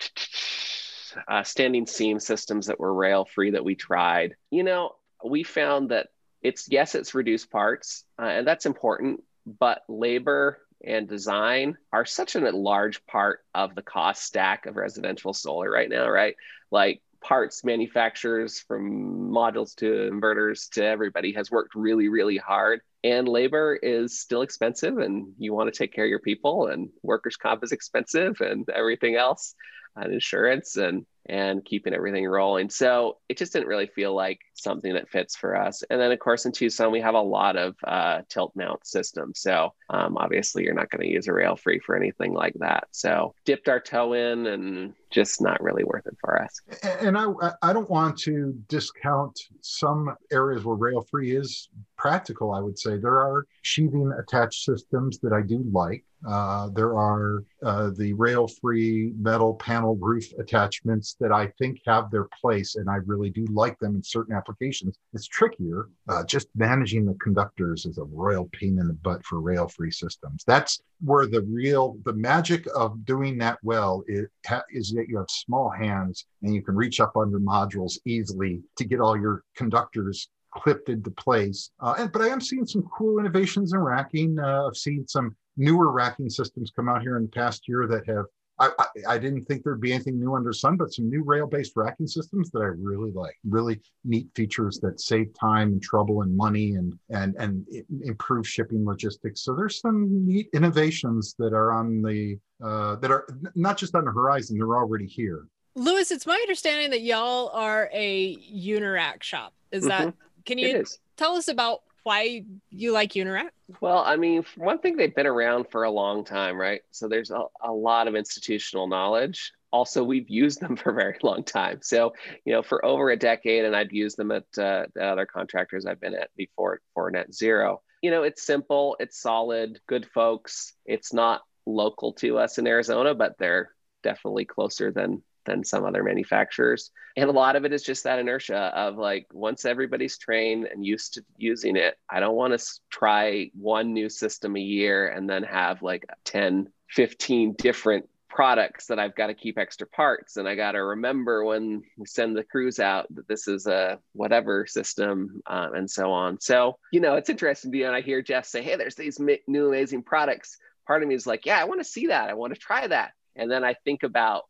uh, 1.29 1.43
standing 1.43 1.87
seam 1.87 2.20
systems 2.20 2.66
that 2.66 2.81
were 2.81 2.95
rail 2.95 3.26
free 3.26 3.51
that 3.51 3.64
we 3.64 3.74
tried. 3.74 4.37
You 4.51 4.62
know, 4.62 4.93
we 5.22 5.43
found 5.43 5.91
that 5.91 6.09
it's 6.43 6.66
yes, 6.70 6.95
it's 6.95 7.14
reduced 7.14 7.51
parts, 7.51 8.05
uh, 8.18 8.26
and 8.26 8.47
that's 8.47 8.64
important, 8.64 9.22
but 9.47 9.83
labor 9.87 10.61
and 10.85 11.09
design 11.09 11.76
are 11.93 12.05
such 12.05 12.35
a 12.37 12.41
large 12.51 13.05
part 13.07 13.41
of 13.55 13.74
the 13.74 13.83
cost 13.83 14.22
stack 14.24 14.66
of 14.66 14.76
residential 14.76 15.35
solar 15.35 15.70
right 15.70 15.89
now, 15.89 16.09
right? 16.09 16.37
Like 16.70 17.03
parts 17.20 17.64
manufacturers 17.64 18.61
from 18.61 19.31
modules 19.31 19.74
to 19.76 19.87
inverters 19.87 20.70
to 20.70 20.85
everybody 20.85 21.33
has 21.33 21.51
worked 21.51 21.74
really, 21.74 22.09
really 22.09 22.37
hard 22.37 22.81
and 23.05 23.29
labor 23.29 23.79
is 23.83 24.18
still 24.20 24.43
expensive 24.43 24.99
and 24.99 25.33
you 25.39 25.53
want 25.53 25.72
to 25.72 25.76
take 25.76 25.93
care 25.93 26.05
of 26.05 26.11
your 26.11 26.18
people 26.18 26.66
and 26.66 26.89
workers 27.03 27.37
comp 27.37 27.62
is 27.62 27.72
expensive 27.72 28.41
and 28.41 28.68
everything 28.70 29.16
else 29.16 29.55
and 29.97 30.12
insurance 30.12 30.76
and 30.76 31.07
and 31.29 31.64
keeping 31.64 31.95
everything 31.95 32.26
rolling. 32.26 32.70
So 32.70 33.18
it 33.29 33.37
just 33.37 33.53
didn't 33.53 33.68
really 33.68 33.87
feel 33.87 34.14
like 34.14 34.41
something 34.55 34.95
that 34.95 35.11
fits 35.11 35.37
for 35.37 35.57
us. 35.57 35.83
And 35.91 36.01
then, 36.01 36.12
of 36.12 36.18
course, 36.18 36.47
in 36.47 36.53
Tucson, 36.53 36.91
we 36.91 37.01
have 37.01 37.14
a 37.14 37.20
lot 37.20 37.57
of 37.57 37.76
uh, 37.87 38.22
tilt 38.29 38.53
mount 38.57 38.87
systems. 38.87 39.41
So 39.41 39.74
um, 39.91 40.16
obviously, 40.16 40.64
you're 40.64 40.74
not 40.74 40.91
going 40.91 41.03
to 41.03 41.12
use 41.12 41.29
a 41.29 41.33
rail 41.33 41.57
free 41.57 41.81
for 41.81 41.97
anything 41.97 42.33
like 42.33 42.55
that. 42.61 42.89
So 42.93 43.35
dipped 43.45 43.68
our 43.68 43.81
toe 43.81 44.14
in 44.14 44.47
and 44.47 44.95
just 45.11 45.40
not 45.40 45.62
really 45.62 45.84
worth 45.84 46.06
it 46.06 46.16
for 46.20 46.40
us. 46.42 46.61
And 47.00 47.16
I, 47.16 47.26
I 47.62 47.72
don't 47.72 47.88
want 47.88 48.18
to 48.20 48.54
discount 48.68 49.38
some 49.61 50.14
areas 50.30 50.64
where 50.64 50.76
rail 50.76 51.04
free 51.11 51.36
is 51.36 51.68
practical. 51.96 52.52
I 52.52 52.61
would 52.61 52.78
say 52.78 52.96
there 52.96 53.20
are 53.20 53.46
sheathing 53.62 54.12
attached 54.18 54.64
systems 54.64 55.18
that 55.20 55.32
I 55.32 55.42
do 55.42 55.64
like. 55.72 56.04
Uh, 56.26 56.68
there 56.70 56.98
are 56.98 57.44
uh, 57.64 57.90
the 57.96 58.12
rail 58.14 58.48
free 58.61 59.12
metal 59.18 59.54
panel 59.54 59.96
roof 59.96 60.32
attachments 60.38 61.16
that 61.20 61.30
I 61.30 61.46
think 61.59 61.80
have 61.86 62.11
their 62.11 62.28
place, 62.40 62.74
and 62.74 62.90
I 62.90 62.96
really 63.06 63.30
do 63.30 63.44
like 63.50 63.78
them 63.78 63.94
in 63.94 64.02
certain 64.02 64.34
applications. 64.34 64.98
It's 65.12 65.28
trickier. 65.28 65.88
Uh, 66.09 66.24
just 66.24 66.48
managing 66.56 67.06
the 67.06 67.14
conductors 67.14 67.86
is 67.86 67.98
a 67.98 68.04
royal 68.04 68.48
pain 68.52 68.78
in 68.80 68.88
the 68.88 68.94
butt 68.94 69.24
for 69.24 69.40
rail 69.40 69.68
free 69.68 69.92
systems. 69.92 70.42
That's 70.44 70.80
where 71.01 71.26
the 71.26 71.42
real 71.42 71.96
the 72.05 72.12
magic 72.12 72.66
of 72.74 73.05
doing 73.05 73.38
that 73.38 73.59
well 73.62 74.03
is, 74.09 74.26
is 74.70 74.92
that 74.92 75.07
you 75.09 75.16
have 75.16 75.30
small 75.30 75.70
hands 75.70 76.26
and 76.42 76.55
you 76.55 76.62
can 76.62 76.74
reach 76.74 77.01
up 77.01 77.16
under 77.16 77.38
modules 77.38 77.99
easily 78.05 78.61
to 78.76 78.84
get 78.84 79.01
all 79.01 79.16
your 79.16 79.44
conductors 79.57 80.28
clipped 80.53 80.88
into 80.88 81.11
place. 81.12 81.70
Uh, 81.80 81.94
and, 81.99 82.12
but 82.12 82.22
I 82.22 82.28
am 82.28 82.40
seeing 82.40 82.66
some 82.66 82.88
cool 82.96 83.18
innovations 83.18 83.72
in 83.72 83.78
racking. 83.80 84.38
Uh, 84.38 84.66
I've 84.66 84.76
seen 84.76 85.07
some 85.07 85.36
newer 85.57 85.92
racking 85.92 86.30
systems 86.30 86.72
come 86.74 86.88
out 86.88 87.03
here 87.03 87.16
in 87.16 87.24
the 87.24 87.28
past 87.28 87.68
year 87.68 87.86
that 87.86 88.09
have 88.09 88.24
I, 88.61 88.70
I, 88.78 88.86
I, 89.14 89.18
didn't 89.18 89.44
think 89.44 89.62
there'd 89.62 89.80
be 89.80 89.92
anything 89.92 90.18
new 90.18 90.34
under 90.34 90.52
sun, 90.52 90.76
but 90.76 90.92
some 90.92 91.09
new 91.09 91.22
rail-based 91.22 91.72
racking 91.76 92.06
systems 92.06 92.50
that 92.50 92.61
I 92.61 92.70
really 92.78 93.12
like. 93.12 93.36
Really 93.44 93.80
neat 94.04 94.28
features 94.34 94.80
that 94.80 95.00
save 95.00 95.32
time 95.38 95.72
and 95.72 95.82
trouble 95.82 96.22
and 96.22 96.36
money 96.36 96.74
and 96.74 96.98
and 97.11 97.36
and 97.36 97.66
improve 98.02 98.48
shipping 98.48 98.84
logistics. 98.84 99.42
So 99.42 99.54
there's 99.54 99.80
some 99.80 100.26
neat 100.26 100.48
innovations 100.54 101.34
that 101.38 101.52
are 101.52 101.72
on 101.72 102.02
the 102.02 102.38
uh, 102.64 102.96
that 102.96 103.11
are 103.11 103.26
not 103.54 103.78
just 103.78 103.94
on 103.94 104.04
the 104.04 104.12
horizon; 104.12 104.59
they're 104.59 104.76
already 104.76 105.06
here. 105.06 105.46
Lewis, 105.74 106.11
it's 106.11 106.26
my 106.26 106.34
understanding 106.34 106.90
that 106.90 107.02
y'all 107.02 107.50
are 107.50 107.88
a 107.92 108.36
Unirac 108.36 109.22
shop. 109.22 109.54
Is 109.70 109.84
mm-hmm. 109.84 110.06
that 110.06 110.14
can 110.44 110.59
you 110.59 110.84
tell 111.16 111.36
us 111.36 111.48
about 111.48 111.82
why 112.09 112.42
you 112.70 112.92
like 112.92 113.12
Unirac? 113.12 113.50
Well, 113.82 113.98
I 113.98 114.16
mean, 114.16 114.42
one 114.56 114.78
thing, 114.78 114.96
they've 114.96 115.14
been 115.14 115.26
around 115.26 115.66
for 115.70 115.84
a 115.84 115.90
long 115.90 116.24
time, 116.24 116.56
right? 116.56 116.80
So 116.90 117.06
there's 117.06 117.30
a, 117.30 117.42
a 117.62 117.70
lot 117.70 118.09
of 118.09 118.14
institutional 118.14 118.86
knowledge. 118.86 119.52
Also, 119.72 120.02
we've 120.02 120.30
used 120.30 120.59
them 120.59 120.74
for 120.80 120.90
a 120.90 120.94
very 120.94 121.18
long 121.22 121.44
time. 121.44 121.80
So, 121.82 122.14
you 122.46 122.54
know, 122.54 122.62
for 122.62 122.82
over 122.82 123.11
a 123.11 123.16
decade, 123.16 123.66
and 123.66 123.76
I've 123.76 123.92
used 123.92 124.16
them 124.16 124.30
at 124.30 124.46
uh, 124.56 124.86
the 124.94 125.04
other 125.04 125.26
contractors 125.26 125.84
I've 125.84 126.00
been 126.00 126.14
at 126.14 126.30
before 126.34 126.80
for 126.94 127.11
Net 127.11 127.34
Zero. 127.34 127.82
You 128.02 128.11
know, 128.11 128.22
it's 128.22 128.42
simple, 128.42 128.96
it's 129.00 129.20
solid, 129.20 129.78
good 129.86 130.09
folks. 130.14 130.72
It's 130.86 131.12
not 131.12 131.42
local 131.66 132.14
to 132.14 132.38
us 132.38 132.56
in 132.56 132.66
Arizona, 132.66 133.14
but 133.14 133.36
they're 133.38 133.74
definitely 134.02 134.46
closer 134.46 134.90
than 134.90 135.22
than 135.49 135.64
some 135.64 135.84
other 135.84 136.05
manufacturers. 136.05 136.90
And 137.16 137.28
a 137.28 137.32
lot 137.32 137.57
of 137.57 137.64
it 137.64 137.72
is 137.72 137.82
just 137.82 138.05
that 138.05 138.18
inertia 138.18 138.70
of 138.74 138.96
like 138.96 139.26
once 139.32 139.64
everybody's 139.64 140.18
trained 140.18 140.66
and 140.66 140.84
used 140.84 141.14
to 141.14 141.24
using 141.36 141.76
it, 141.76 141.96
I 142.09 142.20
don't 142.20 142.36
want 142.36 142.59
to 142.59 142.64
try 142.90 143.51
one 143.55 143.92
new 143.92 144.09
system 144.09 144.57
a 144.57 144.61
year 144.61 145.09
and 145.09 145.28
then 145.28 145.42
have 145.42 145.82
like 145.82 146.05
10, 146.24 146.68
15 146.90 147.55
different 147.59 148.09
products 148.28 148.86
that 148.86 148.99
I've 148.99 149.16
got 149.16 149.28
to 149.28 149.34
keep 149.34 149.59
extra 149.59 149.86
parts 149.86 150.36
and 150.36 150.46
I 150.46 150.55
got 150.55 150.72
to 150.72 150.84
remember 150.84 151.44
when 151.44 151.82
we 151.96 152.07
send 152.07 152.36
the 152.36 152.44
crews 152.44 152.78
out 152.78 153.07
that 153.14 153.26
this 153.26 153.49
is 153.49 153.66
a 153.66 153.99
whatever 154.12 154.66
system 154.66 155.40
um, 155.46 155.74
and 155.74 155.90
so 155.90 156.12
on. 156.12 156.38
So, 156.40 156.78
you 156.92 157.01
know, 157.01 157.14
it's 157.14 157.30
interesting. 157.30 157.74
And 157.82 157.96
I 157.96 158.03
hear 158.03 158.22
Jeff 158.22 158.44
say, 158.44 158.62
Hey, 158.62 158.76
there's 158.76 158.94
these 158.94 159.18
new 159.18 159.68
amazing 159.68 160.03
products. 160.03 160.59
Part 160.86 161.03
of 161.03 161.09
me 161.09 161.14
is 161.14 161.26
like, 161.26 161.46
yeah, 161.46 161.59
I 161.59 161.64
want 161.64 161.80
to 161.80 161.84
see 161.84 162.09
that. 162.09 162.28
I 162.28 162.34
want 162.34 162.55
to 162.55 162.61
try 162.61 162.86
that. 162.86 163.12
And 163.34 163.51
then 163.51 163.64
I 163.64 163.74
think 163.74 164.03
about 164.03 164.44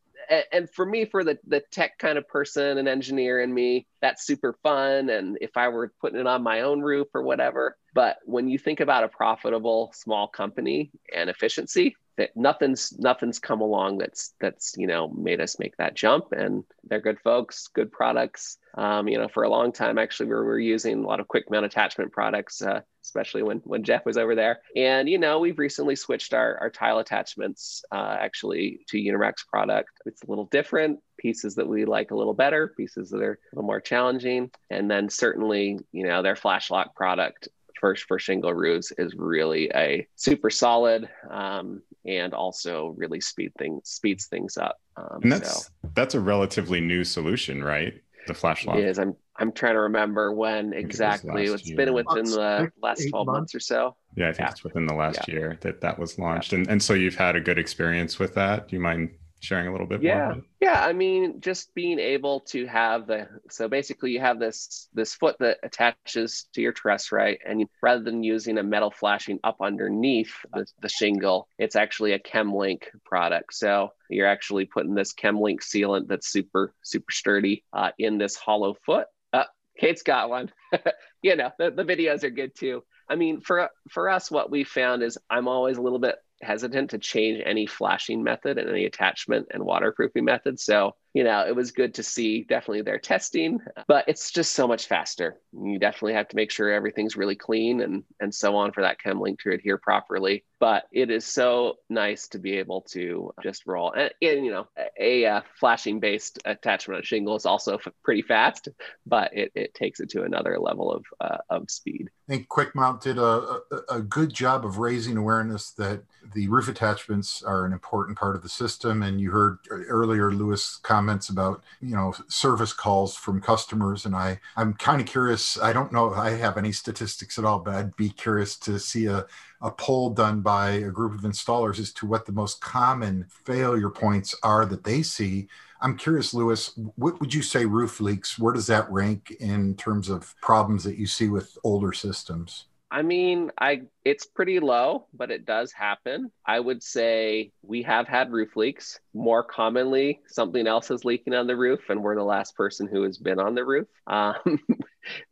and 0.53 0.69
for 0.71 0.85
me 0.85 1.05
for 1.05 1.25
the 1.25 1.39
the 1.47 1.63
tech 1.73 1.99
kind 1.99 2.19
of 2.19 2.29
person 2.29 2.79
and 2.79 2.89
engineer 2.89 3.41
in 3.41 3.53
me 3.53 3.87
that's 4.01 4.27
super 4.27 4.55
fun. 4.63 5.11
And 5.11 5.39
if 5.41 5.57
i 5.57 5.69
were 5.69 5.93
putting 6.01 6.21
it 6.21 6.27
on 6.27 6.43
my 6.43 6.63
own 6.63 6.81
roof 6.81 7.09
or 7.15 7.23
whatever 7.23 7.77
but 7.95 8.19
when 8.25 8.49
you 8.49 8.59
think 8.59 8.81
about 8.81 9.05
a 9.05 9.09
profitable 9.09 9.91
small 9.95 10.29
company 10.29 10.91
and 11.15 11.31
efficiency 11.31 11.97
that 12.19 12.37
nothing's 12.37 12.93
nothing's 12.99 13.39
come 13.39 13.61
along 13.61 13.99
that's 13.99 14.35
that's 14.41 14.75
you 14.77 14.87
know 14.87 15.09
made 15.09 15.41
us 15.41 15.59
make 15.59 15.77
that 15.77 15.95
jump. 15.95 16.33
And 16.33 16.65
they're 16.85 17.01
good 17.01 17.21
folks 17.21 17.69
good 17.69 17.91
products. 17.91 18.59
Um, 18.77 19.09
you 19.09 19.17
know 19.19 19.29
for 19.29 19.45
a 19.45 19.49
long 19.49 19.73
time 19.73 19.99
actually 19.99 20.27
we 20.27 20.35
were 20.35 20.59
using 20.59 21.03
a 21.03 21.07
lot 21.07 21.21
of 21.21 21.29
quick 21.29 21.51
mount 21.51 21.65
attachment 21.65 22.13
products 22.13 22.61
uh, 22.61 22.81
especially 23.05 23.43
when 23.43 23.59
when 23.59 23.85
jeff 23.85 24.05
was 24.05 24.19
over 24.19 24.35
there. 24.35 24.59
And 24.77 25.09
you 25.09 25.17
know 25.17 25.39
we've 25.39 25.59
recently 25.59 25.95
switched 25.95 26.35
our, 26.35 26.59
our 26.59 26.71
tile 26.71 26.99
attachments 26.99 27.83
uh, 27.93 28.17
actually 28.21 28.81
to 28.89 28.99
unirac's 28.99 29.45
product. 29.45 29.91
It's 30.05 30.23
a 30.23 30.29
little 30.29 30.47
different 30.47 30.99
pieces 31.19 31.55
that 31.55 31.69
we 31.69 31.85
like 31.85 32.11
a 32.11 32.17
little 32.17 32.35
better 32.35 32.75
pieces 32.77 33.11
that 33.11 33.23
are 33.23 33.39
a 33.53 33.57
little 33.57 33.67
more 33.67 33.81
challenging. 33.81 34.51
And 34.71 34.91
then 34.91 35.09
certainly 35.09 35.79
you 35.93 36.05
know 36.05 36.23
their 36.23 36.35
FlashLoc 36.35 36.95
product 36.97 37.49
first 37.81 38.05
for 38.05 38.19
shingle 38.19 38.53
roofs 38.53 38.93
is 38.99 39.15
really 39.15 39.71
a 39.75 40.07
super 40.17 40.51
solid 40.51 41.09
um, 41.31 41.83
and 42.09 42.35
also 42.35 42.95
really 42.97 43.21
speed 43.21 43.53
things 43.59 43.83
speeds 43.85 44.27
things 44.27 44.57
up. 44.57 44.77
Um, 44.97 45.21
and 45.23 45.33
that's 45.33 45.67
so. 45.67 45.73
that's 45.95 46.15
a 46.15 46.21
relatively 46.21 46.81
new 46.81 47.05
solution, 47.05 47.63
right? 47.63 47.95
The 48.27 48.35
FlashLoc. 48.35 48.77
It 48.77 48.85
is. 48.85 48.99
I'm 48.99 49.15
I'm 49.39 49.53
trying 49.53 49.75
to 49.75 49.81
remember 49.81 50.33
when 50.33 50.73
exactly. 50.73 51.45
It 51.45 51.53
it's 51.53 51.71
been 51.71 51.93
within 51.95 52.25
the 52.25 52.71
last 52.83 53.09
12 53.09 53.27
months. 53.27 53.39
months 53.39 53.55
or 53.55 53.61
so. 53.61 53.97
Yeah, 54.17 54.29
I 54.29 54.33
think 54.33 54.41
yeah. 54.41 54.51
it's 54.51 54.65
within 54.65 54.87
the 54.87 54.95
last 54.95 55.21
yeah. 55.29 55.35
year 55.35 55.59
that 55.61 55.81
that 55.83 55.99
was 55.99 56.19
launched. 56.19 56.53
Yeah. 56.53 56.59
And 56.59 56.69
and 56.69 56.83
so 56.83 56.95
you've 56.95 57.15
had 57.15 57.37
a 57.37 57.41
good 57.41 57.59
experience 57.59 58.19
with 58.19 58.35
that. 58.35 58.69
Do 58.69 58.77
you 58.77 58.83
mind 58.83 59.11
sharing 59.41 59.69
a 59.69 59.73
little 59.73 59.87
bit 59.87 60.03
yeah. 60.03 60.27
more? 60.27 60.43
Yeah, 60.61 60.85
I 60.85 60.93
mean, 60.93 61.41
just 61.41 61.75
being 61.75 61.99
able 61.99 62.41
to 62.41 62.67
have 62.67 63.07
the 63.07 63.29
so 63.51 63.69
basically 63.69 64.11
you 64.11 64.21
have 64.21 64.39
this 64.39 64.89
this 64.93 65.15
foot 65.15 65.37
that 65.41 65.59
attaches 65.63 66.47
to 66.55 66.61
your 66.61 66.73
truss, 66.73 67.13
right? 67.13 67.39
And 67.47 67.61
you, 67.61 67.69
rather 67.83 68.03
than 68.03 68.23
using 68.23 68.59
a 68.59 68.63
metal 68.63 68.91
flashing 68.91 69.39
up 69.45 69.59
underneath 69.61 70.35
the, 70.53 70.67
the 70.81 70.89
shingle, 70.89 71.49
it's 71.59 71.77
actually 71.77 72.13
a 72.13 72.19
ChemLink 72.19 72.85
product. 73.05 73.55
So 73.55 73.91
you're 74.11 74.27
actually 74.27 74.67
putting 74.67 74.95
this 74.95 75.15
ChemLink 75.15 75.61
sealant 75.61 76.09
that's 76.09 76.29
super 76.29 76.75
super 76.83 77.13
sturdy 77.13 77.65
uh, 77.73 77.91
in 77.99 78.19
this 78.19 78.37
hollow 78.37 78.77
foot. 78.85 79.07
Uh, 79.33 79.45
Kate's 79.79 80.03
got 80.03 80.31
one. 80.31 80.51
you 81.23 81.37
know, 81.37 81.51
the, 81.59 81.71
the 81.71 81.85
videos 81.85 82.25
are 82.25 82.31
good 82.31 82.55
too. 82.55 82.83
I 83.09 83.17
mean, 83.17 83.41
for 83.41 83.71
for 83.91 84.11
us, 84.11 84.31
what 84.31 84.51
we 84.51 84.65
found 84.65 85.03
is 85.03 85.19
I'm 85.31 85.49
always 85.49 85.79
a 85.79 85.83
little 85.83 85.99
bit 85.99 86.17
hesitant 86.41 86.91
to 86.91 86.99
change 86.99 87.43
any 87.45 87.67
flashing 87.67 88.23
method 88.23 88.59
and 88.59 88.69
any 88.69 88.85
attachment 88.85 89.49
and 89.51 89.65
waterproofing 89.65 90.25
method. 90.25 90.61
So 90.61 90.95
you 91.19 91.25
know, 91.25 91.45
it 91.45 91.57
was 91.57 91.73
good 91.73 91.95
to 91.95 92.05
see 92.05 92.45
definitely 92.45 92.83
their 92.83 93.01
testing, 93.01 93.59
but 93.89 94.05
it's 94.07 94.31
just 94.31 94.53
so 94.53 94.69
much 94.69 94.87
faster. 94.87 95.41
You 95.53 95.77
definitely 95.77 96.13
have 96.13 96.29
to 96.29 96.37
make 96.37 96.53
sure 96.53 96.73
everything's 96.73 97.17
really 97.17 97.35
clean 97.35 97.81
and 97.81 98.05
and 98.21 98.33
so 98.33 98.55
on 98.55 98.71
for 98.71 98.83
that 98.83 98.99
ChemLink 99.05 99.41
to 99.41 99.51
adhere 99.51 99.79
properly. 99.79 100.45
But 100.61 100.85
it 100.93 101.11
is 101.11 101.25
so 101.25 101.79
nice 101.89 102.29
to 102.29 102.39
be 102.39 102.59
able 102.59 102.83
to 102.91 103.33
just 103.43 103.67
roll. 103.67 103.93
And, 103.93 104.13
and 104.23 104.45
you 104.45 104.53
know, 104.53 104.69
a, 104.99 105.25
a 105.25 105.45
flashing 105.59 105.99
based 105.99 106.39
attachment 106.45 106.99
on 106.99 107.03
shingle 107.03 107.35
is 107.35 107.47
also 107.47 107.79
pretty 108.05 108.23
fast, 108.23 108.69
but 109.05 109.37
it, 109.37 109.51
it 109.57 109.75
takes 109.75 109.99
it 109.99 110.11
to 110.11 110.23
another 110.23 110.57
level 110.61 110.93
of 110.93 111.05
uh, 111.21 111.39
of 111.51 111.69
speed. 111.69 112.11
I 112.29 112.33
think 112.33 112.49
Quick 112.49 112.77
Mount 112.77 113.01
did 113.01 113.19
a, 113.19 113.61
a, 113.73 113.97
a 113.97 114.01
good 114.01 114.33
job 114.33 114.65
of 114.65 114.79
raising 114.79 115.17
awareness 115.17 115.71
that 115.73 116.03
the 116.35 116.47
roof 116.47 116.69
attachments 116.69 117.43
are 117.43 117.65
an 117.65 117.73
important 117.73 118.19
part 118.19 118.37
of 118.37 118.43
the 118.43 118.49
system. 118.49 119.03
And 119.03 119.21
you 119.21 119.33
heard 119.33 119.59
earlier 119.71 120.31
Lewis 120.31 120.77
comment 120.77 121.08
comments 121.09 121.31
about 121.31 121.65
you 121.81 121.95
know 121.95 122.13
service 122.29 122.75
calls 122.75 123.17
from 123.17 123.41
customers 123.41 124.05
and 124.05 124.15
i 124.15 124.39
i'm 124.57 124.75
kind 124.75 125.01
of 125.01 125.07
curious 125.07 125.59
i 125.63 125.73
don't 125.73 125.91
know 125.91 126.07
if 126.13 126.19
i 126.19 126.29
have 126.29 126.59
any 126.59 126.71
statistics 126.71 127.39
at 127.39 127.47
all 127.47 127.59
but 127.59 127.75
i'd 127.75 127.97
be 127.97 128.11
curious 128.11 128.57
to 128.59 128.79
see 128.79 129.07
a, 129.07 129.25
a 129.63 129.71
poll 129.71 130.11
done 130.11 130.43
by 130.43 130.71
a 130.71 130.91
group 130.91 131.15
of 131.15 131.23
installers 131.23 131.79
as 131.79 131.93
to 131.95 132.07
what 132.07 132.27
the 132.27 132.33
most 132.33 132.61
common 132.61 133.25
failure 133.47 133.91
points 133.91 134.35
are 134.43 134.65
that 134.67 134.85
they 134.85 135.03
see. 135.03 135.49
I'm 135.81 135.97
curious 135.97 136.35
lewis 136.35 136.79
what 136.97 137.19
would 137.21 137.33
you 137.33 137.43
say 137.43 137.65
roof 137.65 138.01
leaks 138.01 138.39
where 138.39 138.53
does 138.53 138.67
that 138.67 138.91
rank 138.91 139.31
in 139.41 139.77
terms 139.77 140.09
of 140.09 140.35
problems 140.43 140.85
that 140.85 140.99
you 140.99 141.07
see 141.07 141.29
with 141.29 141.57
older 141.65 141.93
systems 141.93 142.68
I 142.91 143.03
mean, 143.03 143.51
I 143.59 143.83
it's 144.05 144.25
pretty 144.25 144.61
low, 144.61 145.07
but 145.13 145.31
it 145.31 145.45
does 145.45 145.73
happen. 145.73 146.31
I 146.47 146.59
would 146.59 146.83
say 146.83 147.53
we 147.63 147.83
have 147.83 148.09
had 148.09 148.33
roof 148.33 148.57
leaks. 148.57 148.99
More 149.13 149.43
commonly, 149.43 150.21
something 150.29 150.67
else 150.67 150.91
is 150.91 151.05
leaking 151.05 151.35
on 151.35 151.47
the 151.47 151.57
roof, 151.57 151.81
and 151.91 152.03
we're 152.03 152.17
the 152.17 152.25
last 152.25 152.57
person 152.57 152.89
who 152.89 153.03
has 153.03 153.19
been 153.19 153.39
on 153.39 153.55
the 153.55 153.65
roof. 153.65 153.89
Um, 154.07 154.59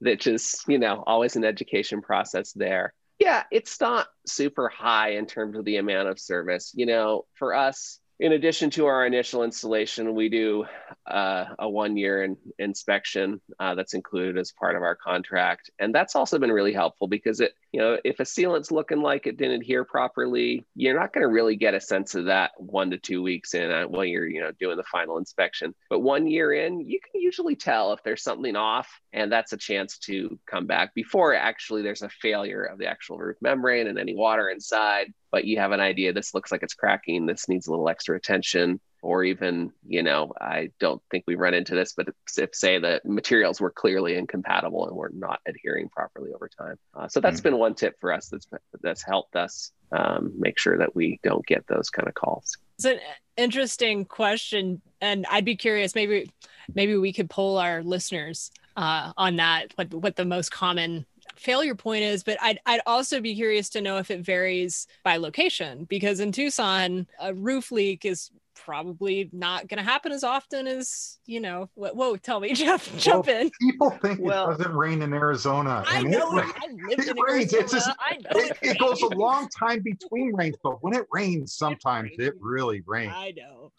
which 0.01 0.27
is, 0.27 0.63
you 0.69 0.79
know, 0.79 1.03
always 1.07 1.37
an 1.37 1.45
education 1.45 2.03
process 2.03 2.53
there. 2.53 2.93
Yeah, 3.19 3.45
it's 3.51 3.81
not 3.81 4.09
super 4.27 4.69
high 4.69 5.13
in 5.13 5.25
terms 5.25 5.57
of 5.57 5.65
the 5.65 5.77
amount 5.77 6.09
of 6.09 6.21
service. 6.21 6.73
You 6.75 6.85
know, 6.85 7.25
for 7.35 7.55
us, 7.55 7.99
in 8.19 8.33
addition 8.33 8.71
to 8.71 8.87
our 8.87 9.07
initial 9.07 9.43
installation, 9.43 10.15
we 10.15 10.29
do 10.29 10.65
uh, 11.07 11.47
a 11.59 11.69
one 11.69 11.97
year 11.97 12.25
in, 12.25 12.37
inspection 12.59 13.41
uh, 13.61 13.75
that's 13.75 13.95
included 13.95 14.39
as 14.39 14.53
part 14.53 14.75
of 14.75 14.83
our 14.83 14.97
contract. 14.97 15.71
And 15.79 15.95
that's 15.95 16.17
also 16.17 16.39
been 16.39 16.51
really 16.51 16.73
helpful 16.73 17.09
because 17.09 17.41
it, 17.41 17.53
you 17.73 17.81
know, 17.81 17.99
if 18.05 18.19
a 18.19 18.25
sealant's 18.25 18.71
looking 18.71 19.03
like 19.03 19.27
it 19.27 19.37
didn't 19.37 19.61
adhere 19.61 19.85
properly, 19.85 20.65
you're 20.75 20.99
not 20.99 21.13
going 21.13 21.23
to 21.23 21.33
really 21.33 21.57
get 21.57 21.75
a 21.75 21.81
sense 21.81 22.15
of 22.15 22.25
that 22.25 22.53
one 22.57 22.91
to 22.91 22.99
two 22.99 23.23
weeks 23.23 23.53
in 23.53 23.71
uh, 23.71 23.85
while 23.85 24.05
you're, 24.05 24.27
you 24.27 24.41
know, 24.41 24.53
doing 24.59 24.79
the 24.79 24.85
final 24.85 25.19
inspection. 25.19 25.75
But 25.91 26.01
one 26.01 26.27
year 26.27 26.53
in, 26.53 26.81
you 26.81 26.99
can 27.01 27.21
usually 27.21 27.57
tell 27.57 27.93
if 27.93 28.03
there's 28.03 28.23
something 28.23 28.57
off, 28.57 28.89
and 29.17 29.33
that's 29.33 29.53
a 29.53 29.57
chance 29.57 29.99
to 29.99 30.39
come 30.47 30.67
back 30.67 30.95
before 30.95 31.35
actually 31.35 31.83
there's 31.83 32.03
a 32.03 32.09
failure 32.09 32.63
of 32.63 32.79
the 32.79 32.87
actual 32.87 33.19
roof 33.19 33.37
membrane 33.41 33.89
and 33.89 33.99
any 33.99 34.15
water 34.15 34.49
inside 34.49 35.13
but 35.33 35.45
you 35.45 35.59
have 35.59 35.73
an 35.73 35.81
idea 35.81 36.13
this 36.13 36.35
looks 36.35 36.53
like 36.53 36.63
it's 36.63 36.75
cracking 36.75 37.27
this 37.27 37.49
needs 37.49 37.67
a 37.67 37.71
little 37.71 37.89
extra 37.89 38.17
attention 38.17 38.79
or 39.03 39.25
even 39.25 39.73
you 39.87 40.03
know 40.03 40.33
i 40.41 40.71
don't 40.79 41.03
think 41.11 41.25
we 41.27 41.35
run 41.35 41.55
into 41.55 41.75
this 41.75 41.93
but 41.93 42.09
if 42.39 42.55
say 42.55 42.79
the 42.79 43.01
materials 43.05 43.61
were 43.61 43.71
clearly 43.71 44.17
incompatible 44.17 44.87
and 44.87 44.97
were 44.97 45.11
not 45.15 45.41
adhering 45.47 45.89
properly 45.89 46.33
over 46.33 46.49
time. 46.49 46.77
Uh, 46.95 47.09
so 47.09 47.21
that's 47.21 47.39
mm-hmm. 47.39 47.51
been 47.51 47.59
one 47.59 47.75
tip 47.75 47.99
for 48.01 48.13
us 48.13 48.29
that's 48.29 48.47
that's 48.83 49.03
helped 49.03 49.37
us 49.37 49.73
um, 49.93 50.33
make 50.37 50.59
sure 50.59 50.79
that 50.79 50.95
we 50.95 51.21
don't 51.23 51.47
get 51.47 51.67
those 51.67 51.89
kind 51.91 52.09
of 52.09 52.15
calls. 52.15 52.57
It's 52.77 52.85
an 52.85 52.99
interesting 53.37 54.05
question 54.05 54.81
and 55.01 55.27
i'd 55.31 55.45
be 55.45 55.57
curious 55.57 55.95
maybe 55.95 56.31
maybe 56.75 56.97
we 56.97 57.13
could 57.13 57.29
poll 57.29 57.59
our 57.59 57.83
listeners 57.83 58.51
uh, 58.77 59.13
on 59.17 59.37
that 59.37 59.73
what 59.77 59.93
what 59.93 60.17
the 60.17 60.25
most 60.25 60.51
common 60.51 61.07
failure 61.35 61.75
point 61.75 62.03
is, 62.03 62.23
but 62.23 62.39
I'd, 62.41 62.61
I'd 62.67 62.81
also 62.87 63.21
be 63.21 63.35
curious 63.35 63.69
to 63.71 63.81
know 63.81 63.99
if 63.99 64.11
it 64.11 64.25
varies 64.25 64.87
by 65.03 65.17
location 65.17 65.85
because 65.85 66.21
in 66.21 66.33
Tucson, 66.33 67.07
a 67.21 67.35
roof 67.35 67.73
leak 67.73 68.05
is 68.05 68.31
probably 68.55 69.29
not 69.33 69.69
going 69.69 69.77
to 69.77 69.89
happen 69.89 70.13
as 70.13 70.25
often 70.25 70.67
as 70.67 71.19
you 71.27 71.41
know. 71.41 71.69
Whoa, 71.75 72.17
tell 72.17 72.41
me, 72.41 72.53
Jeff, 72.55 72.97
jump 72.99 73.27
well, 73.27 73.41
in. 73.41 73.51
People 73.61 73.91
think 73.91 74.21
well, 74.21 74.51
it 74.51 74.59
doesn't 74.59 74.75
rain 74.75 75.03
in 75.03 75.13
Arizona. 75.13 75.85
I 75.87 76.03
know. 76.03 76.39
It, 76.39 76.45
I 76.45 76.67
it 76.91 77.17
rains. 77.29 77.55
Arizona. 77.55 77.63
It's 77.63 77.73
just, 77.73 77.91
it, 78.11 78.27
it, 78.31 78.59
it 78.63 78.79
goes 78.79 79.03
a 79.03 79.09
long 79.09 79.49
time 79.49 79.81
between 79.83 80.35
rains, 80.35 80.57
but 80.63 80.83
when 80.83 80.95
it 80.95 81.07
rains, 81.13 81.55
sometimes 81.55 82.11
it, 82.19 82.35
really 82.41 82.83
rains. 82.87 83.13
I 83.15 83.33
know. 83.37 83.73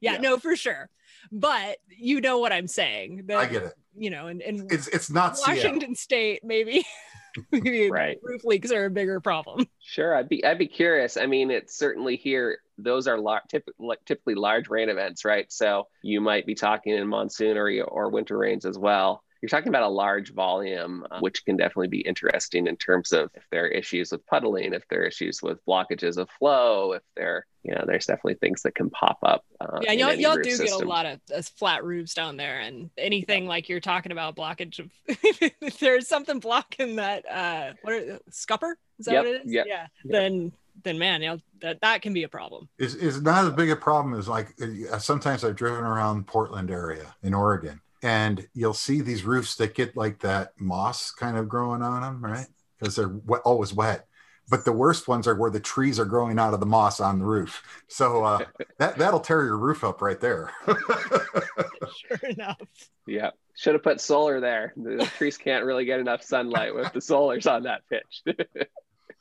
Yeah, 0.00 0.14
yeah, 0.14 0.20
no, 0.20 0.38
for 0.38 0.56
sure. 0.56 0.90
But 1.32 1.78
you 1.88 2.20
know 2.20 2.38
what 2.38 2.52
I'm 2.52 2.66
saying. 2.66 3.28
I 3.30 3.46
get 3.46 3.62
it 3.62 3.72
you 3.96 4.10
know, 4.10 4.26
and, 4.26 4.42
and 4.42 4.70
it's 4.72 4.88
it's 4.88 5.10
not 5.10 5.38
Washington 5.46 5.80
Seattle. 5.80 5.94
State, 5.94 6.44
maybe. 6.44 6.84
maybe 7.52 7.90
right. 7.90 8.18
roof 8.22 8.44
leaks 8.44 8.70
are 8.70 8.86
a 8.86 8.90
bigger 8.90 9.20
problem. 9.20 9.66
Sure, 9.80 10.16
I'd 10.16 10.28
be 10.28 10.44
I'd 10.44 10.58
be 10.58 10.68
curious. 10.68 11.16
I 11.16 11.26
mean, 11.26 11.50
it's 11.50 11.76
certainly 11.76 12.16
here. 12.16 12.58
Those 12.78 13.06
are 13.06 13.18
lar- 13.18 13.42
typically 13.48 13.96
typically 14.04 14.34
large 14.34 14.68
rain 14.68 14.88
events, 14.88 15.24
right? 15.24 15.50
So 15.52 15.88
you 16.02 16.20
might 16.20 16.46
be 16.46 16.54
talking 16.54 16.94
in 16.94 17.06
monsoon 17.08 17.56
or 17.56 17.70
or 17.82 18.08
winter 18.08 18.36
rains 18.36 18.64
as 18.64 18.78
well 18.78 19.22
you're 19.44 19.48
talking 19.50 19.68
about 19.68 19.82
a 19.82 19.88
large 19.88 20.32
volume, 20.32 21.06
uh, 21.10 21.18
which 21.20 21.44
can 21.44 21.58
definitely 21.58 21.88
be 21.88 22.00
interesting 22.00 22.66
in 22.66 22.78
terms 22.78 23.12
of 23.12 23.28
if 23.34 23.42
there 23.50 23.66
are 23.66 23.68
issues 23.68 24.10
with 24.10 24.26
puddling, 24.26 24.72
if 24.72 24.88
there 24.88 25.02
are 25.02 25.04
issues 25.04 25.42
with 25.42 25.62
blockages 25.66 26.16
of 26.16 26.30
flow, 26.30 26.92
if 26.92 27.02
there, 27.14 27.44
you 27.62 27.74
know, 27.74 27.84
there's 27.86 28.06
definitely 28.06 28.36
things 28.36 28.62
that 28.62 28.74
can 28.74 28.88
pop 28.88 29.18
up. 29.22 29.44
Uh, 29.60 29.80
yeah, 29.82 29.92
y'all, 29.92 30.14
y'all 30.14 30.36
do 30.38 30.50
system. 30.50 30.78
get 30.78 30.86
a 30.86 30.88
lot 30.88 31.04
of 31.04 31.20
uh, 31.36 31.42
flat 31.58 31.84
roofs 31.84 32.14
down 32.14 32.38
there, 32.38 32.60
and 32.60 32.88
anything 32.96 33.46
like 33.46 33.68
you're 33.68 33.80
talking 33.80 34.12
about 34.12 34.34
blockage 34.34 34.78
of, 34.78 34.90
if 35.06 35.78
there's 35.78 36.08
something 36.08 36.38
blocking 36.38 36.96
that, 36.96 37.30
uh, 37.30 37.74
what 37.82 37.92
are 37.92 38.18
scupper? 38.30 38.78
Is 38.98 39.04
that 39.04 39.12
yep, 39.12 39.24
what 39.24 39.34
it 39.34 39.44
is? 39.44 39.52
Yep, 39.52 39.66
yeah. 39.68 39.86
Yep. 40.04 40.12
Then 40.12 40.52
then 40.84 40.98
man, 40.98 41.20
you 41.20 41.28
know, 41.28 41.38
that 41.60 41.82
that 41.82 42.00
can 42.00 42.14
be 42.14 42.22
a 42.22 42.28
problem. 42.30 42.70
Is 42.78 42.94
is 42.94 43.20
not 43.20 43.44
as 43.44 43.52
big 43.52 43.68
a 43.68 43.76
problem 43.76 44.18
as 44.18 44.26
like 44.26 44.54
uh, 44.90 44.98
sometimes 44.98 45.44
I've 45.44 45.54
driven 45.54 45.84
around 45.84 46.26
Portland 46.26 46.70
area 46.70 47.14
in 47.22 47.34
Oregon 47.34 47.82
and 48.04 48.46
you'll 48.52 48.74
see 48.74 49.00
these 49.00 49.24
roofs 49.24 49.56
that 49.56 49.74
get 49.74 49.96
like 49.96 50.20
that 50.20 50.52
moss 50.58 51.10
kind 51.10 51.38
of 51.38 51.48
growing 51.48 51.80
on 51.80 52.02
them, 52.02 52.22
right? 52.22 52.46
Because 52.78 52.96
they're 52.96 53.08
wet, 53.08 53.40
always 53.46 53.72
wet. 53.72 54.06
But 54.50 54.66
the 54.66 54.72
worst 54.72 55.08
ones 55.08 55.26
are 55.26 55.34
where 55.34 55.50
the 55.50 55.58
trees 55.58 55.98
are 55.98 56.04
growing 56.04 56.38
out 56.38 56.52
of 56.52 56.60
the 56.60 56.66
moss 56.66 57.00
on 57.00 57.18
the 57.18 57.24
roof. 57.24 57.62
So 57.88 58.22
uh, 58.22 58.44
that 58.78 58.98
that'll 58.98 59.20
tear 59.20 59.42
your 59.42 59.56
roof 59.56 59.82
up 59.82 60.02
right 60.02 60.20
there. 60.20 60.52
sure 60.66 62.28
enough. 62.28 62.60
Yeah, 63.06 63.30
should 63.56 63.72
have 63.72 63.82
put 63.82 64.02
solar 64.02 64.38
there. 64.38 64.74
The 64.76 65.10
trees 65.16 65.38
can't 65.38 65.64
really 65.64 65.86
get 65.86 65.98
enough 65.98 66.22
sunlight 66.22 66.74
with 66.74 66.92
the 66.92 67.00
solars 67.00 67.50
on 67.50 67.62
that 67.62 67.82
pitch. 67.88 68.36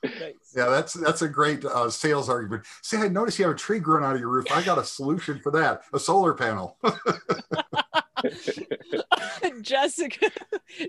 Nice. 0.03 0.33
Yeah, 0.53 0.67
that's 0.67 0.93
that's 0.93 1.21
a 1.21 1.29
great 1.29 1.63
uh, 1.63 1.89
sales 1.89 2.27
argument. 2.27 2.65
See, 2.81 2.97
I 2.97 3.07
noticed 3.07 3.39
you 3.39 3.45
have 3.45 3.53
a 3.53 3.57
tree 3.57 3.79
growing 3.79 4.03
out 4.03 4.15
of 4.15 4.19
your 4.19 4.29
roof. 4.29 4.45
I 4.51 4.61
got 4.61 4.77
a 4.77 4.83
solution 4.83 5.39
for 5.39 5.51
that: 5.51 5.83
a 5.93 5.99
solar 5.99 6.33
panel. 6.33 6.77
Jessica, 9.61 10.31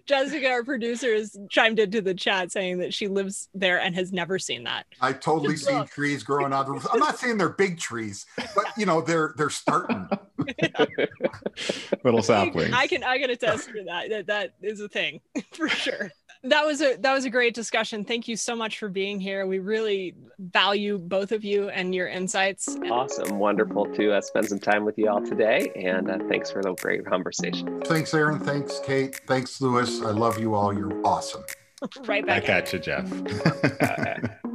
Jessica, 0.07 0.49
our 0.49 0.65
producer, 0.65 1.15
has 1.15 1.37
chimed 1.51 1.79
into 1.79 2.01
the 2.01 2.15
chat 2.15 2.53
saying 2.53 2.79
that 2.79 2.95
she 2.95 3.09
lives 3.09 3.49
there 3.55 3.81
and 3.81 3.95
has 3.95 4.13
never 4.13 4.39
seen 4.39 4.65
that. 4.65 4.87
I 5.01 5.13
totally 5.13 5.57
seen 5.57 5.85
trees 5.87 6.23
growing 6.23 6.53
out 6.53 6.69
of. 6.69 6.87
I'm 6.93 7.01
not 7.01 7.19
saying 7.19 7.39
they're 7.39 7.49
big 7.49 7.79
trees, 7.79 8.27
but 8.37 8.67
you 8.77 8.87
know 8.87 9.01
they're 9.01 9.35
they're 9.37 9.51
starting. 9.51 10.09
Little 12.05 12.23
saplings. 12.23 12.75
I 12.75 12.87
can 12.87 13.03
I 13.05 13.19
can 13.19 13.31
attest 13.31 13.69
to 13.69 13.85
that. 13.85 14.11
That 14.11 14.27
that 14.27 14.55
is 14.63 14.81
a 14.81 14.89
thing 14.89 15.21
for 15.53 15.69
sure 15.69 16.11
that 16.45 16.65
was 16.65 16.81
a 16.81 16.97
that 16.97 17.13
was 17.13 17.25
a 17.25 17.31
great 17.31 17.55
discussion. 17.55 18.05
Thank 18.05 18.29
you 18.29 18.37
so 18.37 18.55
much 18.55 18.79
for 18.79 18.89
being 18.89 19.19
here. 19.19 19.47
We 19.47 19.59
really 19.59 20.15
value 20.39 20.99
both 20.99 21.33
of 21.33 21.45
you 21.45 21.69
and 21.71 21.95
your 21.95 22.09
insights. 22.09 22.77
Awesome, 22.91 23.39
wonderful 23.39 23.87
to 23.95 24.13
uh, 24.13 24.21
spend 24.21 24.49
some 24.49 24.59
time 24.59 24.85
with 24.85 24.99
you 24.99 25.09
all 25.09 25.25
today, 25.25 25.73
and 25.77 26.11
uh, 26.11 26.19
thanks 26.29 26.51
for 26.51 26.63
the 26.63 26.75
great 26.75 27.05
conversation. 27.07 27.81
Thanks, 27.85 28.13
Aaron. 28.15 28.39
Thanks, 28.39 28.81
Kate. 28.85 29.21
Thanks, 29.27 29.61
Lewis. 29.61 30.03
I 30.03 30.11
love 30.11 30.39
you 30.39 30.55
all. 30.55 30.73
You're 30.73 31.05
awesome. 31.07 31.45
right 32.07 32.27
back. 32.27 32.47
Back 32.47 32.51
at 32.51 32.73
you, 32.73 32.79
Jeff. 32.79 33.11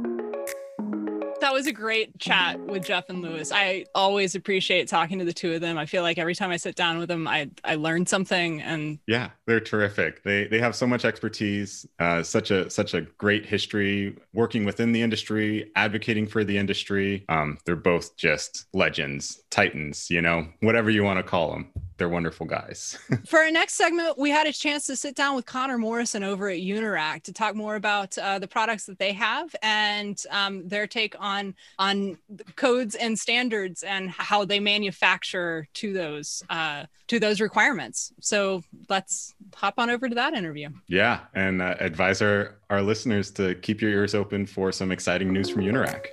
was 1.60 1.66
a 1.66 1.72
great 1.72 2.18
chat 2.18 2.58
with 2.58 2.86
Jeff 2.86 3.10
and 3.10 3.20
Lewis. 3.20 3.52
I 3.52 3.84
always 3.94 4.34
appreciate 4.34 4.88
talking 4.88 5.18
to 5.18 5.26
the 5.26 5.32
two 5.34 5.52
of 5.52 5.60
them. 5.60 5.76
I 5.76 5.84
feel 5.84 6.02
like 6.02 6.16
every 6.16 6.34
time 6.34 6.50
I 6.50 6.56
sit 6.56 6.74
down 6.74 6.96
with 6.96 7.08
them, 7.08 7.28
I 7.28 7.50
I 7.62 7.74
learn 7.74 8.06
something. 8.06 8.62
And 8.62 8.98
yeah, 9.06 9.28
they're 9.44 9.60
terrific. 9.60 10.22
They 10.22 10.46
they 10.46 10.58
have 10.58 10.74
so 10.74 10.86
much 10.86 11.04
expertise, 11.04 11.86
uh, 11.98 12.22
such 12.22 12.50
a 12.50 12.70
such 12.70 12.94
a 12.94 13.02
great 13.02 13.44
history 13.44 14.16
working 14.32 14.64
within 14.64 14.92
the 14.92 15.02
industry, 15.02 15.70
advocating 15.76 16.26
for 16.26 16.44
the 16.44 16.56
industry. 16.56 17.26
Um, 17.28 17.58
they're 17.66 17.76
both 17.76 18.16
just 18.16 18.64
legends, 18.72 19.42
titans. 19.50 20.08
You 20.08 20.22
know, 20.22 20.48
whatever 20.60 20.88
you 20.88 21.04
want 21.04 21.18
to 21.18 21.22
call 21.22 21.50
them 21.52 21.70
they're 22.00 22.08
wonderful 22.08 22.46
guys. 22.46 22.98
For 23.26 23.40
our 23.40 23.50
next 23.50 23.74
segment, 23.74 24.18
we 24.18 24.30
had 24.30 24.46
a 24.46 24.52
chance 24.54 24.86
to 24.86 24.96
sit 24.96 25.14
down 25.14 25.36
with 25.36 25.44
Connor 25.44 25.76
Morrison 25.76 26.24
over 26.24 26.48
at 26.48 26.58
Unirac 26.58 27.24
to 27.24 27.32
talk 27.32 27.54
more 27.54 27.76
about 27.76 28.16
uh, 28.16 28.38
the 28.38 28.48
products 28.48 28.86
that 28.86 28.98
they 28.98 29.12
have 29.12 29.54
and 29.62 30.20
um, 30.30 30.66
their 30.66 30.86
take 30.86 31.14
on 31.20 31.54
on 31.78 32.16
codes 32.56 32.94
and 32.94 33.18
standards 33.18 33.82
and 33.82 34.08
how 34.08 34.46
they 34.46 34.60
manufacture 34.60 35.68
to 35.74 35.92
those 35.92 36.42
uh, 36.48 36.86
to 37.08 37.20
those 37.20 37.38
requirements. 37.38 38.14
So 38.20 38.64
let's 38.88 39.34
hop 39.54 39.74
on 39.76 39.90
over 39.90 40.08
to 40.08 40.14
that 40.14 40.32
interview. 40.32 40.70
Yeah, 40.86 41.20
and 41.34 41.60
uh, 41.60 41.74
advise 41.80 42.22
our, 42.22 42.56
our 42.70 42.80
listeners 42.80 43.30
to 43.32 43.56
keep 43.56 43.82
your 43.82 43.90
ears 43.90 44.14
open 44.14 44.46
for 44.46 44.72
some 44.72 44.90
exciting 44.90 45.34
news 45.34 45.50
from 45.50 45.62
Unirac. 45.64 46.06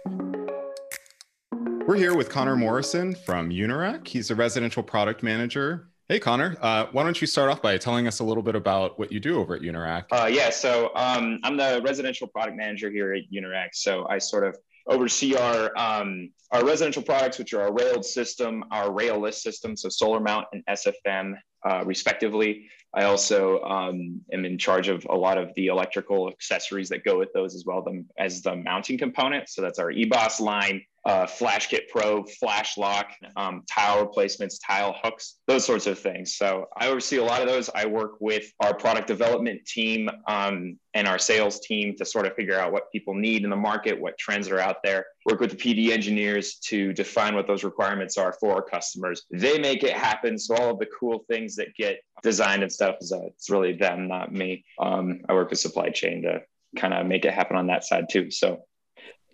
We're 1.87 1.95
here 1.95 2.17
with 2.17 2.27
Connor 2.27 2.57
Morrison 2.57 3.15
from 3.15 3.49
Unirac. 3.49 4.09
He's 4.09 4.29
a 4.29 4.35
residential 4.35 4.83
product 4.83 5.23
manager. 5.23 5.87
Hey, 6.09 6.19
Connor, 6.19 6.57
uh, 6.59 6.87
why 6.91 7.03
don't 7.03 7.21
you 7.21 7.25
start 7.25 7.49
off 7.49 7.61
by 7.61 7.77
telling 7.77 8.07
us 8.07 8.19
a 8.19 8.25
little 8.25 8.43
bit 8.43 8.55
about 8.55 8.99
what 8.99 9.09
you 9.09 9.21
do 9.21 9.39
over 9.39 9.55
at 9.55 9.61
Unirac? 9.61 10.03
Uh, 10.11 10.25
yeah, 10.25 10.49
so 10.49 10.91
um, 10.95 11.39
I'm 11.43 11.55
the 11.55 11.81
residential 11.85 12.27
product 12.27 12.57
manager 12.57 12.91
here 12.91 13.13
at 13.13 13.31
Unirac. 13.31 13.69
So 13.71 14.05
I 14.09 14.17
sort 14.17 14.43
of 14.43 14.57
oversee 14.85 15.37
our 15.37 15.71
um, 15.77 16.29
our 16.51 16.65
residential 16.65 17.03
products, 17.03 17.39
which 17.39 17.53
are 17.53 17.61
our 17.61 17.73
railed 17.73 18.03
system, 18.03 18.65
our 18.71 18.91
rail-less 18.91 19.41
system, 19.41 19.77
so 19.77 19.87
SolarMount 19.87 20.43
and 20.51 20.65
SFM, 20.69 21.35
uh, 21.65 21.85
respectively. 21.85 22.67
I 22.93 23.03
also 23.03 23.61
um, 23.63 24.21
am 24.31 24.45
in 24.45 24.57
charge 24.57 24.87
of 24.87 25.05
a 25.09 25.15
lot 25.15 25.37
of 25.37 25.51
the 25.55 25.67
electrical 25.67 26.29
accessories 26.29 26.89
that 26.89 27.03
go 27.03 27.19
with 27.19 27.33
those 27.33 27.53
as 27.53 27.65
well 27.65 27.85
as 28.17 28.41
the 28.41 28.55
mounting 28.55 28.97
component. 28.97 29.49
So 29.49 29.61
that's 29.61 29.77
our 29.77 29.91
EBOS 29.91 30.39
line, 30.39 30.81
uh, 31.05 31.25
Flash 31.25 31.67
Kit 31.67 31.89
Pro, 31.89 32.23
FlashLoc, 32.23 33.05
um, 33.35 33.63
tile 33.69 34.01
replacements, 34.01 34.59
tile 34.59 34.95
hooks, 35.01 35.35
those 35.47 35.63
sorts 35.65 35.85
of 35.85 35.99
things. 35.99 36.35
So 36.35 36.65
I 36.75 36.87
oversee 36.87 37.17
a 37.17 37.23
lot 37.23 37.41
of 37.41 37.47
those. 37.47 37.69
I 37.73 37.85
work 37.85 38.17
with 38.19 38.51
our 38.61 38.73
product 38.73 39.07
development 39.07 39.65
team 39.65 40.09
um, 40.27 40.77
and 40.93 41.07
our 41.07 41.19
sales 41.19 41.59
team 41.59 41.95
to 41.97 42.05
sort 42.05 42.25
of 42.25 42.33
figure 42.33 42.59
out 42.59 42.73
what 42.73 42.91
people 42.91 43.13
need 43.13 43.43
in 43.43 43.49
the 43.49 43.55
market, 43.55 43.99
what 43.99 44.17
trends 44.17 44.49
are 44.49 44.59
out 44.59 44.77
there. 44.83 45.05
Work 45.25 45.39
with 45.39 45.51
the 45.51 45.55
PD 45.55 45.91
engineers 45.91 46.55
to 46.65 46.93
define 46.93 47.35
what 47.35 47.47
those 47.47 47.63
requirements 47.63 48.17
are 48.17 48.33
for 48.33 48.53
our 48.53 48.61
customers. 48.61 49.23
They 49.31 49.59
make 49.59 49.83
it 49.83 49.93
happen. 49.93 50.37
So 50.37 50.55
all 50.55 50.71
of 50.71 50.79
the 50.79 50.87
cool 50.99 51.25
things 51.29 51.55
that 51.55 51.75
get 51.75 51.99
designed 52.23 52.63
and 52.63 52.71
stuff 52.71 52.95
is 53.01 53.11
uh, 53.11 53.25
it's 53.27 53.49
really 53.49 53.73
them, 53.73 54.07
not 54.07 54.31
me. 54.31 54.65
Um, 54.79 55.21
I 55.29 55.33
work 55.33 55.49
with 55.49 55.59
supply 55.59 55.89
chain 55.89 56.23
to 56.23 56.41
kind 56.79 56.93
of 56.93 57.05
make 57.05 57.25
it 57.25 57.33
happen 57.33 57.55
on 57.55 57.67
that 57.67 57.83
side 57.83 58.05
too. 58.09 58.31
So 58.31 58.63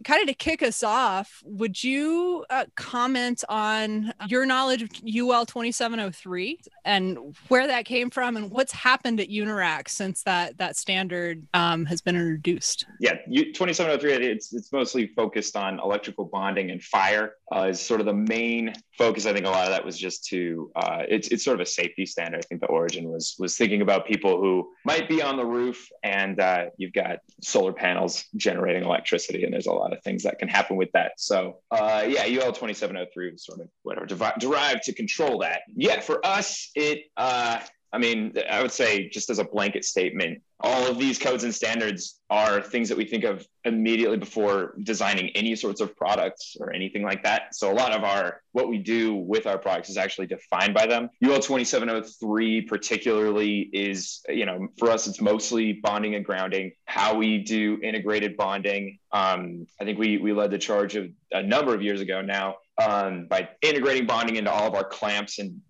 kind 0.04 0.22
of 0.22 0.28
to 0.28 0.34
kick 0.34 0.62
us 0.62 0.84
off, 0.84 1.42
would 1.46 1.84
you 1.84 2.46
uh, 2.50 2.66
comment 2.76 3.44
on 3.50 4.14
your 4.28 4.46
knowledge 4.46 4.82
of 4.82 4.90
UL 5.06 5.46
2703 5.46 6.60
and 6.86 7.36
where 7.48 7.68
that 7.68 7.86
came 7.86 8.10
from 8.10 8.38
and 8.38 8.52
what's 8.52 8.72
happened 8.72 9.20
at 9.20 9.30
Unirac 9.30 9.88
since 9.88 10.24
that 10.24 10.58
that 10.58 10.76
standard 10.76 11.46
um, 11.54 11.86
has 11.86 12.02
been 12.02 12.16
introduced? 12.16 12.86
Yeah, 13.00 13.16
2703, 13.26 14.28
it's, 14.28 14.54
it's 14.54 14.72
mostly 14.72 15.08
focused 15.08 15.56
on 15.56 15.80
electrical 15.80 16.26
bonding 16.26 16.72
and 16.72 16.82
fire 16.82 17.36
uh, 17.56 17.68
is 17.70 17.80
sort 17.80 18.00
of 18.00 18.06
the 18.06 18.14
main 18.14 18.74
focus. 18.98 19.26
I 19.26 19.34
think 19.34 19.46
a 19.46 19.50
lot 19.50 19.66
of 19.66 19.72
that 19.72 19.86
was 19.86 19.98
just 19.98 20.26
to, 20.26 20.72
uh, 20.76 21.04
it's, 21.08 21.30
it's 21.30 21.44
sort 21.44 21.56
of 21.60 21.62
a 21.62 21.70
safety 21.70 22.06
standard. 22.06 22.40
I 22.40 22.48
think 22.48 22.62
the 22.62 22.68
origin 22.68 23.10
was, 23.10 23.36
was 23.40 23.56
thinking 23.58 23.82
about 23.82 24.06
people 24.08 24.40
who 24.40 24.72
might 24.86 25.08
be 25.08 25.22
on 25.22 25.38
the 25.38 25.46
roof 25.46 25.90
and 26.04 26.40
uh, 26.40 26.66
you've 26.78 26.94
got 26.94 27.20
solar 27.42 27.74
panels 27.74 28.26
generating 28.36 28.84
electricity 28.84 29.44
and 29.44 29.54
there's 29.54 29.68
a 29.68 29.72
lot 29.72 29.93
of 29.94 30.04
things 30.04 30.24
that 30.24 30.40
can 30.40 30.48
happen 30.48 30.76
with 30.76 30.90
that. 30.94 31.14
So 31.18 31.60
uh, 31.72 32.06
yeah, 32.08 32.24
UL 32.24 32.52
2703 32.52 33.32
was 33.32 33.46
sort 33.46 33.62
of 33.62 33.70
whatever 33.84 34.06
derived 34.40 34.84
to 34.84 34.94
control 34.94 35.40
that. 35.40 35.62
Yeah, 35.76 36.00
for 36.02 36.26
us, 36.26 36.70
it, 36.76 37.04
uh, 37.16 37.60
I 37.94 38.00
mean, 38.00 38.34
I 38.50 38.60
would 38.60 38.72
say 38.72 39.08
just 39.08 39.30
as 39.30 39.38
a 39.38 39.44
blanket 39.44 39.86
statement, 39.86 40.42
all 40.60 40.88
of 40.88 40.98
these 40.98 41.20
codes 41.20 41.44
and 41.44 41.54
standards 41.54 42.20
are 42.32 42.60
things 42.60 42.90
that 42.90 42.98
we 42.98 43.06
think 43.06 43.24
of 43.24 43.46
immediately 43.66 44.18
before 44.18 44.74
designing 44.82 45.30
any 45.36 45.56
sorts 45.56 45.80
of 45.80 45.96
products 45.96 46.58
or 46.60 46.74
anything 46.74 47.04
like 47.04 47.22
that. 47.24 47.54
So 47.54 47.72
a 47.72 47.76
lot 47.76 47.92
of 47.92 48.04
our 48.04 48.42
what 48.54 48.68
we 48.68 48.80
do 48.80 49.14
with 49.14 49.46
our 49.46 49.60
products 49.60 49.90
is 49.90 49.98
actually 49.98 50.26
defined 50.26 50.74
by 50.74 50.88
them. 50.88 51.10
UL 51.24 51.40
2703 51.40 52.62
particularly 52.62 53.70
is, 53.74 54.22
you 54.28 54.48
know, 54.48 54.68
for 54.80 54.90
us 54.90 55.06
it's 55.06 55.22
mostly 55.22 55.74
bonding 55.74 56.16
and 56.16 56.26
grounding. 56.26 56.72
How 56.86 57.16
we 57.16 57.44
do 57.44 57.78
integrated 57.84 58.36
bonding. 58.38 58.98
Um, 59.12 59.68
I 59.80 59.84
think 59.84 60.00
we 60.00 60.18
we 60.18 60.34
led 60.34 60.50
the 60.50 60.58
charge 60.58 60.96
of 60.96 61.10
a 61.32 61.44
number 61.44 61.76
of 61.76 61.84
years 61.84 62.02
ago 62.02 62.22
now 62.22 62.56
um, 62.84 63.28
by 63.28 63.50
integrating 63.62 64.08
bonding 64.08 64.38
into 64.38 64.52
all 64.52 64.68
of 64.68 64.74
our 64.74 64.84
clamps 64.84 65.38
and 65.38 65.62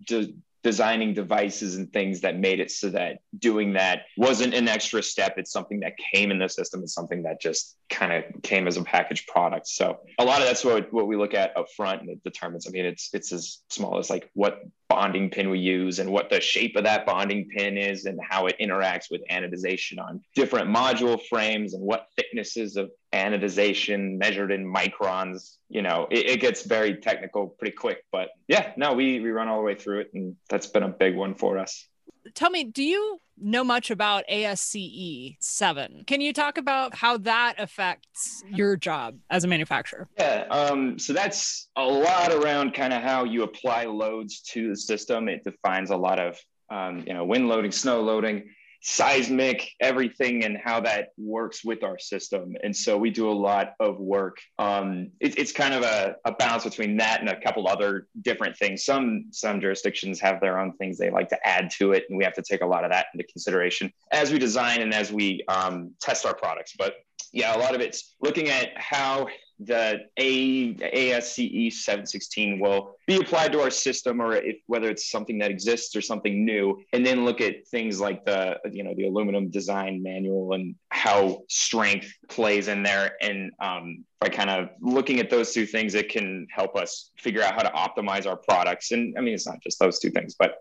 designing 0.64 1.12
devices 1.12 1.76
and 1.76 1.92
things 1.92 2.22
that 2.22 2.38
made 2.38 2.58
it 2.58 2.70
so 2.70 2.88
that 2.88 3.18
doing 3.38 3.74
that 3.74 4.06
wasn't 4.16 4.54
an 4.54 4.66
extra 4.66 5.02
step. 5.02 5.34
It's 5.36 5.52
something 5.52 5.80
that 5.80 5.92
came 6.12 6.30
in 6.30 6.38
the 6.38 6.48
system. 6.48 6.82
It's 6.82 6.94
something 6.94 7.22
that 7.24 7.40
just 7.40 7.76
kind 7.90 8.12
of 8.12 8.42
came 8.42 8.66
as 8.66 8.78
a 8.78 8.82
packaged 8.82 9.28
product. 9.28 9.68
So 9.68 10.00
a 10.18 10.24
lot 10.24 10.40
of 10.40 10.46
that's 10.46 10.64
what, 10.64 10.90
what 10.90 11.06
we 11.06 11.16
look 11.16 11.34
at 11.34 11.54
up 11.56 11.66
front 11.76 12.00
and 12.00 12.10
it 12.10 12.24
determines. 12.24 12.66
I 12.66 12.70
mean, 12.70 12.86
it's 12.86 13.10
it's 13.12 13.30
as 13.30 13.58
small 13.68 13.98
as 13.98 14.08
like 14.08 14.30
what 14.32 14.62
bonding 14.88 15.30
pin 15.30 15.50
we 15.50 15.58
use 15.58 15.98
and 15.98 16.10
what 16.10 16.30
the 16.30 16.40
shape 16.40 16.76
of 16.76 16.84
that 16.84 17.06
bonding 17.06 17.48
pin 17.48 17.78
is 17.78 18.04
and 18.04 18.18
how 18.22 18.46
it 18.46 18.56
interacts 18.60 19.10
with 19.10 19.22
anodization 19.30 19.98
on 19.98 20.22
different 20.34 20.68
module 20.68 21.20
frames 21.28 21.74
and 21.74 21.82
what 21.82 22.08
thicknesses 22.16 22.76
of 22.76 22.90
anodization 23.12 24.18
measured 24.18 24.52
in 24.52 24.64
microns. 24.64 25.56
You 25.68 25.82
know, 25.82 26.06
it, 26.10 26.26
it, 26.26 26.40
gets 26.40 26.62
very 26.62 26.96
technical 26.96 27.48
pretty 27.48 27.74
quick. 27.74 28.04
But 28.12 28.28
yeah, 28.48 28.72
no, 28.76 28.92
we, 28.92 29.20
we 29.20 29.30
run 29.30 29.48
all 29.48 29.58
the 29.58 29.64
way 29.64 29.74
through 29.74 30.00
it. 30.00 30.10
And 30.14 30.36
that's 30.48 30.66
been 30.66 30.82
a 30.82 30.88
big 30.88 31.16
one 31.16 31.34
for 31.34 31.58
us. 31.58 31.86
Tell 32.34 32.50
me, 32.50 32.64
do 32.64 32.82
you 32.82 33.20
know 33.36 33.64
much 33.64 33.90
about 33.90 34.24
ASCE 34.30 35.36
7? 35.40 36.04
Can 36.06 36.20
you 36.20 36.32
talk 36.32 36.58
about 36.58 36.94
how 36.94 37.16
that 37.18 37.54
affects 37.58 38.42
your 38.48 38.76
job 38.76 39.16
as 39.30 39.44
a 39.44 39.48
manufacturer? 39.48 40.08
Yeah. 40.18 40.46
Um, 40.50 40.98
so 40.98 41.12
that's 41.12 41.68
a 41.76 41.84
lot 41.84 42.32
around 42.32 42.74
kind 42.74 42.92
of 42.92 43.02
how 43.02 43.24
you 43.24 43.42
apply 43.42 43.84
loads 43.84 44.40
to 44.52 44.70
the 44.70 44.76
system. 44.76 45.28
It 45.28 45.44
defines 45.44 45.90
a 45.90 45.96
lot 45.96 46.18
of, 46.18 46.38
um, 46.70 47.04
you 47.06 47.14
know, 47.14 47.24
wind 47.24 47.48
loading, 47.48 47.72
snow 47.72 48.00
loading 48.00 48.44
seismic, 48.86 49.70
everything, 49.80 50.44
and 50.44 50.58
how 50.62 50.78
that 50.78 51.08
works 51.16 51.64
with 51.64 51.82
our 51.82 51.98
system. 51.98 52.54
And 52.62 52.76
so 52.76 52.98
we 52.98 53.08
do 53.08 53.30
a 53.30 53.32
lot 53.32 53.72
of 53.80 53.98
work. 53.98 54.36
Um, 54.58 55.10
it, 55.20 55.38
it's 55.38 55.52
kind 55.52 55.72
of 55.72 55.82
a, 55.82 56.16
a, 56.26 56.32
balance 56.32 56.64
between 56.64 56.98
that 56.98 57.20
and 57.20 57.30
a 57.30 57.40
couple 57.40 57.66
other 57.66 58.08
different 58.20 58.58
things. 58.58 58.84
Some 58.84 59.26
some 59.30 59.58
jurisdictions 59.58 60.20
have 60.20 60.38
their 60.40 60.58
own 60.58 60.76
things 60.76 60.98
they 60.98 61.10
like 61.10 61.30
to 61.30 61.46
add 61.46 61.70
to 61.78 61.92
it, 61.92 62.04
and 62.10 62.18
we 62.18 62.24
have 62.24 62.34
to 62.34 62.42
take 62.42 62.60
a 62.60 62.66
lot 62.66 62.84
of 62.84 62.90
that 62.90 63.06
into 63.14 63.26
consideration 63.26 63.90
as 64.12 64.30
we 64.30 64.38
design 64.38 64.82
and 64.82 64.92
as 64.92 65.10
we 65.10 65.42
um, 65.48 65.92
test 65.98 66.26
our 66.26 66.34
products. 66.34 66.74
But 66.76 66.96
yeah, 67.32 67.56
a 67.56 67.58
lot 67.58 67.74
of 67.74 67.80
it's 67.80 68.14
looking 68.20 68.50
at 68.50 68.68
how 68.76 69.28
the 69.60 70.00
A, 70.18 70.74
ASCE 70.74 71.72
716 71.72 72.58
will 72.58 72.96
be 73.06 73.16
applied 73.16 73.52
to 73.52 73.60
our 73.60 73.70
system 73.70 74.20
or 74.20 74.34
if 74.34 74.56
whether 74.66 74.88
it's 74.90 75.10
something 75.10 75.38
that 75.38 75.50
exists 75.50 75.94
or 75.94 76.00
something 76.00 76.44
new 76.44 76.80
and 76.92 77.06
then 77.06 77.24
look 77.24 77.40
at 77.40 77.66
things 77.68 78.00
like 78.00 78.24
the 78.24 78.58
you 78.72 78.82
know 78.82 78.94
the 78.96 79.06
aluminum 79.06 79.50
design 79.50 80.02
manual 80.02 80.54
and 80.54 80.74
how 80.88 81.42
strength 81.48 82.12
plays 82.28 82.68
in 82.68 82.82
there 82.82 83.12
and 83.20 83.52
um, 83.60 84.04
by 84.24 84.30
kind 84.30 84.48
of 84.48 84.70
looking 84.80 85.20
at 85.20 85.28
those 85.28 85.52
two 85.52 85.66
things 85.66 85.94
it 85.94 86.08
can 86.08 86.46
help 86.50 86.76
us 86.76 87.10
figure 87.18 87.42
out 87.42 87.52
how 87.54 87.62
to 87.62 87.70
optimize 87.70 88.26
our 88.26 88.36
products 88.36 88.90
and 88.90 89.14
i 89.18 89.20
mean 89.20 89.34
it's 89.34 89.46
not 89.46 89.60
just 89.62 89.78
those 89.78 89.98
two 89.98 90.10
things 90.10 90.34
but 90.38 90.56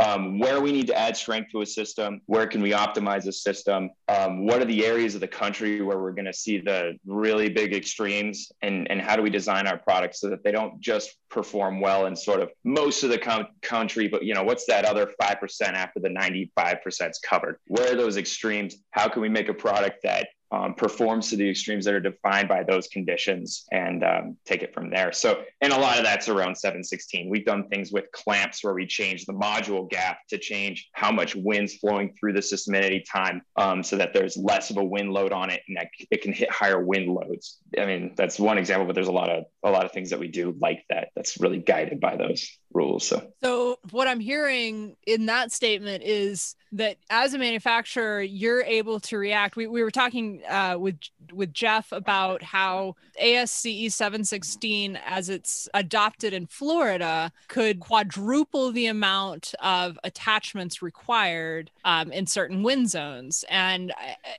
um, 0.00 0.38
where 0.38 0.60
we 0.60 0.70
need 0.70 0.86
to 0.86 0.96
add 0.96 1.16
strength 1.16 1.50
to 1.50 1.62
a 1.62 1.66
system 1.66 2.20
where 2.26 2.46
can 2.46 2.60
we 2.60 2.70
optimize 2.70 3.26
a 3.26 3.32
system 3.32 3.88
um, 4.08 4.46
what 4.46 4.60
are 4.60 4.66
the 4.66 4.84
areas 4.84 5.14
of 5.14 5.22
the 5.22 5.28
country 5.28 5.80
where 5.80 5.98
we're 5.98 6.12
going 6.12 6.26
to 6.26 6.34
see 6.34 6.58
the 6.58 6.96
really 7.06 7.48
big 7.48 7.74
extremes 7.74 8.52
and, 8.60 8.88
and 8.90 9.00
how 9.00 9.16
do 9.16 9.22
we 9.22 9.30
design 9.30 9.66
our 9.66 9.78
products 9.78 10.20
so 10.20 10.28
that 10.28 10.44
they 10.44 10.52
don't 10.52 10.78
just 10.78 11.16
perform 11.30 11.80
well 11.80 12.06
in 12.06 12.14
sort 12.14 12.40
of 12.40 12.50
most 12.64 13.02
of 13.02 13.10
the 13.10 13.18
com- 13.18 13.46
country, 13.60 14.08
but 14.08 14.24
you 14.24 14.34
know, 14.34 14.42
what's 14.42 14.64
that 14.66 14.84
other 14.84 15.10
5% 15.20 15.62
after 15.62 16.00
the 16.00 16.08
95% 16.08 17.10
is 17.10 17.18
covered? 17.18 17.58
Where 17.66 17.92
are 17.92 17.96
those 17.96 18.16
extremes? 18.16 18.76
How 18.92 19.08
can 19.08 19.20
we 19.20 19.28
make 19.28 19.48
a 19.48 19.54
product 19.54 20.02
that 20.04 20.28
um, 20.50 20.74
performs 20.74 21.30
to 21.30 21.36
the 21.36 21.48
extremes 21.48 21.84
that 21.84 21.94
are 21.94 22.00
defined 22.00 22.48
by 22.48 22.62
those 22.62 22.88
conditions 22.88 23.66
and 23.72 24.04
um, 24.04 24.36
take 24.44 24.62
it 24.62 24.72
from 24.72 24.90
there. 24.90 25.12
So, 25.12 25.42
and 25.60 25.72
a 25.72 25.78
lot 25.78 25.98
of 25.98 26.04
that's 26.04 26.28
around 26.28 26.56
716. 26.56 27.28
We've 27.28 27.44
done 27.44 27.68
things 27.68 27.92
with 27.92 28.10
clamps 28.12 28.64
where 28.64 28.74
we 28.74 28.86
change 28.86 29.26
the 29.26 29.34
module 29.34 29.88
gap 29.88 30.18
to 30.28 30.38
change 30.38 30.88
how 30.92 31.12
much 31.12 31.34
wind's 31.36 31.74
flowing 31.74 32.14
through 32.18 32.32
the 32.32 32.42
system 32.42 32.74
at 32.74 32.84
any 32.84 33.00
time 33.00 33.42
um, 33.56 33.82
so 33.82 33.96
that 33.96 34.12
there's 34.14 34.36
less 34.36 34.70
of 34.70 34.78
a 34.78 34.84
wind 34.84 35.12
load 35.12 35.32
on 35.32 35.50
it 35.50 35.60
and 35.68 35.76
that 35.76 35.88
it 36.10 36.22
can 36.22 36.32
hit 36.32 36.50
higher 36.50 36.82
wind 36.82 37.12
loads. 37.12 37.58
I 37.78 37.84
mean, 37.84 38.14
that's 38.16 38.38
one 38.38 38.58
example, 38.58 38.86
but 38.86 38.94
there's 38.94 39.08
a 39.08 39.12
lot 39.12 39.28
of, 39.28 39.44
a 39.62 39.70
lot 39.70 39.84
of 39.84 39.92
things 39.92 40.10
that 40.10 40.18
we 40.18 40.28
do 40.28 40.56
like 40.60 40.84
that. 40.88 41.08
That's 41.14 41.40
really 41.40 41.58
guided 41.58 42.00
by 42.00 42.16
those 42.16 42.58
rules. 42.72 43.06
So, 43.06 43.26
so 43.42 43.78
what 43.90 44.08
I'm 44.08 44.20
hearing 44.20 44.96
in 45.06 45.26
that 45.26 45.52
statement 45.52 46.02
is 46.04 46.56
that 46.72 46.98
as 47.08 47.34
a 47.34 47.38
manufacturer, 47.38 48.20
you're 48.20 48.62
able 48.62 49.00
to 49.00 49.16
react. 49.16 49.56
We, 49.56 49.66
we 49.66 49.82
were 49.82 49.90
talking 49.90 50.42
uh, 50.48 50.76
with 50.78 50.98
with 51.32 51.52
Jeff 51.52 51.92
about 51.92 52.42
how 52.42 52.96
ASCE 53.20 53.92
716, 53.92 54.98
as 55.06 55.28
it's 55.28 55.68
adopted 55.74 56.32
in 56.32 56.46
Florida, 56.46 57.32
could 57.48 57.80
quadruple 57.80 58.72
the 58.72 58.86
amount 58.86 59.54
of 59.60 59.98
attachments 60.04 60.80
required 60.80 61.70
um, 61.84 62.10
in 62.12 62.26
certain 62.26 62.62
wind 62.62 62.90
zones. 62.90 63.44
And 63.48 63.92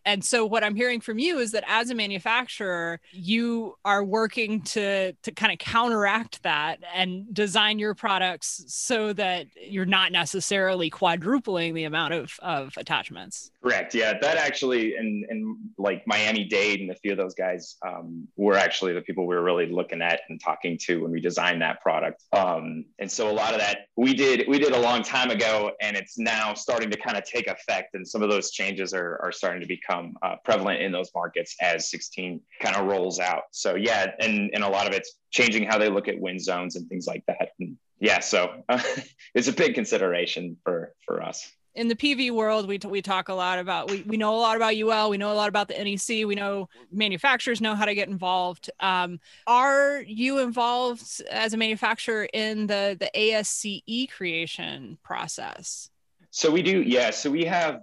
and 0.06 0.24
so 0.24 0.46
what 0.46 0.64
I'm 0.64 0.76
hearing 0.76 1.02
from 1.02 1.20
you 1.20 1.40
is 1.40 1.52
that 1.52 1.64
as 1.68 1.90
a 1.90 1.96
manufacturer, 1.96 3.00
you 3.12 3.76
are 3.86 4.04
working 4.04 4.62
to 4.62 5.14
to 5.14 5.32
kind 5.32 5.52
of 5.52 5.60
counteract 5.60 6.44
that 6.44 6.80
and 6.94 7.34
design 7.34 7.80
your 7.80 7.96
so 8.42 9.14
that 9.14 9.48
you're 9.56 9.86
not 9.86 10.12
necessarily 10.12 10.90
quadrupling 10.90 11.74
the 11.74 11.86
amount 11.86 12.14
of, 12.14 12.34
of 12.42 12.74
attachments. 12.78 13.52
Correct. 13.62 13.94
Yeah, 13.94 14.14
that 14.22 14.38
actually, 14.38 14.96
and 14.96 15.26
and 15.30 15.58
like 15.78 16.06
Miami 16.08 16.46
Dade 16.46 16.80
and 16.82 16.92
a 16.92 16.96
few 16.96 17.12
of 17.12 17.18
those 17.18 17.34
guys 17.34 17.76
um, 17.86 18.28
were 18.38 18.56
actually 18.56 18.94
the 18.94 19.02
people 19.02 19.28
we 19.28 19.36
were 19.36 19.44
really 19.44 19.66
looking 19.66 20.02
at 20.02 20.22
and 20.30 20.40
talking 20.42 20.78
to 20.84 21.04
when 21.04 21.12
we 21.12 21.20
designed 21.20 21.62
that 21.62 21.82
product. 21.82 22.24
Um, 22.32 22.86
and 23.00 23.12
so 23.12 23.30
a 23.30 23.34
lot 23.34 23.54
of 23.54 23.60
that 23.60 23.88
we 23.98 24.14
did 24.14 24.48
we 24.48 24.60
did 24.60 24.72
a 24.72 24.80
long 24.80 25.04
time 25.04 25.30
ago, 25.30 25.72
and 25.82 25.98
it's 25.98 26.18
now 26.18 26.54
starting 26.54 26.90
to 26.90 26.98
kind 26.98 27.18
of 27.18 27.26
take 27.26 27.48
effect. 27.48 27.96
And 27.96 28.08
some 28.08 28.24
of 28.24 28.30
those 28.30 28.52
changes 28.52 28.94
are 28.94 29.20
are 29.22 29.32
starting 29.32 29.62
to 29.62 29.68
become 29.68 30.16
uh, 30.22 30.36
prevalent 30.44 30.82
in 30.82 30.92
those 30.92 31.12
markets 31.14 31.56
as 31.62 31.90
16 31.90 32.40
kind 32.62 32.76
of 32.76 32.86
rolls 32.88 33.20
out. 33.20 33.44
So 33.52 33.76
yeah, 33.76 34.12
and 34.20 34.50
and 34.54 34.64
a 34.64 34.70
lot 34.70 34.88
of 34.88 34.94
it's 34.94 35.16
changing 35.32 35.64
how 35.64 35.78
they 35.78 35.90
look 35.90 36.08
at 36.08 36.20
wind 36.20 36.42
zones 36.42 36.76
and 36.76 36.88
things 36.88 37.08
like 37.08 37.24
that. 37.28 37.50
And 37.60 37.78
yeah, 38.00 38.20
so 38.20 38.64
uh, 38.70 38.82
it's 39.34 39.48
a 39.48 39.54
big 39.54 39.76
consideration 39.76 40.58
for 40.64 40.94
for 41.06 41.22
us 41.22 41.52
in 41.76 41.88
the 41.88 41.96
PV 41.96 42.32
world, 42.32 42.68
we, 42.68 42.78
t- 42.78 42.88
we 42.88 43.02
talk 43.02 43.30
a 43.30 43.34
lot 43.34 43.60
about, 43.60 43.90
we, 43.90 44.02
we 44.02 44.18
know 44.18 44.36
a 44.36 44.42
lot 44.42 44.58
about 44.58 44.76
UL, 44.76 45.10
we 45.10 45.18
know 45.18 45.32
a 45.32 45.34
lot 45.34 45.50
about 45.50 45.68
the 45.68 45.76
NEC, 45.76 46.28
we 46.28 46.36
know 46.36 46.68
manufacturers 46.92 47.62
know 47.62 47.76
how 47.76 47.86
to 47.86 47.96
get 47.96 48.10
involved. 48.10 48.70
Um, 48.80 49.20
are 49.46 50.04
you 50.06 50.40
involved 50.40 51.22
as 51.32 51.54
a 51.54 51.58
manufacturer 51.58 52.28
in 52.34 52.68
the, 52.68 52.98
the 53.00 53.10
ASCE 53.16 54.10
creation 54.10 54.98
process? 55.04 55.90
So 56.32 56.52
we 56.52 56.62
do, 56.62 56.82
yeah. 56.82 57.12
So 57.12 57.30
we 57.30 57.46
have, 57.46 57.82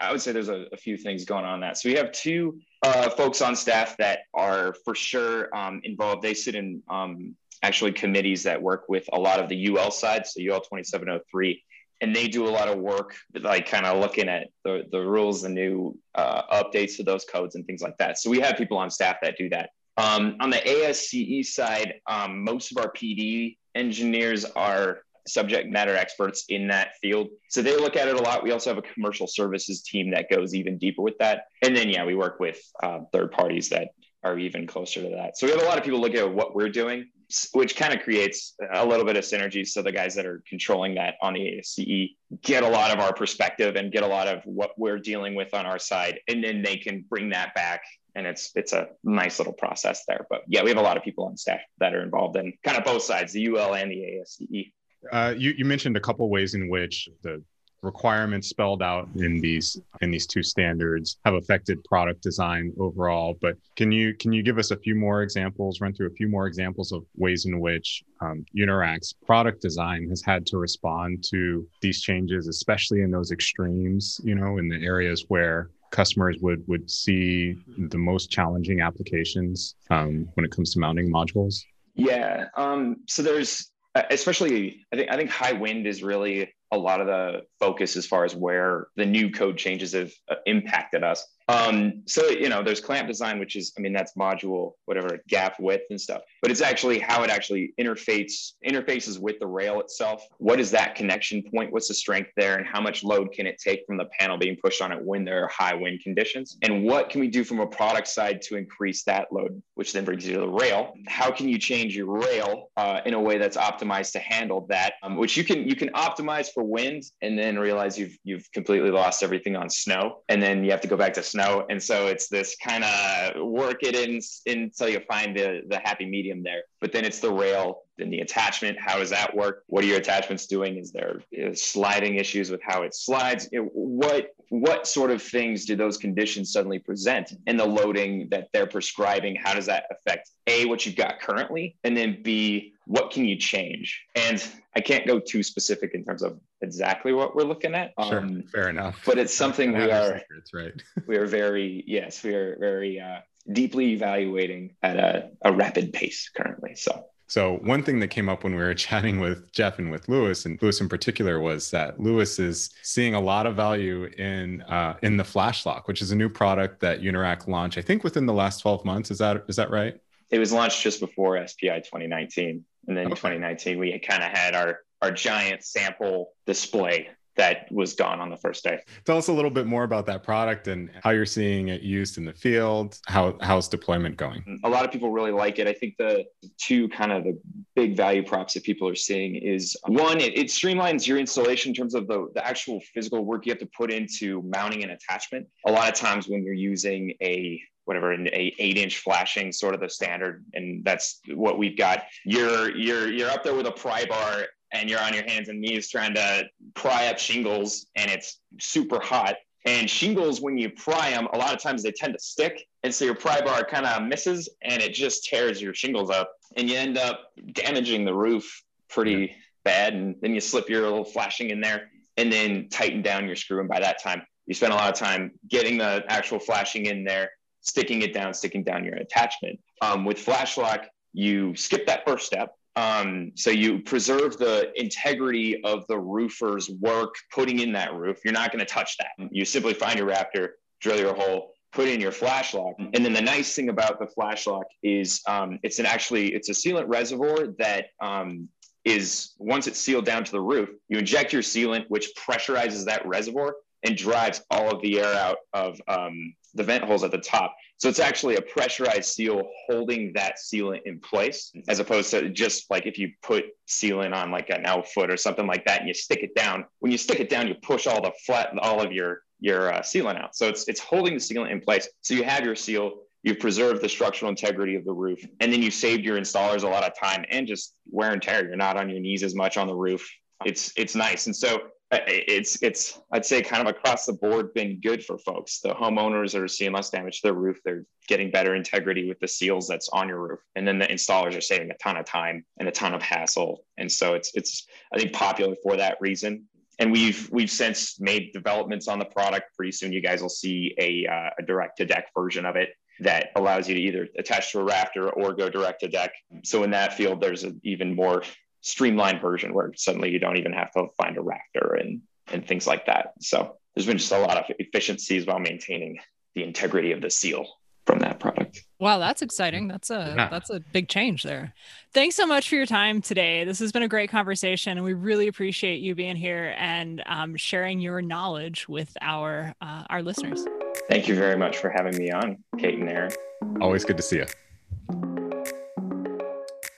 I 0.00 0.10
would 0.10 0.20
say 0.20 0.32
there's 0.32 0.48
a, 0.48 0.66
a 0.72 0.76
few 0.76 0.96
things 0.96 1.24
going 1.24 1.44
on 1.44 1.60
that. 1.60 1.78
So 1.78 1.88
we 1.88 1.94
have 1.94 2.10
two 2.12 2.58
uh, 2.82 3.10
folks 3.10 3.40
on 3.42 3.54
staff 3.54 3.96
that 3.98 4.20
are 4.34 4.74
for 4.84 4.94
sure 4.94 5.54
um, 5.56 5.80
involved. 5.84 6.22
They 6.22 6.34
sit 6.34 6.54
in 6.54 6.82
um, 6.88 7.36
actually 7.62 7.92
committees 7.92 8.42
that 8.44 8.60
work 8.60 8.84
with 8.88 9.08
a 9.12 9.18
lot 9.18 9.40
of 9.40 9.48
the 9.48 9.68
UL 9.68 9.90
side, 9.90 10.26
so 10.26 10.40
UL 10.40 10.60
2703 10.60 11.62
and 12.00 12.14
they 12.14 12.28
do 12.28 12.46
a 12.46 12.50
lot 12.50 12.68
of 12.68 12.78
work, 12.78 13.16
like 13.40 13.68
kind 13.68 13.86
of 13.86 13.98
looking 14.00 14.28
at 14.28 14.48
the, 14.64 14.84
the 14.92 15.00
rules, 15.00 15.42
the 15.42 15.48
new 15.48 15.98
uh, 16.14 16.42
updates 16.62 16.96
to 16.96 17.02
those 17.02 17.24
codes 17.24 17.54
and 17.54 17.66
things 17.66 17.80
like 17.80 17.96
that. 17.98 18.18
So 18.18 18.28
we 18.28 18.40
have 18.40 18.56
people 18.56 18.76
on 18.76 18.90
staff 18.90 19.16
that 19.22 19.36
do 19.38 19.48
that. 19.50 19.70
Um, 19.96 20.36
on 20.40 20.50
the 20.50 20.58
ASCE 20.58 21.46
side, 21.46 21.94
um, 22.06 22.44
most 22.44 22.70
of 22.70 22.78
our 22.78 22.92
PD 22.92 23.56
engineers 23.74 24.44
are 24.44 25.00
subject 25.26 25.70
matter 25.70 25.96
experts 25.96 26.44
in 26.50 26.68
that 26.68 26.90
field. 27.00 27.28
So 27.48 27.62
they 27.62 27.76
look 27.76 27.96
at 27.96 28.08
it 28.08 28.14
a 28.14 28.22
lot. 28.22 28.44
We 28.44 28.52
also 28.52 28.70
have 28.70 28.78
a 28.78 28.86
commercial 28.94 29.26
services 29.26 29.82
team 29.82 30.10
that 30.10 30.30
goes 30.30 30.54
even 30.54 30.76
deeper 30.78 31.02
with 31.02 31.16
that. 31.18 31.44
And 31.62 31.74
then, 31.74 31.88
yeah, 31.88 32.04
we 32.04 32.14
work 32.14 32.38
with 32.38 32.60
uh, 32.82 33.00
third 33.12 33.32
parties 33.32 33.70
that 33.70 33.88
are 34.22 34.38
even 34.38 34.66
closer 34.66 35.02
to 35.02 35.08
that. 35.08 35.38
So 35.38 35.46
we 35.46 35.52
have 35.52 35.62
a 35.62 35.64
lot 35.64 35.78
of 35.78 35.84
people 35.84 36.00
looking 36.00 36.18
at 36.18 36.32
what 36.32 36.54
we're 36.54 36.68
doing, 36.68 37.08
which 37.52 37.76
kind 37.76 37.92
of 37.92 38.02
creates 38.02 38.54
a 38.72 38.86
little 38.86 39.04
bit 39.04 39.16
of 39.16 39.24
synergy. 39.24 39.66
So 39.66 39.82
the 39.82 39.92
guys 39.92 40.14
that 40.14 40.26
are 40.26 40.42
controlling 40.48 40.94
that 40.94 41.14
on 41.20 41.34
the 41.34 41.40
ASCE 41.40 42.16
get 42.42 42.62
a 42.62 42.68
lot 42.68 42.90
of 42.90 43.00
our 43.00 43.12
perspective 43.12 43.76
and 43.76 43.90
get 43.90 44.02
a 44.02 44.06
lot 44.06 44.28
of 44.28 44.42
what 44.44 44.70
we're 44.76 44.98
dealing 44.98 45.34
with 45.34 45.52
on 45.54 45.66
our 45.66 45.78
side, 45.78 46.20
and 46.28 46.42
then 46.42 46.62
they 46.62 46.76
can 46.76 47.04
bring 47.08 47.30
that 47.30 47.54
back. 47.54 47.82
And 48.14 48.26
it's 48.26 48.50
it's 48.54 48.72
a 48.72 48.88
nice 49.04 49.38
little 49.38 49.52
process 49.52 50.04
there. 50.06 50.26
But 50.30 50.42
yeah, 50.46 50.62
we 50.62 50.70
have 50.70 50.78
a 50.78 50.82
lot 50.82 50.96
of 50.96 51.02
people 51.02 51.26
on 51.26 51.36
staff 51.36 51.60
that 51.78 51.94
are 51.94 52.02
involved 52.02 52.36
in 52.36 52.52
kind 52.64 52.78
of 52.78 52.84
both 52.84 53.02
sides, 53.02 53.32
the 53.32 53.46
UL 53.48 53.74
and 53.74 53.90
the 53.90 54.20
ASCE. 54.20 54.72
Uh, 55.12 55.34
you, 55.36 55.52
you 55.56 55.64
mentioned 55.64 55.96
a 55.96 56.00
couple 56.00 56.28
ways 56.30 56.54
in 56.54 56.68
which 56.68 57.08
the 57.22 57.42
requirements 57.82 58.48
spelled 58.48 58.82
out 58.82 59.08
in 59.16 59.40
these 59.40 59.80
in 60.00 60.10
these 60.10 60.26
two 60.26 60.42
standards 60.42 61.18
have 61.24 61.34
affected 61.34 61.82
product 61.84 62.22
design 62.22 62.72
overall 62.78 63.36
but 63.40 63.56
can 63.76 63.92
you 63.92 64.14
can 64.14 64.32
you 64.32 64.42
give 64.42 64.58
us 64.58 64.70
a 64.70 64.76
few 64.78 64.94
more 64.94 65.22
examples 65.22 65.80
run 65.80 65.92
through 65.92 66.06
a 66.06 66.14
few 66.14 66.28
more 66.28 66.46
examples 66.46 66.90
of 66.90 67.04
ways 67.16 67.44
in 67.44 67.60
which 67.60 68.02
um, 68.20 68.44
Unirac's 68.56 69.12
product 69.12 69.60
design 69.60 70.08
has 70.08 70.22
had 70.22 70.46
to 70.46 70.58
respond 70.58 71.22
to 71.30 71.66
these 71.82 72.00
changes 72.00 72.48
especially 72.48 73.02
in 73.02 73.10
those 73.10 73.30
extremes 73.30 74.20
you 74.24 74.34
know 74.34 74.58
in 74.58 74.68
the 74.68 74.82
areas 74.82 75.24
where 75.28 75.70
customers 75.90 76.38
would 76.40 76.66
would 76.66 76.90
see 76.90 77.56
the 77.78 77.98
most 77.98 78.30
challenging 78.30 78.80
applications 78.80 79.76
um, 79.90 80.28
when 80.34 80.44
it 80.44 80.50
comes 80.50 80.72
to 80.72 80.80
mounting 80.80 81.10
modules? 81.10 81.62
Yeah 81.94 82.46
um, 82.56 82.96
so 83.06 83.22
there's 83.22 83.70
especially 84.10 84.84
i 84.92 84.96
think 84.96 85.10
i 85.10 85.16
think 85.16 85.30
high 85.30 85.52
wind 85.52 85.86
is 85.86 86.02
really 86.02 86.52
a 86.72 86.78
lot 86.78 87.00
of 87.00 87.06
the 87.06 87.42
focus 87.60 87.96
as 87.96 88.06
far 88.06 88.24
as 88.24 88.34
where 88.34 88.88
the 88.96 89.06
new 89.06 89.30
code 89.30 89.56
changes 89.56 89.92
have 89.92 90.12
uh, 90.30 90.36
impacted 90.46 91.02
us 91.02 91.26
um, 91.48 92.02
so 92.06 92.28
you 92.28 92.48
know, 92.48 92.62
there's 92.62 92.80
clamp 92.80 93.08
design, 93.08 93.38
which 93.38 93.56
is, 93.56 93.72
I 93.78 93.80
mean, 93.80 93.92
that's 93.92 94.14
module, 94.14 94.72
whatever, 94.86 95.18
gap 95.28 95.56
width 95.60 95.84
and 95.90 96.00
stuff. 96.00 96.22
But 96.42 96.50
it's 96.50 96.60
actually 96.60 96.98
how 96.98 97.22
it 97.22 97.30
actually 97.30 97.72
interfaces 97.80 98.52
interfaces 98.66 99.20
with 99.20 99.38
the 99.38 99.46
rail 99.46 99.80
itself. 99.80 100.22
What 100.38 100.58
is 100.58 100.70
that 100.72 100.94
connection 100.94 101.42
point? 101.42 101.72
What's 101.72 101.88
the 101.88 101.94
strength 101.94 102.30
there, 102.36 102.56
and 102.56 102.66
how 102.66 102.80
much 102.80 103.04
load 103.04 103.32
can 103.32 103.46
it 103.46 103.60
take 103.62 103.84
from 103.86 103.96
the 103.96 104.06
panel 104.18 104.36
being 104.38 104.56
pushed 104.62 104.82
on 104.82 104.92
it 104.92 105.00
when 105.02 105.24
there 105.24 105.44
are 105.44 105.48
high 105.48 105.74
wind 105.74 106.00
conditions? 106.02 106.58
And 106.62 106.84
what 106.84 107.10
can 107.10 107.20
we 107.20 107.28
do 107.28 107.44
from 107.44 107.60
a 107.60 107.66
product 107.66 108.08
side 108.08 108.42
to 108.42 108.56
increase 108.56 109.04
that 109.04 109.32
load, 109.32 109.62
which 109.74 109.92
then 109.92 110.04
brings 110.04 110.26
you 110.26 110.34
to 110.34 110.40
the 110.40 110.48
rail? 110.48 110.94
How 111.06 111.30
can 111.30 111.48
you 111.48 111.58
change 111.58 111.96
your 111.96 112.06
rail 112.06 112.70
uh, 112.76 113.00
in 113.06 113.14
a 113.14 113.20
way 113.20 113.38
that's 113.38 113.56
optimized 113.56 114.12
to 114.12 114.18
handle 114.18 114.66
that? 114.68 114.94
Um, 115.02 115.16
which 115.16 115.36
you 115.36 115.44
can 115.44 115.68
you 115.68 115.76
can 115.76 115.90
optimize 115.90 116.48
for 116.52 116.64
wind, 116.64 117.04
and 117.22 117.38
then 117.38 117.56
realize 117.56 117.96
you've 117.96 118.18
you've 118.24 118.50
completely 118.52 118.90
lost 118.90 119.22
everything 119.22 119.54
on 119.54 119.70
snow, 119.70 120.22
and 120.28 120.42
then 120.42 120.64
you 120.64 120.72
have 120.72 120.80
to 120.80 120.88
go 120.88 120.96
back 120.96 121.12
to 121.14 121.22
snow. 121.36 121.66
And 121.68 121.82
so 121.82 122.06
it's 122.06 122.28
this 122.28 122.56
kind 122.56 122.84
of 122.84 123.46
work 123.46 123.82
it 123.82 123.94
in 123.94 124.20
until 124.46 124.88
you 124.88 125.00
find 125.00 125.36
the, 125.36 125.62
the 125.68 125.78
happy 125.84 126.06
medium 126.06 126.42
there. 126.42 126.62
But 126.80 126.92
then 126.92 127.04
it's 127.04 127.20
the 127.20 127.32
rail, 127.32 127.82
then 127.98 128.10
the 128.10 128.20
attachment. 128.20 128.78
How 128.78 128.98
does 128.98 129.10
that 129.10 129.34
work? 129.34 129.64
What 129.66 129.84
are 129.84 129.86
your 129.86 129.98
attachments 129.98 130.46
doing? 130.46 130.76
Is 130.76 130.92
there 130.92 131.22
is 131.32 131.62
sliding 131.62 132.16
issues 132.16 132.50
with 132.50 132.60
how 132.62 132.82
it 132.82 132.94
slides? 132.94 133.48
It, 133.52 133.60
what 133.72 134.30
what 134.48 134.86
sort 134.86 135.10
of 135.10 135.22
things 135.22 135.64
do 135.64 135.76
those 135.76 135.96
conditions 135.96 136.52
suddenly 136.52 136.78
present 136.78 137.32
and 137.46 137.58
the 137.58 137.64
loading 137.66 138.28
that 138.30 138.48
they're 138.52 138.66
prescribing? 138.66 139.36
How 139.36 139.54
does 139.54 139.66
that 139.66 139.84
affect 139.90 140.30
a 140.46 140.66
what 140.66 140.86
you've 140.86 140.96
got 140.96 141.20
currently, 141.20 141.76
and 141.84 141.96
then 141.96 142.22
b 142.22 142.74
what 142.86 143.10
can 143.10 143.24
you 143.24 143.36
change? 143.36 144.04
And 144.14 144.42
I 144.76 144.80
can't 144.80 145.06
go 145.06 145.18
too 145.18 145.42
specific 145.42 145.92
in 145.94 146.04
terms 146.04 146.22
of 146.22 146.38
exactly 146.60 147.12
what 147.12 147.34
we're 147.34 147.42
looking 147.42 147.74
at. 147.74 147.92
Sure, 148.00 148.18
um, 148.18 148.44
fair 148.52 148.68
enough. 148.68 149.02
But 149.04 149.18
it's 149.18 149.34
something 149.34 149.72
we 149.72 149.90
are. 149.90 150.20
Secrets, 150.20 150.54
right. 150.54 150.82
we 151.06 151.16
are 151.16 151.26
very 151.26 151.82
yes, 151.86 152.22
we 152.22 152.34
are 152.34 152.56
very 152.58 153.00
uh, 153.00 153.20
deeply 153.50 153.92
evaluating 153.92 154.76
at 154.82 154.96
a, 154.96 155.30
a 155.42 155.52
rapid 155.52 155.92
pace 155.92 156.30
currently. 156.34 156.74
So. 156.76 157.06
So 157.28 157.58
one 157.62 157.82
thing 157.82 157.98
that 158.00 158.08
came 158.08 158.28
up 158.28 158.44
when 158.44 158.54
we 158.54 158.62
were 158.62 158.74
chatting 158.88 159.20
with 159.20 159.50
Jeff 159.52 159.78
and 159.78 159.90
with 159.90 160.08
Lewis, 160.08 160.46
and 160.46 160.60
Lewis 160.62 160.80
in 160.80 160.88
particular, 160.88 161.40
was 161.40 161.70
that 161.70 162.00
Lewis 162.00 162.38
is 162.38 162.70
seeing 162.82 163.14
a 163.14 163.20
lot 163.20 163.46
of 163.46 163.56
value 163.56 164.04
in 164.18 164.62
uh, 164.62 164.96
in 165.02 165.16
the 165.16 165.24
FlashLoc, 165.24 165.86
which 165.86 166.02
is 166.02 166.10
a 166.10 166.16
new 166.16 166.28
product 166.28 166.80
that 166.80 167.00
Unirac 167.00 167.48
launched, 167.48 167.78
I 167.78 167.82
think, 167.82 168.04
within 168.04 168.26
the 168.26 168.34
last 168.34 168.60
12 168.60 168.84
months. 168.84 169.10
Is 169.10 169.18
that 169.18 169.44
is 169.48 169.56
that 169.56 169.70
right? 169.70 170.00
It 170.30 170.38
was 170.38 170.52
launched 170.52 170.82
just 170.82 171.00
before 171.00 171.44
SPI 171.46 171.80
2019. 171.84 172.64
And 172.88 172.96
then 172.96 173.06
okay. 173.06 173.14
2019, 173.14 173.78
we 173.78 173.98
kind 173.98 174.22
of 174.22 174.30
had 174.30 174.54
our, 174.54 174.80
our 175.02 175.10
giant 175.10 175.64
sample 175.64 176.32
display 176.46 177.08
that 177.36 177.70
was 177.70 177.94
gone 177.94 178.20
on 178.20 178.30
the 178.30 178.36
first 178.36 178.64
day. 178.64 178.80
Tell 179.04 179.18
us 179.18 179.28
a 179.28 179.32
little 179.32 179.50
bit 179.50 179.66
more 179.66 179.84
about 179.84 180.06
that 180.06 180.22
product 180.22 180.68
and 180.68 180.90
how 181.02 181.10
you're 181.10 181.26
seeing 181.26 181.68
it 181.68 181.82
used 181.82 182.18
in 182.18 182.24
the 182.24 182.32
field. 182.32 182.98
How 183.06 183.36
how's 183.40 183.68
deployment 183.68 184.16
going? 184.16 184.60
A 184.64 184.68
lot 184.68 184.84
of 184.84 184.90
people 184.90 185.10
really 185.10 185.32
like 185.32 185.58
it. 185.58 185.66
I 185.66 185.72
think 185.72 185.96
the 185.98 186.24
two 186.58 186.88
kind 186.88 187.12
of 187.12 187.24
the 187.24 187.38
big 187.74 187.96
value 187.96 188.22
props 188.24 188.54
that 188.54 188.64
people 188.64 188.88
are 188.88 188.94
seeing 188.94 189.36
is 189.36 189.76
one, 189.86 190.20
it, 190.20 190.36
it 190.36 190.46
streamlines 190.46 191.06
your 191.06 191.18
installation 191.18 191.70
in 191.70 191.74
terms 191.74 191.94
of 191.94 192.06
the, 192.06 192.28
the 192.34 192.46
actual 192.46 192.80
physical 192.94 193.24
work 193.24 193.46
you 193.46 193.52
have 193.52 193.60
to 193.60 193.68
put 193.76 193.92
into 193.92 194.42
mounting 194.42 194.82
an 194.82 194.90
attachment. 194.90 195.46
A 195.66 195.72
lot 195.72 195.88
of 195.88 195.94
times 195.94 196.28
when 196.28 196.42
you're 196.42 196.54
using 196.54 197.12
a 197.22 197.60
whatever 197.84 198.10
an 198.12 198.28
eight 198.32 198.76
inch 198.76 198.98
flashing 198.98 199.52
sort 199.52 199.72
of 199.72 199.80
the 199.80 199.88
standard 199.88 200.44
and 200.54 200.84
that's 200.84 201.20
what 201.34 201.56
we've 201.56 201.78
got 201.78 202.02
you're 202.24 202.76
you're 202.76 203.08
you're 203.08 203.30
up 203.30 203.44
there 203.44 203.54
with 203.54 203.66
a 203.66 203.70
pry 203.70 204.04
bar 204.04 204.44
and 204.76 204.90
you're 204.90 205.00
on 205.00 205.14
your 205.14 205.24
hands 205.24 205.48
and 205.48 205.60
knees 205.60 205.88
trying 205.88 206.14
to 206.14 206.44
pry 206.74 207.08
up 207.08 207.18
shingles 207.18 207.86
and 207.96 208.10
it's 208.10 208.40
super 208.60 209.00
hot. 209.00 209.36
And 209.64 209.90
shingles 209.90 210.40
when 210.40 210.56
you 210.58 210.70
pry 210.70 211.10
them 211.10 211.26
a 211.32 211.38
lot 211.38 211.52
of 211.52 211.60
times 211.60 211.82
they 211.82 211.90
tend 211.90 212.12
to 212.12 212.20
stick. 212.20 212.64
And 212.84 212.94
so 212.94 213.04
your 213.04 213.16
pry 213.16 213.40
bar 213.40 213.64
kind 213.64 213.84
of 213.84 214.02
misses 214.04 214.48
and 214.62 214.80
it 214.80 214.94
just 214.94 215.24
tears 215.24 215.60
your 215.60 215.74
shingles 215.74 216.10
up. 216.10 216.32
And 216.56 216.70
you 216.70 216.76
end 216.76 216.98
up 216.98 217.32
damaging 217.52 218.04
the 218.04 218.14
roof 218.14 218.62
pretty 218.88 219.34
bad. 219.64 219.94
And 219.94 220.14
then 220.20 220.34
you 220.34 220.40
slip 220.40 220.68
your 220.68 220.82
little 220.82 221.04
flashing 221.04 221.50
in 221.50 221.60
there 221.60 221.90
and 222.16 222.32
then 222.32 222.68
tighten 222.68 223.02
down 223.02 223.26
your 223.26 223.36
screw. 223.36 223.58
And 223.58 223.68
by 223.68 223.80
that 223.80 224.00
time 224.00 224.22
you 224.46 224.54
spend 224.54 224.72
a 224.72 224.76
lot 224.76 224.92
of 224.92 224.98
time 224.98 225.32
getting 225.48 225.78
the 225.78 226.04
actual 226.08 226.38
flashing 226.38 226.86
in 226.86 227.02
there 227.02 227.30
sticking 227.66 228.02
it 228.02 228.14
down, 228.14 228.32
sticking 228.32 228.62
down 228.62 228.84
your 228.84 228.94
attachment. 228.94 229.58
Um, 229.82 230.04
with 230.04 230.24
FlashLoc, 230.24 230.84
you 231.12 231.56
skip 231.56 231.86
that 231.86 232.04
first 232.06 232.26
step. 232.26 232.54
Um, 232.76 233.32
so 233.34 233.50
you 233.50 233.80
preserve 233.80 234.36
the 234.36 234.70
integrity 234.78 235.62
of 235.64 235.86
the 235.88 235.98
roofer's 235.98 236.68
work 236.68 237.14
putting 237.32 237.60
in 237.60 237.72
that 237.72 237.94
roof. 237.94 238.18
You're 238.22 238.34
not 238.34 238.52
going 238.52 238.64
to 238.64 238.70
touch 238.70 238.96
that. 238.98 239.28
You 239.30 239.44
simply 239.46 239.72
find 239.72 239.98
your 239.98 240.06
rafter, 240.06 240.56
drill 240.80 240.98
your 240.98 241.14
hole, 241.14 241.52
put 241.72 241.88
in 241.88 242.00
your 242.00 242.12
FlashLoc. 242.12 242.74
And 242.94 243.04
then 243.04 243.14
the 243.14 243.20
nice 243.20 243.54
thing 243.54 243.70
about 243.70 243.98
the 243.98 244.06
FlashLoc 244.06 244.64
is 244.82 245.22
um, 245.26 245.58
it's 245.62 245.78
an 245.78 245.86
actually 245.86 246.34
it's 246.34 246.50
a 246.50 246.52
sealant 246.52 246.88
reservoir 246.88 247.48
that 247.58 247.86
um, 248.00 248.48
is 248.84 249.32
once 249.38 249.66
it's 249.66 249.78
sealed 249.78 250.04
down 250.04 250.24
to 250.24 250.32
the 250.32 250.40
roof, 250.40 250.68
you 250.88 250.98
inject 250.98 251.32
your 251.32 251.42
sealant, 251.42 251.86
which 251.88 252.10
pressurizes 252.14 252.84
that 252.84 253.06
reservoir 253.06 253.56
and 253.82 253.96
drives 253.96 254.42
all 254.50 254.70
of 254.70 254.80
the 254.82 255.00
air 255.00 255.14
out 255.14 255.38
of 255.52 255.80
um, 255.88 256.34
the 256.56 256.64
vent 256.64 256.84
holes 256.84 257.04
at 257.04 257.10
the 257.10 257.18
top. 257.18 257.54
So 257.78 257.88
it's 257.88 257.98
actually 257.98 258.36
a 258.36 258.42
pressurized 258.42 259.04
seal 259.04 259.42
holding 259.66 260.12
that 260.14 260.36
sealant 260.38 260.80
in 260.86 260.98
place, 260.98 261.52
as 261.68 261.78
opposed 261.78 262.10
to 262.10 262.30
just 262.30 262.70
like 262.70 262.86
if 262.86 262.98
you 262.98 263.10
put 263.22 263.44
sealant 263.68 264.14
on 264.14 264.30
like 264.30 264.50
an 264.50 264.64
L-foot 264.64 265.10
or 265.10 265.16
something 265.16 265.46
like 265.46 265.64
that 265.66 265.80
and 265.80 265.88
you 265.88 265.94
stick 265.94 266.22
it 266.22 266.34
down. 266.34 266.64
When 266.80 266.90
you 266.90 266.98
stick 266.98 267.20
it 267.20 267.28
down, 267.28 267.48
you 267.48 267.54
push 267.54 267.86
all 267.86 268.00
the 268.00 268.12
flat, 268.24 268.52
all 268.60 268.82
of 268.82 268.92
your 268.92 269.22
your 269.40 269.72
uh, 269.72 269.80
sealant 269.80 270.18
out. 270.18 270.34
So 270.34 270.48
it's 270.48 270.66
it's 270.68 270.80
holding 270.80 271.14
the 271.14 271.20
sealant 271.20 271.50
in 271.50 271.60
place. 271.60 271.88
So 272.00 272.14
you 272.14 272.24
have 272.24 272.44
your 272.44 272.56
seal. 272.56 273.02
You've 273.22 273.40
preserved 273.40 273.82
the 273.82 273.88
structural 273.88 274.30
integrity 274.30 274.76
of 274.76 274.84
the 274.84 274.92
roof, 274.92 275.18
and 275.40 275.52
then 275.52 275.60
you 275.60 275.70
saved 275.70 276.04
your 276.04 276.16
installers 276.16 276.62
a 276.62 276.68
lot 276.68 276.84
of 276.84 276.92
time 276.98 277.24
and 277.28 277.46
just 277.46 277.74
wear 277.90 278.12
and 278.12 278.22
tear. 278.22 278.46
You're 278.46 278.56
not 278.56 278.78
on 278.78 278.88
your 278.88 279.00
knees 279.00 279.22
as 279.22 279.34
much 279.34 279.56
on 279.56 279.66
the 279.66 279.74
roof. 279.74 280.08
It's 280.44 280.72
it's 280.76 280.94
nice, 280.94 281.26
and 281.26 281.34
so 281.34 281.62
it's 281.92 282.60
it's 282.62 283.00
I'd 283.12 283.24
say 283.24 283.42
kind 283.42 283.66
of 283.66 283.74
across 283.74 284.06
the 284.06 284.12
board 284.12 284.52
been 284.54 284.80
good 284.80 285.04
for 285.04 285.18
folks. 285.18 285.60
The 285.60 285.70
homeowners 285.70 286.40
are 286.40 286.48
seeing 286.48 286.72
less 286.72 286.90
damage 286.90 287.20
to 287.20 287.28
their 287.28 287.34
roof, 287.34 287.60
they're 287.64 287.84
getting 288.08 288.30
better 288.30 288.54
integrity 288.54 289.08
with 289.08 289.18
the 289.20 289.28
seals 289.28 289.68
that's 289.68 289.88
on 289.90 290.08
your 290.08 290.20
roof, 290.20 290.40
and 290.56 290.66
then 290.66 290.78
the 290.78 290.86
installers 290.86 291.36
are 291.36 291.42
saving 291.42 291.70
a 291.70 291.76
ton 291.76 291.96
of 291.96 292.04
time 292.04 292.44
and 292.58 292.68
a 292.68 292.72
ton 292.72 292.94
of 292.94 293.02
hassle. 293.02 293.64
And 293.78 293.90
so 293.90 294.14
it's 294.14 294.32
it's 294.34 294.66
I 294.92 294.98
think 294.98 295.12
popular 295.12 295.54
for 295.62 295.76
that 295.76 295.98
reason. 296.00 296.44
And 296.78 296.92
we've 296.92 297.28
we've 297.30 297.50
since 297.50 298.00
made 298.00 298.32
developments 298.32 298.88
on 298.88 298.98
the 298.98 299.04
product. 299.06 299.54
Pretty 299.56 299.72
soon, 299.72 299.92
you 299.92 300.02
guys 300.02 300.20
will 300.20 300.28
see 300.28 300.74
a, 300.78 301.06
uh, 301.06 301.30
a 301.38 301.42
direct 301.42 301.78
to 301.78 301.86
deck 301.86 302.08
version 302.14 302.44
of 302.44 302.56
it 302.56 302.70
that 303.00 303.28
allows 303.36 303.68
you 303.68 303.74
to 303.74 303.80
either 303.80 304.08
attach 304.18 304.52
to 304.52 304.60
a 304.60 304.64
rafter 304.64 305.10
or 305.10 305.32
go 305.34 305.48
direct 305.48 305.80
to 305.80 305.88
deck. 305.88 306.12
So 306.44 306.64
in 306.64 306.70
that 306.70 306.94
field, 306.94 307.20
there's 307.20 307.44
even 307.62 307.94
more 307.94 308.22
streamlined 308.66 309.20
version 309.20 309.54
where 309.54 309.72
suddenly 309.76 310.10
you 310.10 310.18
don't 310.18 310.38
even 310.38 310.52
have 310.52 310.72
to 310.72 310.88
find 310.96 311.16
a 311.16 311.22
rafter 311.22 311.74
and 311.74 312.02
and 312.28 312.46
things 312.46 312.66
like 312.66 312.86
that. 312.86 313.12
So 313.20 313.56
there's 313.74 313.86
been 313.86 313.98
just 313.98 314.10
a 314.10 314.18
lot 314.18 314.36
of 314.36 314.44
efficiencies 314.58 315.26
while 315.26 315.38
maintaining 315.38 315.98
the 316.34 316.42
integrity 316.42 316.90
of 316.90 317.00
the 317.00 317.08
seal 317.08 317.46
from 317.86 318.00
that 318.00 318.18
product. 318.18 318.64
Wow, 318.80 318.98
that's 318.98 319.22
exciting. 319.22 319.68
That's 319.68 319.90
a 319.90 320.14
yeah. 320.16 320.28
that's 320.28 320.50
a 320.50 320.58
big 320.72 320.88
change 320.88 321.22
there. 321.22 321.54
Thanks 321.94 322.16
so 322.16 322.26
much 322.26 322.48
for 322.48 322.56
your 322.56 322.66
time 322.66 323.00
today. 323.00 323.44
This 323.44 323.60
has 323.60 323.70
been 323.70 323.84
a 323.84 323.88
great 323.88 324.10
conversation, 324.10 324.76
and 324.76 324.84
we 324.84 324.94
really 324.94 325.28
appreciate 325.28 325.80
you 325.80 325.94
being 325.94 326.16
here 326.16 326.54
and 326.58 327.02
um, 327.06 327.36
sharing 327.36 327.78
your 327.78 328.02
knowledge 328.02 328.68
with 328.68 328.96
our 329.00 329.54
uh, 329.60 329.84
our 329.88 330.02
listeners. 330.02 330.44
Thank 330.88 331.06
you 331.06 331.14
very 331.14 331.36
much 331.36 331.58
for 331.58 331.70
having 331.70 331.96
me 331.96 332.10
on, 332.10 332.38
Kate 332.58 332.78
and 332.78 332.88
Aaron. 332.88 333.12
Always 333.60 333.84
good 333.84 333.96
to 333.96 334.02
see 334.02 334.16
you. 334.16 334.26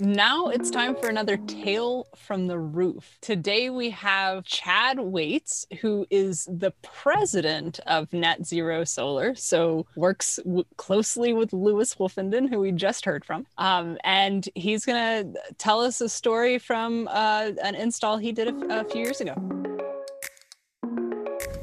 Now 0.00 0.46
it's 0.46 0.70
time 0.70 0.94
for 0.94 1.08
another 1.08 1.36
tale 1.38 2.06
from 2.14 2.46
the 2.46 2.56
roof. 2.56 3.18
Today 3.20 3.68
we 3.68 3.90
have 3.90 4.44
Chad 4.44 5.00
Waits, 5.00 5.66
who 5.80 6.06
is 6.08 6.44
the 6.44 6.70
president 6.82 7.80
of 7.84 8.12
Net 8.12 8.46
Zero 8.46 8.84
Solar, 8.84 9.34
so 9.34 9.86
works 9.96 10.38
w- 10.44 10.64
closely 10.76 11.32
with 11.32 11.52
Lewis 11.52 11.96
Wolfenden, 11.96 12.48
who 12.48 12.60
we 12.60 12.70
just 12.70 13.04
heard 13.04 13.24
from. 13.24 13.44
Um, 13.58 13.98
and 14.04 14.48
he's 14.54 14.84
going 14.84 15.32
to 15.34 15.40
tell 15.58 15.80
us 15.80 16.00
a 16.00 16.08
story 16.08 16.60
from 16.60 17.08
uh, 17.08 17.50
an 17.64 17.74
install 17.74 18.18
he 18.18 18.30
did 18.30 18.48
a, 18.48 18.80
a 18.80 18.84
few 18.84 19.02
years 19.02 19.20
ago. 19.20 19.34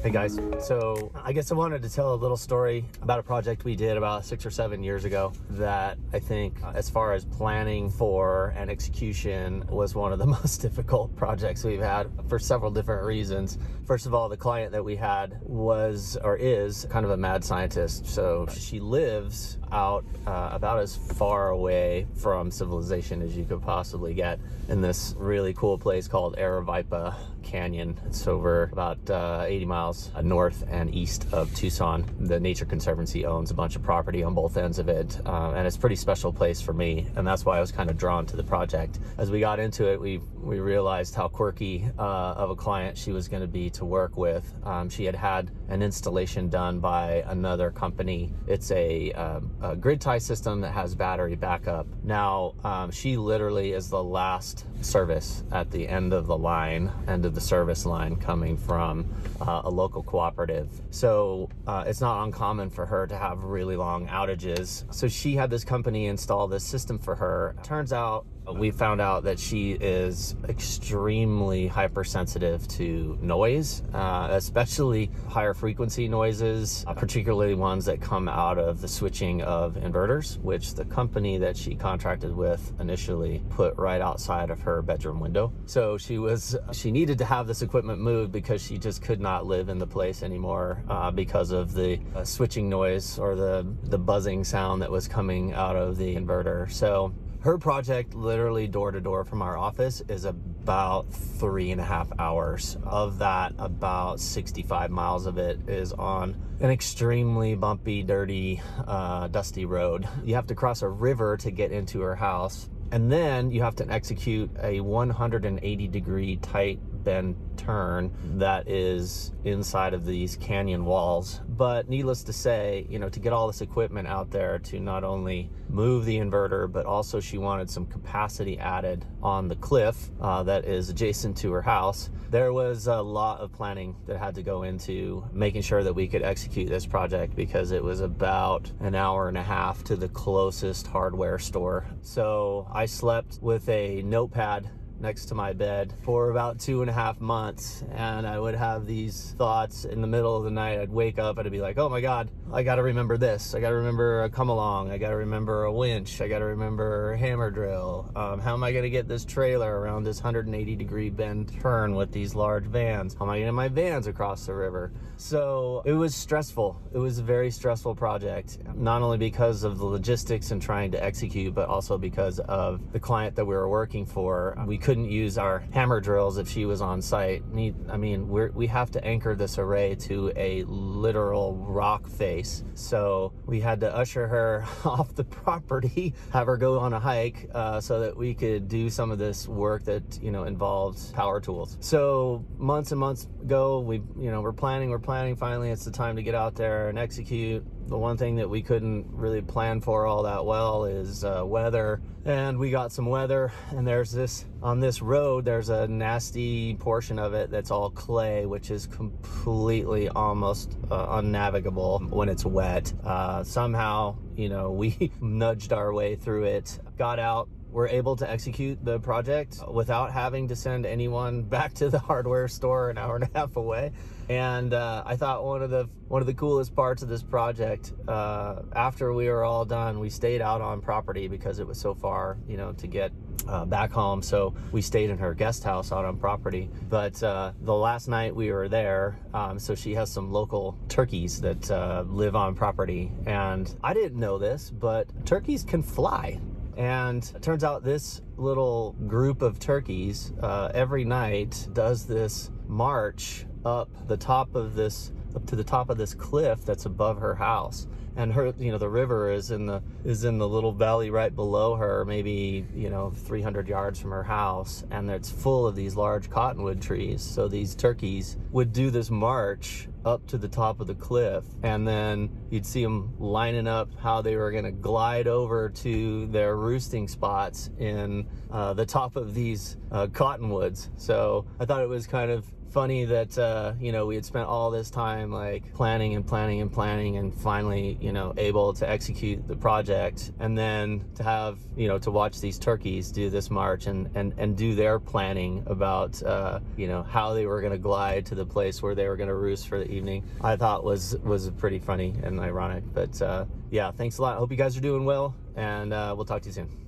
Hey 0.06 0.12
guys, 0.12 0.38
so 0.60 1.10
I 1.24 1.32
guess 1.32 1.50
I 1.50 1.56
wanted 1.56 1.82
to 1.82 1.90
tell 1.90 2.14
a 2.14 2.14
little 2.14 2.36
story 2.36 2.84
about 3.02 3.18
a 3.18 3.24
project 3.24 3.64
we 3.64 3.74
did 3.74 3.96
about 3.96 4.24
six 4.24 4.46
or 4.46 4.52
seven 4.52 4.84
years 4.84 5.04
ago 5.04 5.32
that 5.50 5.98
I 6.12 6.20
think, 6.20 6.62
uh, 6.62 6.70
as 6.76 6.88
far 6.88 7.12
as 7.12 7.24
planning 7.24 7.90
for 7.90 8.54
and 8.56 8.70
execution, 8.70 9.64
was 9.68 9.96
one 9.96 10.12
of 10.12 10.20
the 10.20 10.26
most 10.38 10.58
difficult 10.58 11.16
projects 11.16 11.64
we've 11.64 11.80
had 11.80 12.08
for 12.28 12.38
several 12.38 12.70
different 12.70 13.04
reasons. 13.04 13.58
First 13.84 14.06
of 14.06 14.14
all, 14.14 14.28
the 14.28 14.36
client 14.36 14.70
that 14.70 14.84
we 14.84 14.94
had 14.94 15.40
was 15.42 16.16
or 16.22 16.36
is 16.36 16.86
kind 16.88 17.04
of 17.04 17.10
a 17.10 17.16
mad 17.16 17.42
scientist. 17.42 18.06
So 18.06 18.46
she 18.56 18.78
lives 18.78 19.58
out 19.72 20.04
uh, 20.24 20.50
about 20.52 20.78
as 20.78 20.94
far 20.94 21.48
away 21.48 22.06
from 22.14 22.52
civilization 22.52 23.22
as 23.22 23.36
you 23.36 23.44
could 23.44 23.60
possibly 23.60 24.14
get 24.14 24.38
in 24.68 24.80
this 24.80 25.16
really 25.18 25.52
cool 25.52 25.76
place 25.76 26.06
called 26.06 26.36
Aravaipa 26.36 27.16
Canyon. 27.46 27.98
It's 28.06 28.26
over 28.26 28.64
about 28.72 28.98
uh, 29.08 29.44
80 29.46 29.64
miles 29.64 30.10
north 30.22 30.64
and 30.68 30.94
east 30.94 31.26
of 31.32 31.54
Tucson. 31.54 32.04
The 32.20 32.40
Nature 32.40 32.66
Conservancy 32.66 33.24
owns 33.24 33.50
a 33.50 33.54
bunch 33.54 33.76
of 33.76 33.82
property 33.82 34.22
on 34.22 34.34
both 34.34 34.56
ends 34.56 34.78
of 34.78 34.88
it, 34.88 35.18
uh, 35.24 35.52
and 35.52 35.66
it's 35.66 35.76
a 35.76 35.80
pretty 35.80 35.96
special 35.96 36.32
place 36.32 36.60
for 36.60 36.72
me, 36.72 37.06
and 37.16 37.26
that's 37.26 37.44
why 37.44 37.56
I 37.56 37.60
was 37.60 37.72
kind 37.72 37.88
of 37.88 37.96
drawn 37.96 38.26
to 38.26 38.36
the 38.36 38.42
project. 38.42 38.98
As 39.16 39.30
we 39.30 39.40
got 39.40 39.60
into 39.60 39.90
it, 39.90 40.00
we 40.00 40.20
we 40.46 40.60
realized 40.60 41.14
how 41.14 41.28
quirky 41.28 41.84
uh, 41.98 42.34
of 42.36 42.50
a 42.50 42.54
client 42.54 42.96
she 42.96 43.12
was 43.12 43.28
going 43.28 43.42
to 43.42 43.48
be 43.48 43.68
to 43.70 43.84
work 43.84 44.16
with. 44.16 44.54
Um, 44.64 44.88
she 44.88 45.04
had 45.04 45.14
had 45.14 45.50
an 45.68 45.82
installation 45.82 46.48
done 46.48 46.78
by 46.78 47.24
another 47.26 47.70
company. 47.70 48.32
It's 48.46 48.70
a, 48.70 49.12
um, 49.12 49.50
a 49.60 49.74
grid 49.74 50.00
tie 50.00 50.18
system 50.18 50.60
that 50.60 50.72
has 50.72 50.94
battery 50.94 51.34
backup. 51.34 51.86
Now, 52.04 52.54
um, 52.62 52.92
she 52.92 53.16
literally 53.16 53.72
is 53.72 53.90
the 53.90 54.02
last 54.02 54.66
service 54.82 55.42
at 55.50 55.70
the 55.70 55.88
end 55.88 56.12
of 56.12 56.26
the 56.26 56.38
line, 56.38 56.92
end 57.08 57.26
of 57.26 57.34
the 57.36 57.40
service 57.40 57.84
line 57.84 58.16
coming 58.16 58.56
from 58.56 59.04
uh, 59.42 59.60
a 59.64 59.70
local 59.70 60.02
cooperative. 60.02 60.68
So 60.90 61.50
uh, 61.66 61.84
it's 61.86 62.00
not 62.00 62.24
uncommon 62.24 62.70
for 62.70 62.86
her 62.86 63.06
to 63.06 63.16
have 63.16 63.44
really 63.44 63.76
long 63.76 64.08
outages. 64.08 64.92
So 64.92 65.06
she 65.06 65.36
had 65.36 65.50
this 65.50 65.62
company 65.62 66.06
install 66.06 66.48
this 66.48 66.64
system 66.64 66.98
for 66.98 67.14
her. 67.14 67.54
Turns 67.62 67.92
out 67.92 68.24
we 68.54 68.70
found 68.70 69.00
out 69.00 69.24
that 69.24 69.38
she 69.38 69.72
is 69.72 70.36
extremely 70.48 71.66
hypersensitive 71.66 72.66
to 72.68 73.18
noise, 73.20 73.82
uh, 73.92 74.28
especially 74.30 75.10
higher 75.28 75.54
frequency 75.54 76.08
noises, 76.08 76.84
uh, 76.86 76.94
particularly 76.94 77.54
ones 77.54 77.84
that 77.84 78.00
come 78.00 78.28
out 78.28 78.58
of 78.58 78.80
the 78.80 78.88
switching 78.88 79.42
of 79.42 79.74
inverters, 79.74 80.38
which 80.40 80.74
the 80.74 80.84
company 80.84 81.38
that 81.38 81.56
she 81.56 81.74
contracted 81.74 82.34
with 82.34 82.72
initially 82.80 83.42
put 83.50 83.76
right 83.76 84.00
outside 84.00 84.50
of 84.50 84.60
her 84.60 84.82
bedroom 84.82 85.20
window. 85.20 85.52
So 85.66 85.98
she 85.98 86.18
was 86.18 86.56
she 86.72 86.90
needed 86.90 87.18
to 87.18 87.24
have 87.24 87.46
this 87.46 87.62
equipment 87.62 88.00
moved 88.00 88.32
because 88.32 88.62
she 88.62 88.78
just 88.78 89.02
could 89.02 89.20
not 89.20 89.46
live 89.46 89.68
in 89.68 89.78
the 89.78 89.86
place 89.86 90.22
anymore 90.22 90.82
uh, 90.88 91.10
because 91.10 91.50
of 91.50 91.72
the 91.72 91.98
uh, 92.14 92.24
switching 92.24 92.68
noise 92.68 93.18
or 93.18 93.34
the 93.34 93.66
the 93.84 93.98
buzzing 93.98 94.44
sound 94.44 94.82
that 94.82 94.90
was 94.90 95.08
coming 95.08 95.52
out 95.52 95.76
of 95.76 95.96
the 95.96 96.14
inverter. 96.14 96.70
So 96.70 97.12
her 97.46 97.58
project, 97.58 98.12
literally 98.12 98.66
door 98.66 98.90
to 98.90 99.00
door 99.00 99.24
from 99.24 99.40
our 99.40 99.56
office, 99.56 100.02
is 100.08 100.24
about 100.24 101.08
three 101.12 101.70
and 101.70 101.80
a 101.80 101.84
half 101.84 102.08
hours. 102.18 102.76
Of 102.82 103.18
that, 103.18 103.54
about 103.58 104.18
65 104.18 104.90
miles 104.90 105.26
of 105.26 105.38
it 105.38 105.68
is 105.68 105.92
on 105.92 106.34
an 106.58 106.70
extremely 106.70 107.54
bumpy, 107.54 108.02
dirty, 108.02 108.60
uh, 108.84 109.28
dusty 109.28 109.64
road. 109.64 110.08
You 110.24 110.34
have 110.34 110.48
to 110.48 110.56
cross 110.56 110.82
a 110.82 110.88
river 110.88 111.36
to 111.36 111.52
get 111.52 111.70
into 111.70 112.00
her 112.00 112.16
house. 112.16 112.68
And 112.90 113.12
then 113.12 113.52
you 113.52 113.62
have 113.62 113.76
to 113.76 113.88
execute 113.88 114.50
a 114.60 114.80
180 114.80 115.88
degree 115.88 116.36
tight 116.38 116.80
bend 117.06 117.36
turn 117.56 118.12
that 118.36 118.68
is 118.68 119.32
inside 119.44 119.94
of 119.94 120.04
these 120.04 120.36
canyon 120.36 120.84
walls. 120.84 121.40
But 121.48 121.88
needless 121.88 122.24
to 122.24 122.32
say, 122.32 122.84
you 122.90 122.98
know, 122.98 123.08
to 123.08 123.20
get 123.20 123.32
all 123.32 123.46
this 123.46 123.60
equipment 123.60 124.08
out 124.08 124.32
there 124.32 124.58
to 124.58 124.80
not 124.80 125.04
only 125.04 125.48
move 125.68 126.04
the 126.04 126.18
inverter, 126.18 126.70
but 126.70 126.84
also 126.84 127.20
she 127.20 127.38
wanted 127.38 127.70
some 127.70 127.86
capacity 127.86 128.58
added 128.58 129.04
on 129.22 129.46
the 129.46 129.54
cliff 129.54 130.10
uh, 130.20 130.42
that 130.42 130.64
is 130.64 130.88
adjacent 130.88 131.36
to 131.38 131.52
her 131.52 131.62
house. 131.62 132.10
There 132.28 132.52
was 132.52 132.88
a 132.88 133.00
lot 133.00 133.38
of 133.38 133.52
planning 133.52 133.94
that 134.06 134.18
had 134.18 134.34
to 134.34 134.42
go 134.42 134.64
into 134.64 135.24
making 135.32 135.62
sure 135.62 135.84
that 135.84 135.92
we 135.92 136.08
could 136.08 136.22
execute 136.22 136.68
this 136.68 136.86
project 136.86 137.36
because 137.36 137.70
it 137.70 137.82
was 137.82 138.00
about 138.00 138.72
an 138.80 138.96
hour 138.96 139.28
and 139.28 139.38
a 139.38 139.44
half 139.44 139.84
to 139.84 139.94
the 139.94 140.08
closest 140.08 140.88
hardware 140.88 141.38
store. 141.38 141.86
So 142.02 142.68
I 142.72 142.86
slept 142.86 143.38
with 143.40 143.68
a 143.68 144.02
notepad 144.02 144.68
next 145.00 145.26
to 145.26 145.34
my 145.34 145.52
bed 145.52 145.94
for 146.02 146.30
about 146.30 146.58
two 146.58 146.80
and 146.80 146.90
a 146.90 146.92
half 146.92 147.20
months. 147.20 147.84
And 147.92 148.26
I 148.26 148.38
would 148.38 148.54
have 148.54 148.86
these 148.86 149.34
thoughts 149.38 149.84
in 149.84 150.00
the 150.00 150.06
middle 150.06 150.36
of 150.36 150.44
the 150.44 150.50
night. 150.50 150.78
I'd 150.78 150.90
wake 150.90 151.18
up 151.18 151.38
and 151.38 151.46
I'd 151.46 151.52
be 151.52 151.60
like, 151.60 151.78
oh 151.78 151.88
my 151.88 152.00
God, 152.00 152.30
I 152.52 152.62
got 152.62 152.76
to 152.76 152.82
remember 152.82 153.16
this. 153.16 153.54
I 153.54 153.60
got 153.60 153.70
to 153.70 153.76
remember 153.76 154.24
a 154.24 154.30
come 154.30 154.48
along. 154.48 154.90
I 154.90 154.98
got 154.98 155.10
to 155.10 155.16
remember 155.16 155.64
a 155.64 155.72
winch. 155.72 156.20
I 156.20 156.28
got 156.28 156.38
to 156.38 156.44
remember 156.44 157.12
a 157.12 157.18
hammer 157.18 157.50
drill. 157.50 158.10
Um, 158.14 158.40
how 158.40 158.54
am 158.54 158.62
I 158.62 158.72
to 158.72 158.90
get 158.90 159.08
this 159.08 159.24
trailer 159.24 159.80
around 159.80 160.04
this 160.04 160.18
180 160.18 160.76
degree 160.76 161.10
bend 161.10 161.52
turn 161.60 161.94
with 161.94 162.12
these 162.12 162.34
large 162.34 162.64
vans? 162.64 163.14
How 163.14 163.24
am 163.24 163.30
I 163.30 163.38
getting 163.38 163.54
my 163.54 163.68
vans 163.68 164.06
across 164.06 164.46
the 164.46 164.54
river? 164.54 164.92
So 165.16 165.82
it 165.84 165.92
was 165.92 166.14
stressful. 166.14 166.80
It 166.92 166.98
was 166.98 167.18
a 167.18 167.22
very 167.22 167.50
stressful 167.50 167.94
project, 167.94 168.58
not 168.74 169.02
only 169.02 169.18
because 169.18 169.64
of 169.64 169.78
the 169.78 169.86
logistics 169.86 170.50
and 170.50 170.60
trying 170.60 170.92
to 170.92 171.02
execute, 171.02 171.54
but 171.54 171.68
also 171.68 171.96
because 171.96 172.38
of 172.40 172.92
the 172.92 173.00
client 173.00 173.34
that 173.36 173.44
we 173.44 173.54
were 173.54 173.68
working 173.68 174.04
for. 174.04 174.56
We 174.66 174.78
couldn't 174.86 175.10
use 175.10 175.36
our 175.36 175.64
hammer 175.72 176.00
drills 176.00 176.38
if 176.38 176.48
she 176.48 176.64
was 176.64 176.80
on 176.80 177.02
site. 177.02 177.42
I 177.90 177.96
mean, 177.96 178.28
we 178.28 178.66
have 178.68 178.88
to 178.92 179.04
anchor 179.04 179.34
this 179.34 179.58
array 179.58 179.96
to 179.96 180.32
a 180.36 180.62
literal 180.68 181.56
rock 181.56 182.08
face. 182.08 182.62
So 182.74 183.32
we 183.46 183.60
had 183.60 183.80
to 183.80 183.92
usher 183.92 184.28
her 184.28 184.64
off 184.84 185.12
the 185.16 185.24
property, 185.24 186.14
have 186.32 186.46
her 186.46 186.56
go 186.56 186.78
on 186.78 186.92
a 186.92 187.00
hike 187.00 187.50
uh, 187.52 187.80
so 187.80 187.98
that 187.98 188.16
we 188.16 188.32
could 188.32 188.68
do 188.68 188.88
some 188.88 189.10
of 189.10 189.18
this 189.18 189.48
work 189.48 189.82
that, 189.86 190.22
you 190.22 190.30
know, 190.30 190.44
involved 190.44 191.12
power 191.14 191.40
tools. 191.40 191.76
So 191.80 192.44
months 192.56 192.92
and 192.92 193.00
months 193.00 193.26
ago, 193.42 193.80
we, 193.80 193.96
you 194.16 194.30
know, 194.30 194.40
we're 194.40 194.52
planning, 194.52 194.90
we're 194.90 195.00
planning. 195.00 195.34
Finally, 195.34 195.70
it's 195.70 195.84
the 195.84 195.90
time 195.90 196.14
to 196.14 196.22
get 196.22 196.36
out 196.36 196.54
there 196.54 196.90
and 196.90 196.96
execute 196.96 197.66
the 197.88 197.96
one 197.96 198.16
thing 198.16 198.36
that 198.36 198.50
we 198.50 198.62
couldn't 198.62 199.06
really 199.10 199.40
plan 199.40 199.80
for 199.80 200.06
all 200.06 200.24
that 200.24 200.44
well 200.44 200.84
is 200.84 201.24
uh, 201.24 201.42
weather. 201.44 202.00
And 202.24 202.58
we 202.58 202.70
got 202.70 202.90
some 202.90 203.06
weather 203.06 203.52
and 203.70 203.86
there's 203.86 204.10
this 204.10 204.44
on 204.60 204.80
this 204.80 205.00
road 205.00 205.44
there's 205.44 205.68
a 205.68 205.86
nasty 205.86 206.74
portion 206.74 207.20
of 207.20 207.34
it 207.34 207.50
that's 207.50 207.70
all 207.70 207.88
clay 207.90 208.46
which 208.46 208.72
is 208.72 208.86
completely 208.88 210.08
almost 210.08 210.76
uh, 210.90 211.06
unnavigable 211.10 212.00
when 212.10 212.28
it's 212.28 212.44
wet. 212.44 212.92
Uh, 213.04 213.44
somehow 213.44 214.16
you 214.36 214.48
know 214.48 214.72
we 214.72 215.12
nudged 215.20 215.72
our 215.72 215.92
way 215.92 216.16
through 216.16 216.44
it 216.44 216.80
got 216.98 217.20
out 217.20 217.48
were 217.70 217.88
able 217.88 218.16
to 218.16 218.28
execute 218.28 218.84
the 218.84 218.98
project 219.00 219.60
without 219.70 220.10
having 220.10 220.48
to 220.48 220.56
send 220.56 220.84
anyone 220.84 221.42
back 221.56 221.74
to 221.74 221.88
the 221.88 221.98
hardware 221.98 222.48
store 222.48 222.90
an 222.90 222.98
hour 222.98 223.16
and 223.16 223.24
a 223.24 223.38
half 223.38 223.54
away 223.56 223.92
and 224.28 224.74
uh, 224.74 225.02
I 225.06 225.16
thought 225.16 225.44
one 225.44 225.62
of 225.62 225.70
the 225.70 225.88
one 226.08 226.20
of 226.20 226.26
the 226.26 226.34
coolest 226.34 226.74
parts 226.74 227.02
of 227.02 227.08
this 227.08 227.22
project, 227.22 227.92
uh, 228.06 228.62
after 228.74 229.12
we 229.12 229.28
were 229.28 229.44
all 229.44 229.64
done, 229.64 229.98
we 229.98 230.08
stayed 230.08 230.40
out 230.40 230.60
on 230.60 230.80
property 230.80 231.26
because 231.28 231.58
it 231.58 231.66
was 231.66 231.80
so 231.80 231.94
far, 231.94 232.38
you 232.48 232.56
know, 232.56 232.72
to 232.74 232.86
get 232.86 233.12
uh, 233.48 233.64
back 233.64 233.90
home. 233.90 234.22
So 234.22 234.54
we 234.70 234.82
stayed 234.82 235.10
in 235.10 235.18
her 235.18 235.34
guest 235.34 235.64
house 235.64 235.90
out 235.90 236.04
on 236.04 236.16
property. 236.16 236.70
But 236.88 237.20
uh, 237.22 237.52
the 237.60 237.74
last 237.74 238.06
night 238.08 238.34
we 238.34 238.52
were 238.52 238.68
there, 238.68 239.18
um, 239.34 239.58
so 239.58 239.74
she 239.74 239.94
has 239.94 240.10
some 240.10 240.32
local 240.32 240.78
turkeys 240.88 241.40
that 241.40 241.70
uh, 241.70 242.04
live 242.06 242.36
on 242.36 242.54
property, 242.54 243.10
and 243.26 243.74
I 243.82 243.94
didn't 243.94 244.18
know 244.18 244.38
this, 244.38 244.70
but 244.70 245.08
turkeys 245.26 245.64
can 245.64 245.82
fly 245.82 246.38
And 246.76 247.24
it 247.34 247.42
turns 247.42 247.64
out 247.64 247.82
this 247.82 248.20
little 248.36 248.92
group 249.06 249.40
of 249.40 249.58
turkeys 249.58 250.32
uh, 250.42 250.70
every 250.74 251.04
night 251.04 251.68
does 251.72 252.06
this 252.06 252.50
march 252.68 253.46
up 253.64 253.90
the 254.06 254.16
top 254.16 254.54
of 254.54 254.74
this 254.74 255.12
up 255.34 255.44
to 255.46 255.56
the 255.56 255.64
top 255.64 255.90
of 255.90 255.98
this 255.98 256.14
cliff 256.14 256.64
that's 256.64 256.86
above 256.86 257.18
her 257.18 257.34
house. 257.34 257.86
And 258.18 258.32
her 258.32 258.54
you 258.58 258.72
know 258.72 258.78
the 258.78 258.88
river 258.88 259.30
is 259.30 259.50
in 259.50 259.66
the 259.66 259.82
is 260.04 260.24
in 260.24 260.38
the 260.38 260.48
little 260.48 260.72
valley 260.72 261.10
right 261.10 261.34
below 261.34 261.74
her 261.76 262.02
maybe 262.06 262.66
you 262.74 262.88
know 262.88 263.10
300 263.10 263.68
yards 263.68 264.00
from 264.00 264.10
her 264.12 264.22
house. 264.22 264.84
And 264.90 265.10
it's 265.10 265.30
full 265.30 265.66
of 265.66 265.76
these 265.76 265.96
large 265.96 266.30
cottonwood 266.30 266.80
trees. 266.80 267.22
So 267.22 267.46
these 267.48 267.74
turkeys 267.74 268.38
would 268.52 268.72
do 268.72 268.90
this 268.90 269.10
march 269.10 269.88
up 270.06 270.26
to 270.28 270.38
the 270.38 270.48
top 270.48 270.80
of 270.80 270.86
the 270.86 270.94
cliff. 270.94 271.44
And 271.62 271.86
then 271.86 272.30
you'd 272.48 272.64
see 272.64 272.82
them 272.82 273.12
lining 273.18 273.66
up 273.66 273.90
how 273.98 274.22
they 274.22 274.36
were 274.36 274.52
going 274.52 274.64
to 274.64 274.70
glide 274.70 275.26
over 275.26 275.68
to 275.68 276.26
their 276.28 276.56
roosting 276.56 277.08
spots 277.08 277.70
in 277.78 278.26
uh, 278.50 278.72
the 278.72 278.86
top 278.86 279.16
of 279.16 279.34
these 279.34 279.76
uh, 279.90 280.06
cottonwoods. 280.06 280.88
So 280.96 281.44
i 281.60 281.66
thought 281.66 281.82
it 281.82 281.88
was 281.88 282.06
kind 282.06 282.30
of 282.30 282.46
funny 282.70 283.04
that 283.04 283.36
uh, 283.38 283.72
you 283.80 283.92
know 283.92 284.06
we 284.06 284.14
had 284.14 284.24
spent 284.24 284.46
all 284.48 284.70
this 284.70 284.90
time 284.90 285.30
like 285.30 285.72
planning 285.74 286.14
and 286.14 286.26
planning 286.26 286.60
and 286.60 286.72
planning 286.72 287.16
and 287.16 287.34
finally 287.34 287.98
you 288.00 288.12
know 288.12 288.34
able 288.36 288.72
to 288.74 288.88
execute 288.88 289.46
the 289.48 289.56
project. 289.56 290.32
And 290.40 290.56
then 290.56 291.04
to 291.14 291.22
have 291.22 291.58
you 291.76 291.88
know 291.88 291.98
to 291.98 292.10
watch 292.10 292.40
these 292.40 292.58
turkeys 292.58 293.10
do 293.10 293.30
this 293.30 293.50
march 293.50 293.86
and 293.86 294.10
and, 294.14 294.34
and 294.36 294.56
do 294.56 294.74
their 294.74 294.98
planning 294.98 295.64
about 295.66 296.22
uh, 296.22 296.60
you 296.76 296.86
know 296.86 297.02
how 297.02 297.32
they 297.34 297.46
were 297.46 297.60
going 297.60 297.72
to 297.72 297.78
glide 297.78 298.26
to 298.26 298.34
the 298.34 298.46
place 298.46 298.82
where 298.82 298.94
they 298.94 299.08
were 299.08 299.16
going 299.16 299.28
to 299.28 299.34
roost 299.34 299.68
for 299.68 299.78
the 299.78 299.90
evening 299.90 300.24
i 300.40 300.56
thought 300.56 300.84
was 300.84 301.16
was 301.18 301.50
pretty 301.50 301.78
funny 301.78 302.14
and 302.22 302.40
ironic. 302.40 302.84
But 302.92 303.20
uh, 303.22 303.44
yeah 303.70 303.90
thanks 303.90 304.18
a 304.18 304.22
lot. 304.22 304.38
Hope 304.38 304.50
you 304.50 304.56
guys 304.56 304.76
are 304.76 304.80
doing 304.80 305.04
well 305.04 305.34
and 305.56 305.92
uh, 305.92 306.14
we'll 306.16 306.26
talk 306.26 306.42
to 306.42 306.48
you 306.48 306.52
soon 306.52 306.85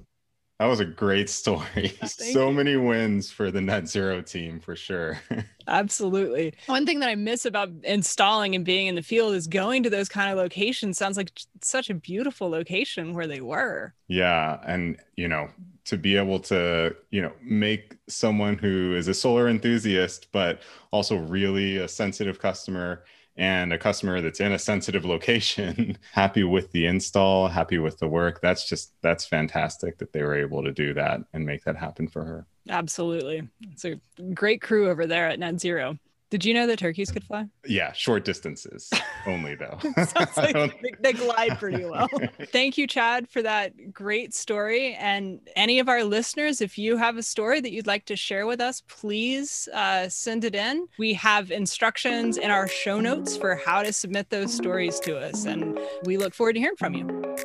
that 0.59 0.66
was 0.66 0.80
a 0.80 0.84
great 0.84 1.30
story. 1.30 1.96
so 2.04 2.48
you. 2.48 2.54
many 2.54 2.76
wins 2.76 3.30
for 3.30 3.50
the 3.50 3.61
net 3.61 3.88
zero 3.88 4.20
team 4.20 4.59
for 4.61 4.74
sure. 4.74 5.20
Absolutely. 5.68 6.54
One 6.66 6.84
thing 6.86 7.00
that 7.00 7.09
I 7.09 7.14
miss 7.14 7.44
about 7.44 7.70
installing 7.84 8.54
and 8.54 8.64
being 8.64 8.86
in 8.86 8.94
the 8.94 9.02
field 9.02 9.34
is 9.34 9.46
going 9.46 9.82
to 9.84 9.90
those 9.90 10.09
kind 10.09 10.30
of 10.30 10.38
locations. 10.38 10.98
Sounds 10.98 11.16
like 11.16 11.30
such 11.61 11.90
a 11.90 11.94
beautiful 11.94 12.48
location 12.48 13.14
where 13.14 13.26
they 13.26 13.40
were. 13.40 13.94
Yeah. 14.09 14.59
And, 14.66 14.98
you 15.16 15.28
know, 15.28 15.48
to 15.84 15.96
be 15.96 16.16
able 16.16 16.40
to, 16.40 16.96
you 17.11 17.22
know, 17.22 17.32
make 17.42 17.96
someone 18.09 18.59
who 18.59 18.94
is 18.96 19.09
a 19.09 19.14
solar 19.14 19.48
enthusiast, 19.48 20.28
but 20.32 20.61
also 20.90 21.16
really 21.16 21.76
a 21.76 21.88
sensitive 21.88 22.40
customer 22.40 23.04
and 23.39 23.72
a 23.72 23.78
customer 23.78 24.20
that's 24.20 24.41
in 24.41 24.53
a 24.53 24.59
sensitive 24.59 25.05
location 25.05 25.97
happy 26.12 26.43
with 26.43 26.70
the 26.72 26.86
install 26.86 27.49
happy 27.49 27.78
with 27.78 27.97
the 27.99 28.09
work 28.09 28.41
that's 28.43 28.68
just 28.68 28.93
that's 29.01 29.24
fantastic 29.24 29.97
that 29.97 30.12
they 30.12 30.22
were 30.22 30.34
able 30.34 30.62
to 30.62 30.72
do 30.72 30.93
that 30.93 31.20
and 31.32 31.47
make 31.47 31.64
that 31.64 31.76
happen 31.76 32.09
for 32.09 32.24
her. 32.24 32.47
Absolutely. 32.68 33.49
It's 33.72 33.84
a 33.84 33.99
great 34.34 34.61
crew 34.61 34.91
over 34.91 35.07
there 35.07 35.28
at 35.28 35.39
net 35.39 35.59
zero 35.61 35.99
did 36.31 36.45
you 36.45 36.53
know 36.53 36.66
that 36.66 36.79
turkeys 36.79 37.11
could 37.11 37.24
fly? 37.24 37.47
Yeah, 37.66 37.93
short 37.93 38.24
distances 38.24 38.91
only 39.26 39.55
though. 39.55 39.79
like 40.37 40.81
they, 40.83 40.93
they 41.01 41.12
glide 41.12 41.59
pretty 41.59 41.85
well. 41.85 42.09
Thank 42.53 42.76
you, 42.76 42.87
Chad, 42.87 43.29
for 43.29 43.43
that 43.43 43.93
great 43.93 44.35
story. 44.35 44.95
And 44.95 45.41
any 45.57 45.79
of 45.79 45.89
our 45.89 46.05
listeners, 46.05 46.61
if 46.61 46.76
you 46.76 46.97
have 46.97 47.16
a 47.16 47.22
story 47.22 47.61
that 47.61 47.72
you'd 47.72 47.87
like 47.87 48.05
to 48.07 48.16
share 48.16 48.47
with 48.47 48.61
us, 48.61 48.83
please 48.89 49.68
uh, 49.72 50.09
send 50.09 50.45
it 50.45 50.55
in. 50.55 50.87
We 50.99 51.14
have 51.14 51.51
instructions 51.51 52.37
in 52.37 52.51
our 52.51 52.68
show 52.68 53.01
notes 53.01 53.37
for 53.37 53.55
how 53.55 53.83
to 53.83 53.93
submit 53.93 54.31
those 54.31 54.53
stories 54.53 55.01
to 55.01 55.16
us, 55.18 55.47
and 55.47 55.79
we 56.05 56.16
look 56.16 56.35
forward 56.35 56.55
to 56.55 56.61
hearing 56.61 56.76
from 56.76 56.95
you. 56.95 57.37